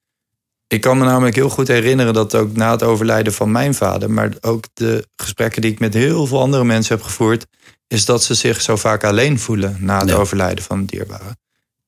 ik 0.67 0.81
kan 0.81 0.99
me 0.99 1.05
namelijk 1.05 1.37
heel 1.37 1.49
goed 1.49 1.69
herinneren 1.69 2.15
dat 2.15 2.35
ook 2.35 2.53
na 2.57 2.71
het 2.71 2.83
overlijden 2.83 3.33
van 3.33 3.51
mijn 3.51 3.75
vader, 3.75 4.11
maar 4.11 4.33
ook 4.41 4.65
de 4.75 5.09
gesprekken 5.17 5.63
die 5.63 5.71
ik 5.71 5.79
met 5.79 5.95
heel 5.95 6.27
veel 6.27 6.41
andere 6.41 6.65
mensen 6.65 6.97
heb 6.97 7.05
gevoerd, 7.05 7.47
is 7.87 8.05
dat 8.05 8.25
ze 8.25 8.35
zich 8.35 8.61
zo 8.61 8.77
vaak 8.77 9.05
alleen 9.05 9.39
voelen 9.39 9.77
na 9.81 9.99
het 10.01 10.09
Ja. 10.09 10.15
overlijden 10.17 10.65
van 10.65 10.79
een 10.79 10.87
dierbare. 10.87 11.37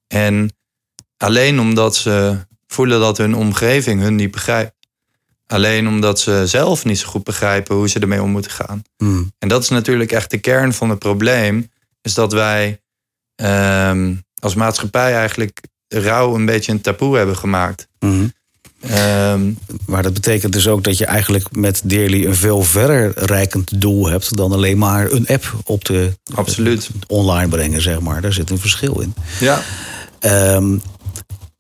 En 0.07 0.57
alleen 1.17 1.61
omdat 1.61 1.97
ze 1.97 2.47
voelen 2.67 3.01
dat 3.01 3.19
hun 3.19 3.35
omgeving 3.35 4.01
hun 4.01 4.14
niet 4.14 4.31
begrijpt. 4.31 4.77
Alleen 5.47 5.88
omdat 5.88 6.21
ze 6.21 6.47
zelf 6.47 6.85
niet 6.85 6.99
zo 6.99 7.09
goed 7.09 7.25
begrijpen 7.25 7.77
hoe 7.77 7.88
ze 7.88 7.99
ermee 7.99 8.23
om 8.23 8.31
moeten 8.31 8.51
gaan. 8.51 8.83
Mhm. 8.99 9.23
En 9.38 9.49
dat 9.49 9.62
is 9.62 9.69
natuurlijk 9.69 10.12
echt 10.12 10.31
de 10.31 10.38
kern 10.38 10.73
van 10.73 10.91
het 10.91 10.99
probleem. 10.99 11.71
Is 12.03 12.14
dat 12.14 12.33
wij 12.33 12.81
ehm, 13.35 14.14
als 14.38 14.55
maatschappij 14.55 15.14
eigenlijk 15.14 15.61
rouw 15.88 16.35
een 16.35 16.45
beetje 16.47 16.73
een 16.73 16.81
taboe 16.81 17.17
hebben 17.17 17.37
gemaakt. 17.37 17.88
Mhm. 17.99 18.29
Ehm, 18.81 19.53
Maar 19.87 20.03
dat 20.03 20.14
betekent 20.14 20.53
dus 20.53 20.69
ook 20.69 20.85
dat 20.85 20.99
je 20.99 21.05
eigenlijk 21.07 21.57
met 21.57 21.81
Dearly 21.85 22.25
een 22.27 22.35
veel 22.35 22.62
verder 22.62 23.12
reikend 23.14 23.81
doel 23.81 24.09
hebt 24.09 24.37
dan 24.37 24.53
alleen 24.53 24.79
maar 24.79 25.11
een 25.11 25.27
app 25.27 25.55
op 25.64 25.85
de 25.85 26.12
Absoluut. 26.35 26.91
online 27.07 27.49
brengen, 27.49 27.83
zeg 27.83 28.01
maar. 28.01 28.21
Daar 28.21 28.33
zit 28.33 28.51
een 28.51 28.59
verschil 28.59 29.01
in. 29.01 29.14
ja, 29.41 29.62
Ehm, 30.19 30.79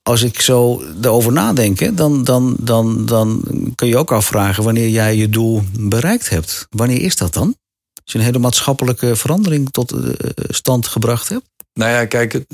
als 0.02 0.22
ik 0.22 0.40
zo 0.40 0.82
erover 1.02 1.32
nadenk, 1.32 1.96
dan, 1.96 2.24
dan, 2.24 2.56
dan, 2.60 3.06
dan 3.06 3.42
kun 3.74 3.88
je 3.88 3.96
ook 3.96 4.12
afvragen 4.12 4.64
wanneer 4.64 4.88
jij 4.88 5.16
je 5.16 5.28
doel 5.28 5.62
bereikt 5.80 6.28
hebt. 6.28 6.66
Wanneer 6.70 7.00
is 7.02 7.16
dat 7.16 7.34
dan? 7.34 7.56
Als 8.04 8.12
je 8.12 8.18
een 8.18 8.24
hele 8.24 8.38
maatschappelijke 8.38 9.16
verandering 9.16 9.70
tot 9.70 9.92
eh, 9.92 9.98
stand 10.48 10.86
gebracht 10.86 11.28
hebt? 11.28 11.44
nou 11.72 11.90
ja, 11.90 12.04
kijk, 12.04 12.44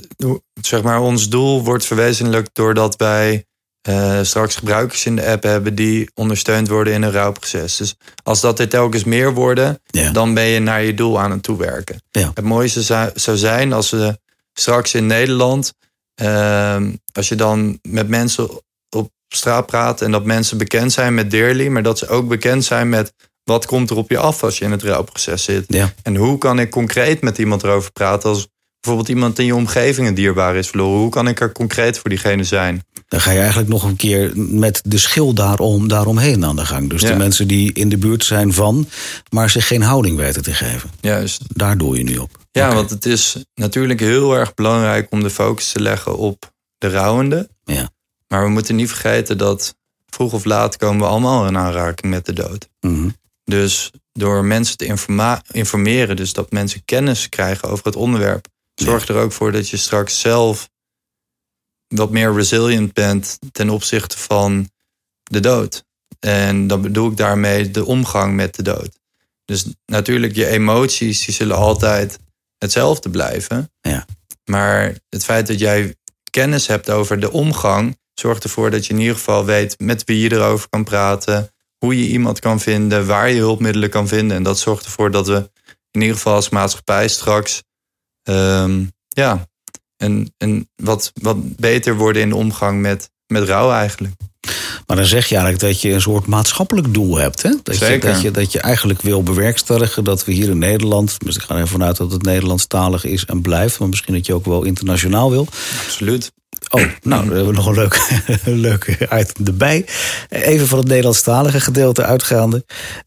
zeg 0.61 0.83
maar, 0.83 1.00
ons 1.00 1.29
doel 1.29 1.64
wordt 1.64 1.85
verwezenlijkt 1.87 2.50
doordat 2.53 2.96
wij 2.96 3.44
eh, 3.84 4.18
straks 4.22 4.54
gebruikers 4.56 5.06
in 5.06 5.16
de 5.16 5.26
app 5.26 5.42
hebben 5.42 5.74
die 5.74 6.10
ondersteund 6.14 6.68
worden 6.68 6.92
in 6.92 7.02
een 7.02 7.12
rouwproces. 7.12 7.76
Dus 7.76 7.94
als 8.22 8.40
dat 8.40 8.58
er 8.58 8.68
telkens 8.68 9.04
meer 9.04 9.34
worden, 9.34 9.80
Ja. 9.86 10.10
dan 10.10 10.34
ben 10.34 10.44
je 10.44 10.60
naar 10.60 10.82
je 10.82 10.94
doel 10.94 11.20
aan 11.20 11.30
het 11.30 11.42
toewerken. 11.42 12.02
Ja. 12.10 12.30
Het 12.34 12.44
mooiste 12.44 12.82
zou, 12.82 13.10
zou 13.14 13.36
zijn 13.36 13.72
als 13.72 13.90
we 13.90 14.18
straks 14.52 14.94
in 14.94 15.06
Nederland, 15.06 15.72
ehm, 16.14 16.92
als 17.12 17.28
je 17.28 17.34
dan 17.34 17.78
met 17.82 18.08
mensen 18.08 18.48
op 18.96 19.10
straat 19.28 19.66
praat 19.66 20.00
en 20.02 20.10
dat 20.10 20.24
mensen 20.24 20.58
bekend 20.58 20.92
zijn 20.92 21.14
met 21.14 21.30
Dearly, 21.30 21.68
maar 21.68 21.82
dat 21.82 21.98
ze 21.98 22.08
ook 22.08 22.28
bekend 22.28 22.64
zijn 22.64 22.88
met 22.88 23.12
wat 23.44 23.66
komt 23.66 23.90
er 23.90 23.96
op 23.96 24.10
je 24.10 24.18
af 24.18 24.42
als 24.42 24.58
je 24.58 24.64
in 24.64 24.70
het 24.70 24.82
rouwproces 24.82 25.44
zit. 25.44 25.64
Ja. 25.68 25.92
En 26.02 26.16
hoe 26.16 26.38
kan 26.38 26.58
ik 26.58 26.70
concreet 26.70 27.20
met 27.22 27.38
iemand 27.38 27.62
erover 27.62 27.92
praten 27.92 28.28
als 28.30 28.48
bijvoorbeeld 28.84 29.08
iemand 29.08 29.38
in 29.38 29.44
je 29.44 29.54
omgeving 29.54 30.08
een 30.08 30.14
dierbaar 30.14 30.56
is 30.56 30.68
verloren? 30.68 31.00
Hoe 31.00 31.10
kan 31.10 31.28
ik 31.28 31.40
er 31.40 31.52
concreet 31.52 31.98
voor 31.98 32.10
diegene 32.10 32.44
zijn? 32.44 32.82
Dan 33.08 33.20
ga 33.20 33.30
je 33.30 33.38
eigenlijk 33.38 33.68
nog 33.68 33.82
een 33.82 33.96
keer 33.96 34.32
met 34.34 34.80
de 34.84 34.98
schil 34.98 35.32
daarom, 35.34 35.88
daaromheen 35.88 36.44
aan 36.44 36.56
de 36.56 36.64
gang. 36.64 36.90
Dus 36.90 37.00
de 37.00 37.16
mensen 37.16 37.48
die 37.48 37.72
in 37.72 37.88
de 37.88 37.98
buurt 37.98 38.24
zijn 38.24 38.52
van, 38.52 38.88
maar 39.30 39.50
zich 39.50 39.66
geen 39.66 39.82
houding 39.82 40.16
weten 40.16 40.42
te 40.42 40.54
geven. 40.54 40.90
Juist. 41.00 41.42
Daar 41.48 41.78
doe 41.78 41.96
je 41.96 42.02
nu 42.02 42.16
op. 42.16 42.30
Ja, 42.50 42.74
want 42.74 42.90
het 42.90 43.06
is 43.06 43.36
natuurlijk 43.54 44.00
heel 44.00 44.36
erg 44.36 44.54
belangrijk 44.54 45.06
om 45.10 45.22
de 45.22 45.30
focus 45.30 45.72
te 45.72 45.80
leggen 45.80 46.18
op 46.18 46.52
de 46.78 46.90
rouwende. 46.90 47.48
Ja. 47.64 47.90
Maar 48.28 48.44
we 48.44 48.50
moeten 48.50 48.76
niet 48.76 48.88
vergeten 48.88 49.38
dat 49.38 49.74
vroeg 50.06 50.32
of 50.32 50.44
laat 50.44 50.76
komen 50.76 51.00
we 51.00 51.06
allemaal 51.06 51.46
in 51.46 51.58
aanraking 51.58 52.12
met 52.12 52.26
de 52.26 52.32
dood. 52.32 52.68
Mhm. 52.80 53.08
Dus 53.44 53.90
door 54.12 54.44
mensen 54.44 54.76
te 54.76 54.96
informeren, 55.52 56.16
dus 56.16 56.32
dat 56.32 56.50
mensen 56.50 56.84
kennis 56.84 57.28
krijgen 57.28 57.68
over 57.68 57.84
het 57.84 57.96
onderwerp, 57.96 58.46
zorg 58.74 59.08
er 59.08 59.16
ook 59.16 59.32
voor 59.32 59.52
dat 59.52 59.68
je 59.68 59.76
straks 59.76 60.20
zelf 60.20 60.68
wat 61.88 62.10
meer 62.10 62.34
resilient 62.34 62.92
bent 62.92 63.38
ten 63.52 63.70
opzichte 63.70 64.18
van 64.18 64.70
de 65.22 65.40
dood. 65.40 65.84
En 66.20 66.66
dan 66.66 66.82
bedoel 66.82 67.10
ik 67.10 67.16
daarmee 67.16 67.70
de 67.70 67.84
omgang 67.84 68.34
met 68.34 68.54
de 68.54 68.62
dood. 68.62 68.98
Dus 69.44 69.64
natuurlijk, 69.87 70.34
je 70.34 70.46
emoties 70.46 71.24
die 71.24 71.34
zullen 71.34 71.56
altijd 71.56 72.18
hetzelfde 72.58 73.10
blijven. 73.10 73.70
Ja. 73.80 74.06
Maar 74.44 74.94
het 75.08 75.24
feit 75.24 75.46
dat 75.46 75.58
jij 75.58 75.94
kennis 76.30 76.66
hebt 76.66 76.90
over 76.90 77.20
de 77.20 77.32
omgang, 77.32 77.98
zorgt 78.14 78.44
ervoor 78.44 78.70
dat 78.70 78.87
je 78.87 78.92
in 78.92 79.00
ieder 79.00 79.14
geval 79.14 79.44
weet 79.44 79.78
met 79.78 80.04
wie 80.04 80.20
je 80.20 80.32
erover 80.32 80.68
kan 80.68 80.84
praten, 80.84 81.50
hoe 81.78 81.98
je 81.98 82.08
iemand 82.08 82.40
kan 82.40 82.60
vinden, 82.60 83.06
waar 83.06 83.30
je 83.30 83.38
hulpmiddelen 83.38 83.90
kan 83.90 84.08
vinden. 84.08 84.37
En 84.37 84.42
dat 84.42 84.58
zorgt 84.58 84.84
ervoor 84.84 85.10
dat 85.10 85.26
we 85.26 85.50
in 85.90 86.00
ieder 86.00 86.16
geval 86.16 86.34
als 86.34 86.48
maatschappij 86.48 87.08
straks 87.08 87.62
ehm, 88.24 88.84
ja, 89.08 89.46
een, 89.96 90.32
een 90.38 90.68
wat, 90.76 91.12
wat 91.14 91.56
beter 91.56 91.96
worden 91.96 92.22
in 92.22 92.28
de 92.28 92.37
omgang 92.37 92.80
met, 92.80 93.10
met 93.26 93.48
rouw 93.48 93.72
eigenlijk. 93.72 94.14
Maar 94.87 94.96
dan 94.96 95.06
zeg 95.06 95.26
je 95.28 95.37
eigenlijk 95.37 95.64
dat 95.64 95.80
je 95.80 95.92
een 95.92 96.00
soort 96.00 96.26
maatschappelijk 96.26 96.94
doel 96.94 97.16
hebt. 97.16 97.42
Hè? 97.42 97.50
Dat, 97.62 97.78
je, 97.78 97.84
Zeker. 97.84 98.12
dat, 98.12 98.20
je, 98.20 98.30
dat 98.30 98.52
je 98.52 98.60
eigenlijk 98.60 99.02
wil 99.02 99.22
bewerkstelligen 99.22 100.04
dat 100.04 100.24
we 100.24 100.32
hier 100.32 100.48
in 100.48 100.58
Nederland... 100.58 101.16
dus 101.24 101.37
ik 101.37 101.42
ga 101.42 101.54
er 101.54 101.56
even 101.56 101.68
vanuit 101.68 101.96
dat 101.96 102.12
het 102.12 102.22
Nederlandstalig 102.22 103.04
is 103.04 103.24
en 103.24 103.40
blijft... 103.40 103.78
maar 103.78 103.88
misschien 103.88 104.14
dat 104.14 104.26
je 104.26 104.34
ook 104.34 104.44
wel 104.44 104.62
internationaal 104.62 105.30
wil. 105.30 105.46
Absoluut. 105.84 106.32
Oh, 106.70 106.81
nou, 106.81 106.92
dan 107.03 107.37
hebben 107.37 107.46
we 107.46 107.53
nog 107.53 107.66
een 107.66 107.74
leuk, 107.74 108.22
leuk 108.44 109.07
item 109.12 109.46
erbij. 109.46 109.87
Even 110.29 110.66
van 110.66 110.79
het 110.79 110.88
Nederlandstalige 110.88 111.61
gedeelte 111.61 112.05
uitgaande. 112.05 112.64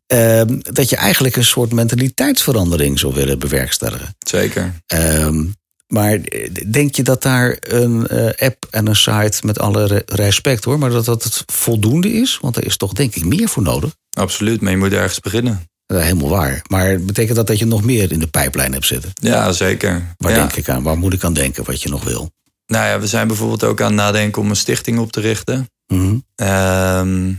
Ehm, 0.08 0.60
dat 0.60 0.90
je 0.90 0.96
eigenlijk 0.96 1.36
een 1.36 1.46
soort 1.46 1.74
mentaliteitsverandering 1.74 3.00
zou 3.00 3.14
willen 3.14 3.40
bewerkstelligen. 3.40 4.16
Zeker. 4.20 4.74
Ehm, 4.86 5.44
maar 5.88 6.20
denk 6.68 6.96
je 6.96 7.04
dat 7.04 7.22
daar 7.22 7.58
een 7.60 8.08
eh, 8.08 8.48
app 8.48 8.66
en 8.70 8.88
een 8.88 8.96
site, 8.96 9.40
met 9.46 9.60
alle 9.60 9.86
re- 9.88 10.02
respect 10.06 10.64
hoor, 10.64 10.80
maar 10.80 10.90
dat 10.90 11.06
dat 11.06 11.24
het 11.24 11.44
voldoende 11.46 12.12
is? 12.14 12.38
Want 12.42 12.56
er 12.58 12.66
is 12.66 12.78
toch 12.78 12.94
denk 12.94 13.16
ik 13.16 13.26
meer 13.26 13.48
voor 13.50 13.64
nodig. 13.64 13.92
Absoluut, 14.18 14.62
maar 14.62 14.72
je 14.72 14.78
moet 14.78 14.94
ergens 14.94 15.20
beginnen. 15.20 15.62
Is 15.88 15.98
helemaal 15.98 16.30
waar. 16.30 16.62
Maar 16.70 17.00
betekent 17.02 17.36
dat 17.36 17.48
dat 17.48 17.60
je 17.60 17.66
nog 17.66 17.84
meer 17.84 18.12
in 18.12 18.20
de 18.20 18.28
pijplijn 18.28 18.74
hebt 18.74 18.86
zitten? 18.86 19.12
Ja, 19.14 19.52
zeker. 19.52 20.16
Waar 20.18 20.32
ja. 20.32 20.38
denk 20.38 20.54
ik 20.54 20.70
aan? 20.70 20.84
Waar 20.84 20.98
moet 20.98 21.14
ik 21.14 21.24
aan 21.24 21.34
denken 21.34 21.64
wat 21.64 21.82
je 21.82 21.90
nog 21.90 22.04
wil? 22.04 22.32
Nou 22.68 22.86
ja, 22.86 23.00
we 23.00 23.08
zijn 23.08 23.28
bijvoorbeeld 23.28 23.64
ook 23.64 23.82
aan 23.82 23.88
het 23.88 23.96
nadenken 23.96 24.42
om 24.42 24.50
een 24.50 24.56
stichting 24.56 25.00
op 25.00 25.12
te 25.12 25.20
richten. 25.20 25.70
Mhm. 25.88 26.18
Ehm, 26.36 27.34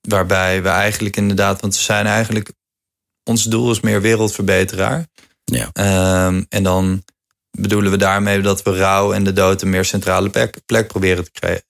waarbij 0.00 0.62
we 0.62 0.68
eigenlijk 0.68 1.16
inderdaad, 1.16 1.60
want 1.60 1.76
we 1.76 1.82
zijn 1.82 2.06
eigenlijk, 2.06 2.52
ons 3.22 3.44
doel 3.44 3.70
is 3.70 3.80
meer 3.80 4.00
wereldverbeteraar. 4.00 5.06
Ja. 5.44 5.70
Ehm, 5.72 6.42
en 6.48 6.62
dan 6.62 7.04
bedoelen 7.50 7.90
we 7.90 7.96
daarmee 7.96 8.40
dat 8.40 8.62
we 8.62 8.76
rouw 8.76 9.12
en 9.12 9.24
de 9.24 9.32
dood 9.32 9.62
een 9.62 9.70
meer 9.70 9.84
centrale 9.84 10.30
plek, 10.30 10.56
plek 10.66 10.86
proberen 10.86 11.24
te 11.24 11.30
krijgen. 11.30 11.62